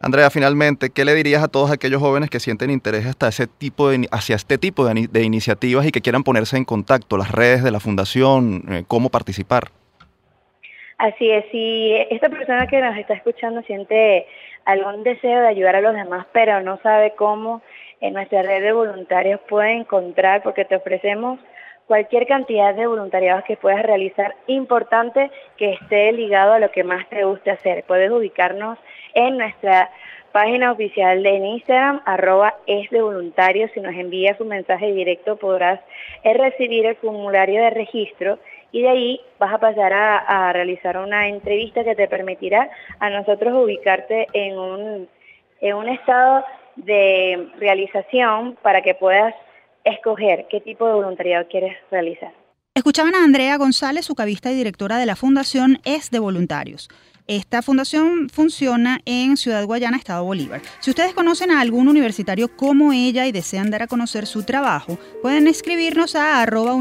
Andrea, 0.05 0.31
finalmente, 0.31 0.91
¿qué 0.91 1.05
le 1.05 1.15
dirías 1.15 1.45
a 1.45 1.49
todos 1.49 1.71
aquellos 1.71 2.01
jóvenes 2.01 2.29
que 2.29 2.41
sienten 2.41 2.71
interés 2.71 3.07
hasta 3.07 3.29
ese 3.29 3.47
tipo 3.47 3.89
de, 3.89 4.09
hacia 4.11 4.35
este 4.35 4.59
tipo 4.59 4.85
de, 4.85 5.23
iniciativas 5.23 5.87
y 5.87 5.93
que 5.93 6.01
quieran 6.01 6.25
ponerse 6.25 6.57
en 6.57 6.65
contacto, 6.65 7.17
las 7.17 7.31
redes 7.31 7.63
de 7.63 7.71
la 7.71 7.79
fundación, 7.79 8.65
eh, 8.69 8.85
cómo 8.89 9.11
participar? 9.11 9.71
Así 11.03 11.29
es, 11.29 11.45
si 11.51 11.93
esta 12.11 12.29
persona 12.29 12.69
que 12.69 12.81
nos 12.81 12.97
está 12.97 13.15
escuchando 13.15 13.61
siente 13.63 14.25
algún 14.65 15.03
deseo 15.03 15.41
de 15.41 15.49
ayudar 15.49 15.75
a 15.75 15.81
los 15.81 15.95
demás, 15.95 16.29
pero 16.31 16.61
no 16.61 16.79
sabe 16.81 17.15
cómo, 17.17 17.61
en 18.01 18.15
nuestra 18.15 18.43
red 18.43 18.63
de 18.63 18.73
voluntarios 18.73 19.41
puede 19.49 19.73
encontrar, 19.73 20.45
porque 20.45 20.65
te 20.65 20.77
ofrecemos 20.77 21.41
cualquier 21.89 22.29
cantidad 22.29 22.73
de 22.73 22.87
voluntariados 22.87 23.43
que 23.43 23.57
puedas 23.57 23.83
realizar, 23.83 24.37
importante 24.47 25.33
que 25.57 25.73
esté 25.73 26.13
ligado 26.13 26.53
a 26.53 26.61
lo 26.61 26.71
que 26.71 26.85
más 26.85 27.09
te 27.09 27.25
guste 27.25 27.51
hacer. 27.51 27.83
Puedes 27.83 28.13
ubicarnos 28.13 28.79
en 29.15 29.39
nuestra 29.39 29.91
página 30.31 30.71
oficial 30.71 31.21
de 31.25 31.35
Instagram, 31.35 32.01
arroba 32.05 32.55
es 32.69 32.89
de. 32.91 33.71
Si 33.75 33.81
nos 33.81 33.95
envías 33.97 34.41
un 34.41 34.49
mensaje 34.49 34.93
directo 34.93 35.35
podrás 35.35 35.81
eh, 36.23 36.33
recibir 36.35 36.87
el 36.87 36.95
formulario 36.95 37.61
de 37.61 37.71
registro 37.71 38.39
y 38.73 38.83
de 38.83 38.89
ahí 38.89 39.21
vas 39.39 39.53
a 39.53 39.59
pasar 39.59 39.93
a, 39.93 40.53
realizar 40.53 40.97
una 40.97 41.29
entrevista 41.29 41.85
que 41.85 41.95
te 41.95 42.09
permitirá 42.09 42.71
a 42.99 43.11
nosotros 43.11 43.53
ubicarte 43.55 44.27
en 44.33 44.59
un, 44.59 45.09
en 45.61 45.77
un 45.77 45.89
estado 45.89 46.45
de 46.77 47.49
realización 47.59 48.57
para 48.63 48.83
que 48.83 48.95
puedas 48.95 49.35
escoger 49.85 50.47
qué 50.51 50.61
tipo 50.61 50.87
de 50.87 50.95
voluntariado 50.95 51.47
quieres 51.49 51.77
realizar. 51.91 52.33
Escuchaban 52.75 53.15
a 53.15 53.23
Andrea 53.23 53.59
González, 53.59 54.07
su 54.07 54.15
cabista 54.15 54.51
y 54.51 54.55
directora 54.55 54.97
de 54.97 55.05
la 55.05 55.17
Fundación 55.17 55.79
Es 55.85 56.11
de 56.11 56.19
Voluntarios. 56.19 56.89
Esta 57.27 57.63
fundación 57.63 58.29
funciona 58.29 59.01
en 59.05 59.37
Ciudad 59.37 59.65
Guayana, 59.65 59.97
Estado 59.97 60.25
Bolívar. 60.25 60.63
Si 60.81 60.91
ustedes 60.91 61.15
conocen 61.15 61.51
a 61.51 61.61
algún 61.61 61.89
universitario 61.89 62.55
como 62.57 62.93
ella 62.93 63.27
y 63.27 63.33
desean 63.33 63.71
dar 63.71 63.83
a 63.83 63.87
conocer 63.87 64.27
su 64.27 64.43
trabajo, 64.43 64.99
pueden 65.23 65.47
escribirnos 65.47 66.17
a 66.17 66.43
arroba 66.43 66.73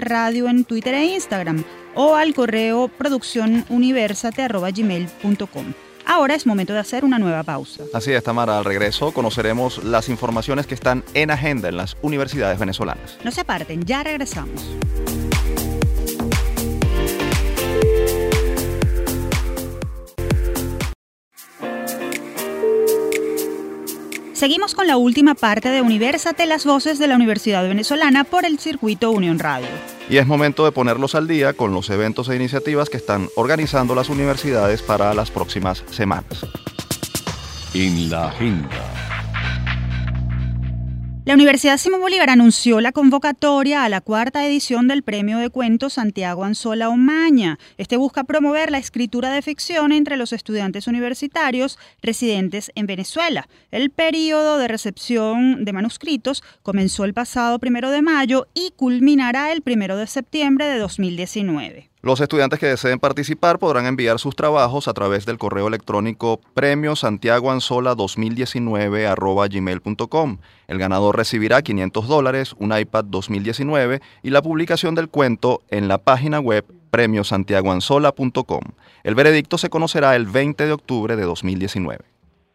Radio 0.00 0.48
en 0.48 0.64
Twitter 0.64 0.94
e 0.94 1.04
Instagram 1.06 1.64
o 1.94 2.14
al 2.14 2.34
correo 2.34 2.88
producciónuniversate.gmail.com. 2.88 5.74
Ahora 6.06 6.34
es 6.34 6.46
momento 6.46 6.72
de 6.72 6.78
hacer 6.78 7.04
una 7.04 7.18
nueva 7.18 7.42
pausa. 7.42 7.84
Así 7.92 8.12
es, 8.12 8.22
Tamara. 8.22 8.58
Al 8.58 8.64
regreso 8.64 9.12
conoceremos 9.12 9.84
las 9.84 10.08
informaciones 10.08 10.66
que 10.66 10.74
están 10.74 11.04
en 11.14 11.30
agenda 11.30 11.68
en 11.68 11.76
las 11.76 11.96
universidades 12.02 12.58
venezolanas. 12.58 13.18
No 13.24 13.30
se 13.30 13.42
aparten, 13.42 13.84
ya 13.84 14.02
regresamos. 14.02 14.66
Seguimos 24.40 24.74
con 24.74 24.86
la 24.86 24.96
última 24.96 25.34
parte 25.34 25.68
de 25.68 25.82
Universate, 25.82 26.46
las 26.46 26.64
voces 26.64 26.98
de 26.98 27.06
la 27.06 27.14
Universidad 27.14 27.62
Venezolana 27.68 28.24
por 28.24 28.46
el 28.46 28.58
circuito 28.58 29.10
Unión 29.10 29.38
Radio. 29.38 29.68
Y 30.08 30.16
es 30.16 30.26
momento 30.26 30.64
de 30.64 30.72
ponerlos 30.72 31.14
al 31.14 31.28
día 31.28 31.52
con 31.52 31.74
los 31.74 31.90
eventos 31.90 32.30
e 32.30 32.36
iniciativas 32.36 32.88
que 32.88 32.96
están 32.96 33.28
organizando 33.36 33.94
las 33.94 34.08
universidades 34.08 34.80
para 34.80 35.12
las 35.12 35.30
próximas 35.30 35.84
semanas. 35.90 36.46
En 37.74 38.08
la 38.08 38.28
agenda. 38.28 39.09
La 41.30 41.34
Universidad 41.34 41.78
Simón 41.78 42.00
Bolívar 42.00 42.28
anunció 42.28 42.80
la 42.80 42.90
convocatoria 42.90 43.84
a 43.84 43.88
la 43.88 44.00
cuarta 44.00 44.44
edición 44.44 44.88
del 44.88 45.04
Premio 45.04 45.38
de 45.38 45.48
Cuentos 45.48 45.92
Santiago 45.92 46.42
Anzola 46.42 46.88
Omaña. 46.88 47.56
Este 47.78 47.96
busca 47.96 48.24
promover 48.24 48.72
la 48.72 48.78
escritura 48.78 49.30
de 49.30 49.40
ficción 49.40 49.92
entre 49.92 50.16
los 50.16 50.32
estudiantes 50.32 50.88
universitarios 50.88 51.78
residentes 52.02 52.72
en 52.74 52.86
Venezuela. 52.86 53.48
El 53.70 53.90
periodo 53.90 54.58
de 54.58 54.66
recepción 54.66 55.64
de 55.64 55.72
manuscritos 55.72 56.42
comenzó 56.64 57.04
el 57.04 57.14
pasado 57.14 57.60
primero 57.60 57.92
de 57.92 58.02
mayo 58.02 58.48
y 58.52 58.72
culminará 58.74 59.52
el 59.52 59.62
primero 59.62 59.96
de 59.96 60.08
septiembre 60.08 60.64
de 60.64 60.78
2019. 60.78 61.89
Los 62.02 62.22
estudiantes 62.22 62.58
que 62.58 62.66
deseen 62.66 62.98
participar 62.98 63.58
podrán 63.58 63.84
enviar 63.84 64.18
sus 64.18 64.34
trabajos 64.34 64.88
a 64.88 64.94
través 64.94 65.26
del 65.26 65.36
correo 65.36 65.68
electrónico 65.68 66.40
premio 66.54 66.96
santiagoanzola 66.96 67.94
2019 67.94 69.06
gmail.com. 69.50 70.38
El 70.66 70.78
ganador 70.78 71.18
recibirá 71.18 71.60
500 71.60 72.08
dólares, 72.08 72.54
un 72.58 72.74
iPad 72.74 73.04
2019 73.04 74.00
y 74.22 74.30
la 74.30 74.40
publicación 74.40 74.94
del 74.94 75.10
cuento 75.10 75.60
en 75.68 75.88
la 75.88 75.98
página 75.98 76.40
web 76.40 76.64
premiosantiagoanzola.com. 76.90 78.62
El 79.04 79.14
veredicto 79.14 79.58
se 79.58 79.68
conocerá 79.68 80.16
el 80.16 80.24
20 80.24 80.64
de 80.64 80.72
octubre 80.72 81.16
de 81.16 81.24
2019. 81.24 81.98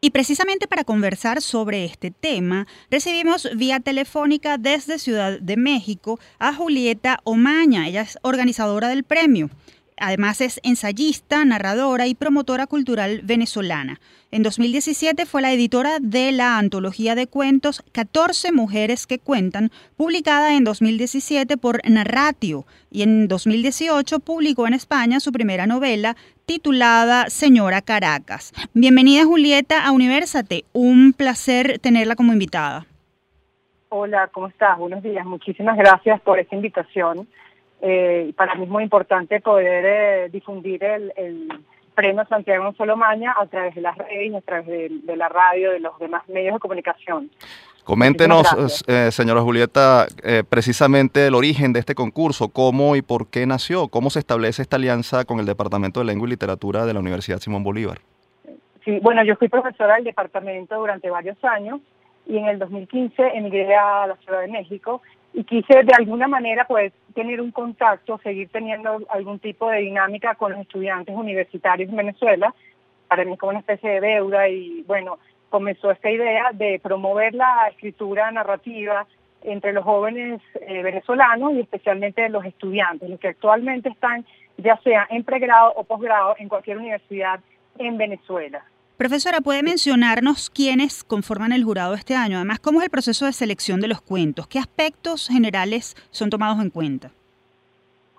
Y 0.05 0.11
precisamente 0.11 0.67
para 0.67 0.83
conversar 0.83 1.41
sobre 1.41 1.83
este 1.83 2.11
tema, 2.11 2.67
recibimos 2.91 3.49
vía 3.55 3.79
telefónica 3.79 4.59
desde 4.59 4.99
Ciudad 4.99 5.39
de 5.39 5.57
México 5.57 6.19
a 6.37 6.53
Julieta 6.53 7.21
Omaña. 7.23 7.87
Ella 7.87 8.01
es 8.01 8.19
organizadora 8.21 8.87
del 8.89 9.03
premio. 9.03 9.49
Además 9.97 10.41
es 10.41 10.59
ensayista, 10.63 11.45
narradora 11.45 12.05
y 12.05 12.15
promotora 12.15 12.67
cultural 12.67 13.21
venezolana. 13.23 14.01
En 14.29 14.43
2017 14.43 15.25
fue 15.25 15.41
la 15.41 15.53
editora 15.53 15.99
de 16.01 16.33
la 16.33 16.57
antología 16.57 17.15
de 17.15 17.27
cuentos 17.27 17.81
14 17.93 18.51
mujeres 18.51 19.07
que 19.07 19.19
cuentan, 19.19 19.71
publicada 19.95 20.57
en 20.57 20.65
2017 20.65 21.55
por 21.55 21.79
Narratio, 21.89 22.65
y 22.91 23.03
en 23.03 23.29
2018 23.29 24.19
publicó 24.19 24.67
en 24.67 24.73
España 24.73 25.21
su 25.21 25.31
primera 25.31 25.65
novela 25.65 26.17
titulada 26.45 27.29
Señora 27.29 27.81
Caracas. 27.81 28.51
Bienvenida 28.73 29.23
Julieta 29.23 29.85
a 29.85 29.91
Universate, 29.91 30.65
un 30.73 31.13
placer 31.13 31.79
tenerla 31.79 32.15
como 32.15 32.33
invitada. 32.33 32.85
Hola, 33.89 34.29
¿cómo 34.33 34.47
estás? 34.47 34.77
Buenos 34.77 35.01
días, 35.03 35.25
muchísimas 35.25 35.77
gracias 35.77 36.19
por 36.19 36.37
esta 36.37 36.53
invitación. 36.53 37.29
Eh, 37.87 38.33
para 38.35 38.55
mí 38.55 38.63
es 38.63 38.69
muy 38.69 38.81
importante 38.81 39.39
poder 39.41 39.85
eh, 39.85 40.29
difundir 40.31 40.83
el, 40.83 41.13
premio 41.93 42.25
Santiago 42.25 42.73
Solomaña 42.73 43.35
a 43.39 43.45
través 43.45 43.75
de 43.75 43.81
las 43.81 43.95
redes 43.95 44.33
a 44.33 44.41
través 44.41 44.65
de, 44.65 45.15
la 45.15 45.29
radio, 45.29 45.71
de 45.71 45.79
los 45.79 45.97
demás 45.99 46.27
medios 46.27 46.55
de 46.55 46.59
comunicación. 46.59 47.29
Coméntenos, 47.85 48.83
eh, 48.87 49.11
señora 49.11 49.39
Julieta, 49.41 50.07
precisamente 50.49 51.27
el 51.27 51.35
origen 51.35 51.71
de 51.71 51.79
este 51.79 51.93
concurso, 51.93 52.49
cómo 52.49 52.95
y 52.95 53.03
por 53.03 53.27
qué 53.27 53.45
nació, 53.45 53.87
cómo 53.87 54.09
se 54.09 54.19
establece 54.19 54.63
esta 54.63 54.77
alianza 54.77 55.23
con 55.23 55.39
el 55.39 55.45
Departamento 55.45 55.99
de 55.99 56.07
Lengua 56.07 56.27
y 56.27 56.31
Literatura 56.31 56.85
de 56.85 56.93
la 56.95 56.99
Universidad 56.99 57.39
Simón 57.39 57.63
Bolívar. 57.63 57.99
Sí, 58.83 58.99
bueno, 59.01 59.23
yo 59.23 59.35
fui 59.35 59.47
profesora 59.47 59.95
del 59.95 60.05
departamento 60.05 60.75
durante 60.75 61.09
varios 61.11 61.37
años 61.45 61.79
y 62.25 62.37
en 62.37 62.47
el 62.47 62.57
2015 62.59 63.21
emigré 63.35 63.75
a 63.75 64.07
la 64.07 64.15
Ciudad 64.17 64.41
de 64.41 64.47
México 64.47 65.01
y 65.35 65.43
quise 65.43 65.83
de 65.83 65.93
alguna 65.93 66.27
manera 66.27 66.65
pues 66.65 66.93
tener 67.13 67.41
un 67.41 67.51
contacto, 67.51 68.17
seguir 68.23 68.47
teniendo 68.49 69.01
algún 69.09 69.39
tipo 69.39 69.69
de 69.69 69.79
dinámica 69.79 70.35
con 70.35 70.53
los 70.53 70.61
estudiantes 70.61 71.13
universitarios 71.13 71.89
en 71.89 71.97
Venezuela, 71.97 72.55
para 73.09 73.25
mí 73.25 73.35
como 73.35 73.49
una 73.49 73.59
especie 73.59 73.89
de 73.89 74.01
deuda 74.01 74.47
y 74.47 74.83
bueno, 74.87 75.19
comenzó 75.49 75.91
esta 75.91 76.09
idea 76.09 76.51
de 76.53 76.79
promover 76.81 77.33
la 77.33 77.67
escritura 77.69 78.31
narrativa 78.31 79.05
entre 79.43 79.73
los 79.73 79.83
jóvenes 79.83 80.41
eh, 80.61 80.81
venezolanos 80.81 81.53
y 81.53 81.59
especialmente 81.59 82.29
los 82.29 82.45
estudiantes, 82.45 83.09
los 83.09 83.19
que 83.19 83.27
actualmente 83.27 83.89
están 83.89 84.25
ya 84.57 84.77
sea 84.83 85.05
en 85.09 85.25
pregrado 85.25 85.73
o 85.75 85.83
posgrado 85.83 86.35
en 86.39 86.47
cualquier 86.47 86.77
universidad 86.77 87.41
en 87.77 87.97
Venezuela. 87.97 88.63
Profesora, 88.97 89.41
¿puede 89.41 89.61
mencionarnos 89.61 90.49
quiénes 90.49 91.03
conforman 91.03 91.51
el 91.51 91.65
jurado 91.65 91.95
este 91.95 92.15
año? 92.15 92.37
Además, 92.37 92.59
¿cómo 92.59 92.79
es 92.79 92.85
el 92.85 92.89
proceso 92.89 93.25
de 93.25 93.33
selección 93.33 93.81
de 93.81 93.89
los 93.89 94.01
cuentos? 94.01 94.47
¿Qué 94.47 94.57
aspectos 94.57 95.27
generales 95.27 95.95
son 96.11 96.29
tomados 96.29 96.61
en 96.61 96.69
cuenta? 96.69 97.11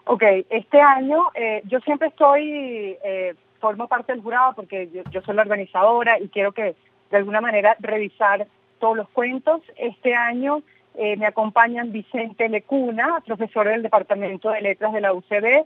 Ok, 0.05 0.23
este 0.51 0.79
año 0.79 1.29
eh, 1.35 1.63
yo 1.65 1.81
siempre 1.81 2.09
estoy, 2.09 2.95
eh, 3.03 3.35
formo 3.59 3.89
parte 3.89 4.13
del 4.13 4.21
jurado 4.21 4.53
porque 4.53 4.91
yo, 5.11 5.23
soy 5.23 5.35
la 5.35 5.43
organizadora 5.43 6.21
y 6.21 6.29
quiero 6.29 6.53
que 6.53 6.75
de 7.11 7.17
alguna 7.17 7.41
manera 7.41 7.75
revisar 7.81 8.47
todos 8.79 8.99
los 8.99 9.09
cuentos. 9.09 9.63
Este 9.79 10.15
año 10.15 10.63
eh, 10.95 11.17
me 11.17 11.25
acompañan 11.25 11.91
Vicente 11.91 12.51
Lecuna, 12.51 13.23
profesor 13.25 13.67
del 13.67 13.83
Departamento 13.83 14.51
de 14.51 14.61
Letras 14.61 14.93
de 14.93 15.01
la 15.01 15.15
UCB. 15.15 15.65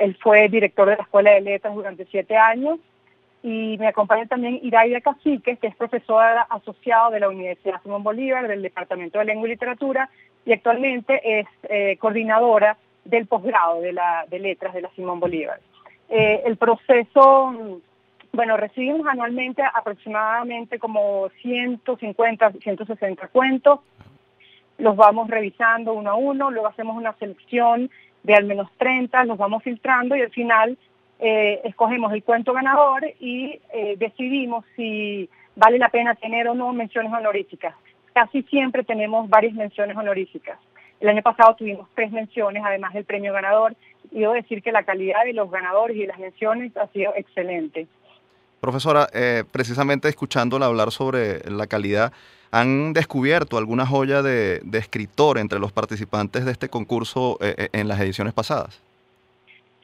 Él 0.00 0.16
fue 0.22 0.48
director 0.48 0.88
de 0.88 0.96
la 0.96 1.02
Escuela 1.02 1.32
de 1.32 1.42
Letras 1.42 1.74
durante 1.74 2.06
siete 2.06 2.34
años 2.34 2.78
y 3.42 3.76
me 3.78 3.86
acompaña 3.86 4.26
también 4.26 4.58
Iraida 4.62 5.00
Cacique, 5.00 5.56
que 5.56 5.68
es 5.68 5.76
profesora 5.76 6.42
asociada 6.50 7.10
de 7.10 7.20
la 7.20 7.28
Universidad 7.28 7.80
Simón 7.82 8.02
Bolívar, 8.02 8.48
del 8.48 8.62
Departamento 8.62 9.18
de 9.18 9.26
Lengua 9.26 9.46
y 9.46 9.52
Literatura, 9.52 10.10
y 10.44 10.52
actualmente 10.52 11.40
es 11.40 11.46
eh, 11.68 11.96
coordinadora 11.98 12.76
del 13.04 13.26
posgrado 13.26 13.80
de, 13.80 13.92
la, 13.92 14.26
de 14.28 14.38
letras 14.38 14.74
de 14.74 14.82
la 14.82 14.90
Simón 14.90 15.20
Bolívar. 15.20 15.60
Eh, 16.08 16.42
el 16.46 16.56
proceso, 16.56 17.80
bueno, 18.32 18.56
recibimos 18.56 19.06
anualmente 19.06 19.62
aproximadamente 19.62 20.78
como 20.78 21.28
150, 21.42 22.52
160 22.52 23.28
cuentos, 23.28 23.80
los 24.78 24.96
vamos 24.96 25.28
revisando 25.28 25.92
uno 25.92 26.10
a 26.10 26.14
uno, 26.14 26.50
luego 26.50 26.68
hacemos 26.68 26.96
una 26.96 27.12
selección 27.14 27.90
de 28.22 28.34
al 28.34 28.44
menos 28.44 28.68
30, 28.78 29.24
los 29.24 29.38
vamos 29.38 29.62
filtrando 29.62 30.16
y 30.16 30.22
al 30.22 30.30
final 30.30 30.78
eh, 31.18 31.60
escogemos 31.64 32.12
el 32.12 32.22
cuento 32.22 32.52
ganador 32.52 33.04
y 33.18 33.60
eh, 33.72 33.96
decidimos 33.98 34.64
si 34.76 35.28
vale 35.56 35.78
la 35.78 35.88
pena 35.88 36.14
tener 36.14 36.46
o 36.48 36.54
no 36.54 36.72
menciones 36.72 37.12
honoríficas. 37.12 37.74
Casi 38.12 38.42
siempre 38.44 38.84
tenemos 38.84 39.28
varias 39.28 39.54
menciones 39.54 39.96
honoríficas. 39.96 40.58
El 41.00 41.08
año 41.08 41.22
pasado 41.22 41.54
tuvimos 41.56 41.88
tres 41.94 42.12
menciones, 42.12 42.62
además 42.64 42.94
del 42.94 43.04
premio 43.04 43.32
ganador, 43.32 43.74
y 44.10 44.20
debo 44.20 44.32
decir 44.32 44.62
que 44.62 44.72
la 44.72 44.84
calidad 44.84 45.24
de 45.24 45.32
los 45.32 45.50
ganadores 45.50 45.96
y 45.96 46.06
las 46.06 46.18
menciones 46.18 46.76
ha 46.76 46.86
sido 46.88 47.12
excelente. 47.16 47.86
Profesora, 48.60 49.08
eh, 49.12 49.44
precisamente 49.50 50.08
escuchándola 50.08 50.66
hablar 50.66 50.90
sobre 50.90 51.48
la 51.50 51.66
calidad, 51.68 52.12
¿han 52.50 52.92
descubierto 52.92 53.58
alguna 53.58 53.86
joya 53.86 54.22
de, 54.22 54.60
escritor 54.72 55.38
entre 55.38 55.60
los 55.60 55.72
participantes 55.72 56.44
de 56.44 56.52
este 56.52 56.68
concurso 56.68 57.38
en 57.40 57.86
las 57.86 58.00
ediciones 58.00 58.34
pasadas? 58.34 58.87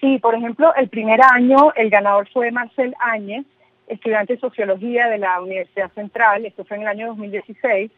Sí, 0.04 0.18
por 0.18 0.34
ejemplo, 0.34 0.74
el 0.74 0.90
primer 0.90 1.18
año 1.22 1.72
el 1.74 1.88
ganador 1.88 2.28
fue 2.28 2.50
Marcel 2.50 2.94
Áñez, 3.00 3.46
estudiante 3.88 4.34
de 4.34 4.38
Sociología 4.38 5.08
de 5.08 5.16
la 5.16 5.40
Universidad 5.40 5.90
Central, 5.94 6.44
esto 6.44 6.62
fue 6.66 6.76
en 6.76 6.82
el 6.82 6.88
año 6.88 7.06
2016, 7.06 7.90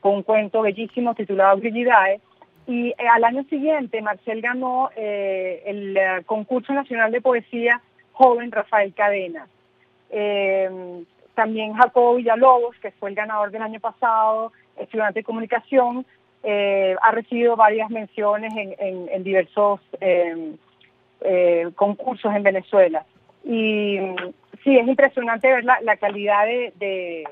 con 0.00 0.16
un 0.16 0.22
cuento 0.24 0.60
bellísimo 0.60 1.14
titulado 1.14 1.56
Grigidae, 1.56 2.20
y 2.66 2.88
eh, 2.88 2.94
al 3.10 3.24
año 3.24 3.44
siguiente 3.44 4.02
Marcel 4.02 4.42
ganó 4.42 4.90
eh, 4.94 5.62
el 5.64 5.96
eh, 5.96 6.22
concurso 6.26 6.74
nacional 6.74 7.10
de 7.10 7.22
poesía 7.22 7.80
joven 8.12 8.52
Rafael 8.52 8.92
Cadena. 8.92 9.48
también 11.34 11.72
Jacobo 11.72 12.16
Villalobos, 12.16 12.76
que 12.76 12.90
fue 12.90 13.08
el 13.08 13.16
ganador 13.16 13.50
del 13.50 13.62
año 13.62 13.80
pasado, 13.80 14.52
estudiante 14.76 15.20
de 15.20 15.24
comunicación, 15.24 16.04
ha 17.00 17.10
recibido 17.10 17.56
varias 17.56 17.88
menciones 17.88 18.52
en, 18.54 19.08
en 19.08 19.24
diversos 19.24 19.80
eh, 21.20 21.70
concursos 21.74 22.34
en 22.34 22.42
Venezuela. 22.42 23.04
Y 23.44 23.98
sí, 24.62 24.76
es 24.76 24.88
impresionante 24.88 25.52
ver 25.52 25.64
la, 25.64 25.96
calidad 25.96 26.46
de, 26.46 27.24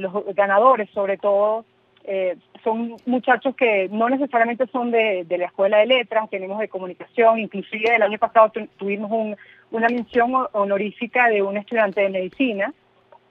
los 0.00 0.34
ganadores, 0.34 0.90
sobre 0.90 1.16
todo 1.16 1.64
eh, 2.08 2.36
son 2.62 2.96
muchachos 3.04 3.56
que 3.56 3.88
no 3.90 4.08
necesariamente 4.08 4.66
son 4.68 4.92
de, 4.92 5.26
la 5.28 5.46
escuela 5.46 5.78
de 5.78 5.86
letras, 5.86 6.30
tenemos 6.30 6.60
de 6.60 6.68
comunicación, 6.68 7.40
inclusive 7.40 7.94
el 7.94 8.02
año 8.02 8.18
pasado 8.18 8.52
tuvimos 8.76 9.36
una 9.72 9.88
mención 9.88 10.32
honorífica 10.52 11.28
de 11.28 11.42
un 11.42 11.56
estudiante 11.56 12.02
de 12.02 12.10
medicina, 12.10 12.72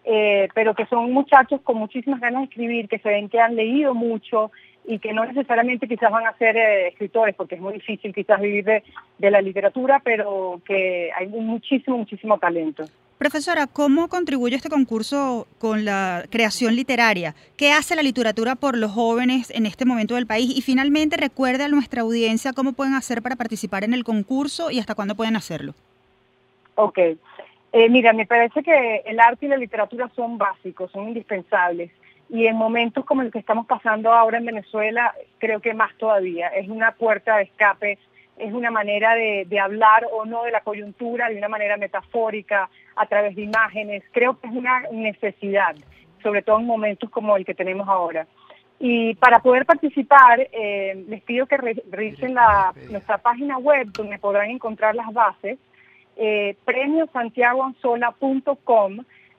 eh, 0.03 0.49
pero 0.53 0.75
que 0.75 0.85
son 0.87 1.11
muchachos 1.13 1.61
con 1.61 1.77
muchísimas 1.77 2.19
ganas 2.19 2.41
de 2.41 2.45
escribir, 2.45 2.89
que 2.89 2.99
se 2.99 3.09
ven 3.09 3.29
que 3.29 3.39
han 3.39 3.55
leído 3.55 3.93
mucho, 3.93 4.51
y 4.87 4.99
que 4.99 5.13
no 5.13 5.25
necesariamente 5.25 5.87
quizás 5.87 6.11
van 6.11 6.27
a 6.27 6.37
ser 6.37 6.55
eh, 6.57 6.87
escritores, 6.89 7.35
porque 7.35 7.55
es 7.55 7.61
muy 7.61 7.73
difícil 7.73 8.13
quizás 8.13 8.39
vivir 8.39 8.65
de, 8.65 8.83
la 9.31 9.41
literatura, 9.41 10.01
pero 10.03 10.61
que 10.65 11.11
hay 11.17 11.27
muchísimo, 11.27 11.97
muchísimo 11.97 12.37
talento. 12.37 12.85
Profesora, 13.17 13.65
¿cómo 13.65 14.09
contribuye 14.09 14.55
este 14.55 14.69
concurso 14.69 15.47
con 15.57 15.85
la 15.85 16.25
creación 16.29 16.75
literaria? 16.75 17.33
¿Qué 17.57 17.71
hace 17.71 17.95
la 17.95 18.03
literatura 18.03 18.55
por 18.55 18.77
los 18.77 18.91
jóvenes 18.91 19.51
en 19.51 19.65
este 19.65 19.85
momento 19.85 20.15
del 20.15 20.27
país? 20.27 20.55
Y 20.55 20.61
finalmente, 20.61 21.15
recuerde 21.15 21.63
a 21.63 21.69
nuestra 21.69 22.01
audiencia 22.01 22.53
cómo 22.53 22.73
pueden 22.73 22.93
hacer 22.93 23.21
para 23.21 23.37
participar 23.37 23.83
en 23.83 23.93
el 23.93 24.03
concurso 24.03 24.69
y 24.69 24.79
hasta 24.79 24.95
cuándo 24.95 25.15
pueden 25.15 25.35
hacerlo. 25.35 25.73
Ok. 26.75 26.99
Eh, 27.71 27.89
mira, 27.89 28.13
me 28.13 28.25
parece 28.25 28.61
que 28.61 29.01
el 29.05 29.19
arte 29.19 29.45
y 29.45 29.49
la 29.49 29.57
literatura 29.57 30.09
son 30.15 30.37
básicos, 30.37 30.91
son 30.91 31.07
indispensables 31.07 31.91
y 32.29 32.47
en 32.47 32.55
momentos 32.55 33.05
como 33.05 33.21
el 33.21 33.31
que 33.31 33.39
estamos 33.39 33.67
pasando 33.67 34.11
ahora 34.11 34.37
en 34.37 34.45
Venezuela, 34.45 35.13
creo 35.37 35.59
que 35.59 35.73
más 35.73 35.95
todavía. 35.97 36.47
Es 36.47 36.67
una 36.69 36.91
puerta 36.91 37.37
de 37.37 37.43
escape, 37.43 37.99
es 38.37 38.53
una 38.53 38.71
manera 38.71 39.15
de, 39.15 39.59
hablar 39.59 40.07
o 40.11 40.25
no 40.25 40.43
de 40.43 40.51
la 40.51 40.61
coyuntura 40.61 41.29
de 41.29 41.37
una 41.37 41.47
manera 41.47 41.77
metafórica, 41.77 42.69
a 42.95 43.05
través 43.05 43.35
de 43.35 43.43
imágenes. 43.43 44.03
Creo 44.11 44.39
que 44.39 44.47
es 44.47 44.53
una 44.53 44.81
necesidad, 44.91 45.75
sobre 46.23 46.41
todo 46.41 46.59
en 46.59 46.65
momentos 46.65 47.09
como 47.09 47.37
el 47.37 47.45
que 47.45 47.53
tenemos 47.53 47.87
ahora. 47.87 48.27
Y 48.79 49.15
para 49.15 49.39
poder 49.39 49.65
participar, 49.65 50.49
eh, 50.51 51.05
les 51.07 51.21
pido 51.23 51.45
que 51.45 51.57
revisen 51.57 52.35
nuestra 52.89 53.17
página 53.19 53.57
web 53.57 53.87
donde 53.93 54.19
podrán 54.19 54.49
encontrar 54.49 54.95
las 54.95 55.13
bases, 55.13 55.57
eh, 56.17 56.55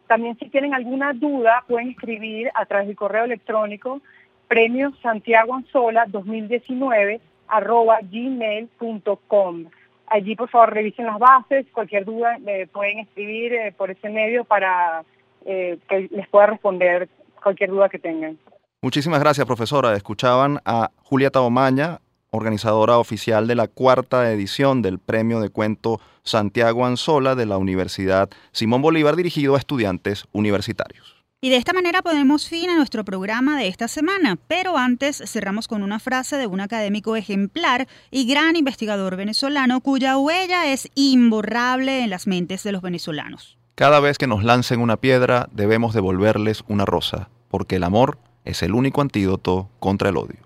también 0.06 0.38
si 0.38 0.48
tienen 0.48 0.74
alguna 0.74 1.12
duda 1.12 1.64
pueden 1.66 1.90
escribir 1.90 2.50
a 2.54 2.66
través 2.66 2.86
del 2.88 2.96
correo 2.96 3.24
electrónico 3.24 4.00
premio 4.48 4.92
Santiago 5.02 5.54
Anzola 5.54 6.04
2019 6.08 7.20
arroba 7.48 7.98
gmail.com. 8.02 9.64
Allí 10.08 10.36
por 10.36 10.48
favor 10.48 10.72
revisen 10.72 11.06
las 11.06 11.18
bases, 11.18 11.66
cualquier 11.72 12.04
duda 12.04 12.38
me 12.38 12.66
pueden 12.68 13.00
escribir 13.00 13.54
eh, 13.54 13.72
por 13.76 13.90
ese 13.90 14.08
medio 14.08 14.44
para 14.44 15.04
eh, 15.44 15.78
que 15.88 16.08
les 16.10 16.28
pueda 16.28 16.46
responder 16.46 17.08
cualquier 17.42 17.70
duda 17.70 17.88
que 17.88 17.98
tengan. 17.98 18.38
Muchísimas 18.82 19.20
gracias 19.20 19.46
profesora. 19.46 19.94
Escuchaban 19.94 20.60
a 20.64 20.90
Julieta 21.02 21.40
Omaña, 21.40 21.98
organizadora 22.36 22.98
oficial 22.98 23.46
de 23.46 23.54
la 23.54 23.66
cuarta 23.68 24.30
edición 24.30 24.82
del 24.82 24.98
Premio 24.98 25.40
de 25.40 25.50
Cuento 25.50 26.00
Santiago 26.22 26.86
Anzola 26.86 27.34
de 27.34 27.46
la 27.46 27.58
Universidad 27.58 28.28
Simón 28.52 28.82
Bolívar 28.82 29.16
dirigido 29.16 29.54
a 29.54 29.58
estudiantes 29.58 30.24
universitarios. 30.32 31.16
Y 31.40 31.50
de 31.50 31.56
esta 31.56 31.74
manera 31.74 32.02
ponemos 32.02 32.48
fin 32.48 32.70
a 32.70 32.76
nuestro 32.76 33.04
programa 33.04 33.58
de 33.58 33.68
esta 33.68 33.88
semana, 33.88 34.36
pero 34.48 34.78
antes 34.78 35.22
cerramos 35.26 35.68
con 35.68 35.82
una 35.82 36.00
frase 36.00 36.36
de 36.36 36.46
un 36.46 36.60
académico 36.60 37.14
ejemplar 37.14 37.86
y 38.10 38.26
gran 38.26 38.56
investigador 38.56 39.16
venezolano 39.16 39.80
cuya 39.80 40.16
huella 40.16 40.72
es 40.72 40.88
imborrable 40.94 42.02
en 42.02 42.10
las 42.10 42.26
mentes 42.26 42.62
de 42.62 42.72
los 42.72 42.82
venezolanos. 42.82 43.58
Cada 43.74 44.00
vez 44.00 44.16
que 44.16 44.26
nos 44.26 44.42
lancen 44.42 44.80
una 44.80 44.96
piedra 44.96 45.48
debemos 45.52 45.92
devolverles 45.92 46.64
una 46.68 46.86
rosa, 46.86 47.28
porque 47.48 47.76
el 47.76 47.84
amor 47.84 48.18
es 48.46 48.62
el 48.62 48.72
único 48.72 49.02
antídoto 49.02 49.68
contra 49.78 50.08
el 50.08 50.16
odio. 50.16 50.45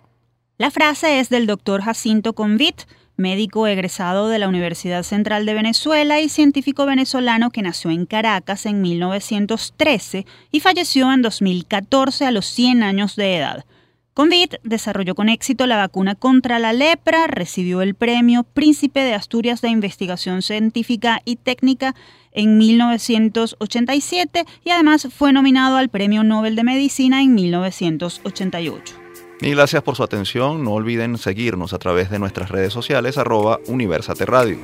La 0.61 0.71
frase 0.71 1.21
es 1.21 1.31
del 1.31 1.47
doctor 1.47 1.81
Jacinto 1.81 2.35
Convit, 2.35 2.83
médico 3.17 3.67
egresado 3.67 4.29
de 4.29 4.39
la 4.39 4.47
Universidad 4.47 5.05
Central 5.05 5.47
de 5.47 5.55
Venezuela 5.55 6.21
y 6.21 6.29
científico 6.29 6.85
venezolano 6.85 7.49
que 7.51 7.63
nació 7.63 7.91
en 7.91 8.05
Caracas 8.05 8.67
en 8.67 8.83
1913 8.83 10.27
y 10.53 10.61
falleció 10.61 11.11
en 11.15 11.23
2014 11.23 12.27
a 12.27 12.31
los 12.31 12.45
100 12.45 12.83
años 12.83 13.17
de 13.17 13.39
edad. 13.39 13.65
Convit 14.13 14.57
desarrolló 14.63 15.15
con 15.15 15.31
éxito 15.31 15.67
la 15.67 15.79
vacuna 15.79 16.15
contra 16.15 16.59
la 16.59 16.75
lepra, 16.75 17.27
recibió 17.27 17.81
el 17.81 17.95
premio 17.95 18.43
Príncipe 18.43 19.01
de 19.01 19.15
Asturias 19.15 19.63
de 19.63 19.71
Investigación 19.71 20.43
Científica 20.43 21.23
y 21.25 21.37
Técnica 21.37 21.95
en 22.33 22.59
1987 22.59 24.45
y 24.63 24.69
además 24.69 25.09
fue 25.11 25.33
nominado 25.33 25.79
al 25.79 25.89
Premio 25.89 26.23
Nobel 26.23 26.55
de 26.55 26.65
Medicina 26.65 27.23
en 27.23 27.35
1988. 27.35 29.00
Y 29.41 29.51
gracias 29.51 29.83
por 29.83 29.97
su 29.97 30.03
atención. 30.03 30.65
No 30.65 30.73
olviden 30.73 31.17
seguirnos 31.17 31.73
a 31.73 31.79
través 31.79 32.11
de 32.11 32.19
nuestras 32.19 32.51
redes 32.51 32.73
sociales 32.73 33.17
arroba 33.17 33.59
Universate 33.67 34.27
Radio. 34.27 34.59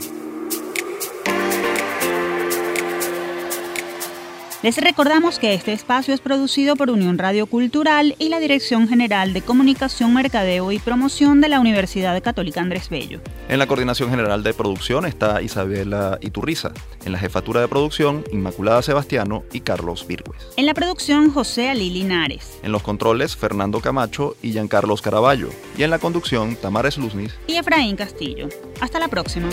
Les 4.66 4.78
recordamos 4.78 5.38
que 5.38 5.54
este 5.54 5.72
espacio 5.72 6.12
es 6.12 6.20
producido 6.20 6.74
por 6.74 6.90
Unión 6.90 7.18
Radio 7.18 7.46
Cultural 7.46 8.16
y 8.18 8.30
la 8.30 8.40
Dirección 8.40 8.88
General 8.88 9.32
de 9.32 9.40
Comunicación, 9.40 10.12
Mercadeo 10.12 10.72
y 10.72 10.80
Promoción 10.80 11.40
de 11.40 11.48
la 11.48 11.60
Universidad 11.60 12.20
Católica 12.20 12.62
Andrés 12.62 12.88
Bello. 12.88 13.20
En 13.48 13.60
la 13.60 13.68
coordinación 13.68 14.10
general 14.10 14.42
de 14.42 14.54
producción 14.54 15.06
está 15.06 15.40
Isabela 15.40 16.18
Iturriza. 16.20 16.72
En 17.04 17.12
la 17.12 17.18
jefatura 17.20 17.60
de 17.60 17.68
producción, 17.68 18.24
Inmaculada 18.32 18.82
Sebastiano 18.82 19.44
y 19.52 19.60
Carlos 19.60 20.04
Virgües. 20.04 20.48
En 20.56 20.66
la 20.66 20.74
producción, 20.74 21.30
José 21.30 21.70
Ali 21.70 21.88
Linares. 21.88 22.58
En 22.64 22.72
los 22.72 22.82
controles, 22.82 23.36
Fernando 23.36 23.78
Camacho 23.78 24.34
y 24.42 24.50
Giancarlos 24.50 25.00
Caraballo. 25.00 25.50
Y 25.78 25.84
en 25.84 25.90
la 25.90 26.00
conducción, 26.00 26.56
Tamara 26.56 26.90
Sluznis 26.90 27.36
y 27.46 27.54
Efraín 27.54 27.94
Castillo. 27.94 28.48
Hasta 28.80 28.98
la 28.98 29.06
próxima. 29.06 29.48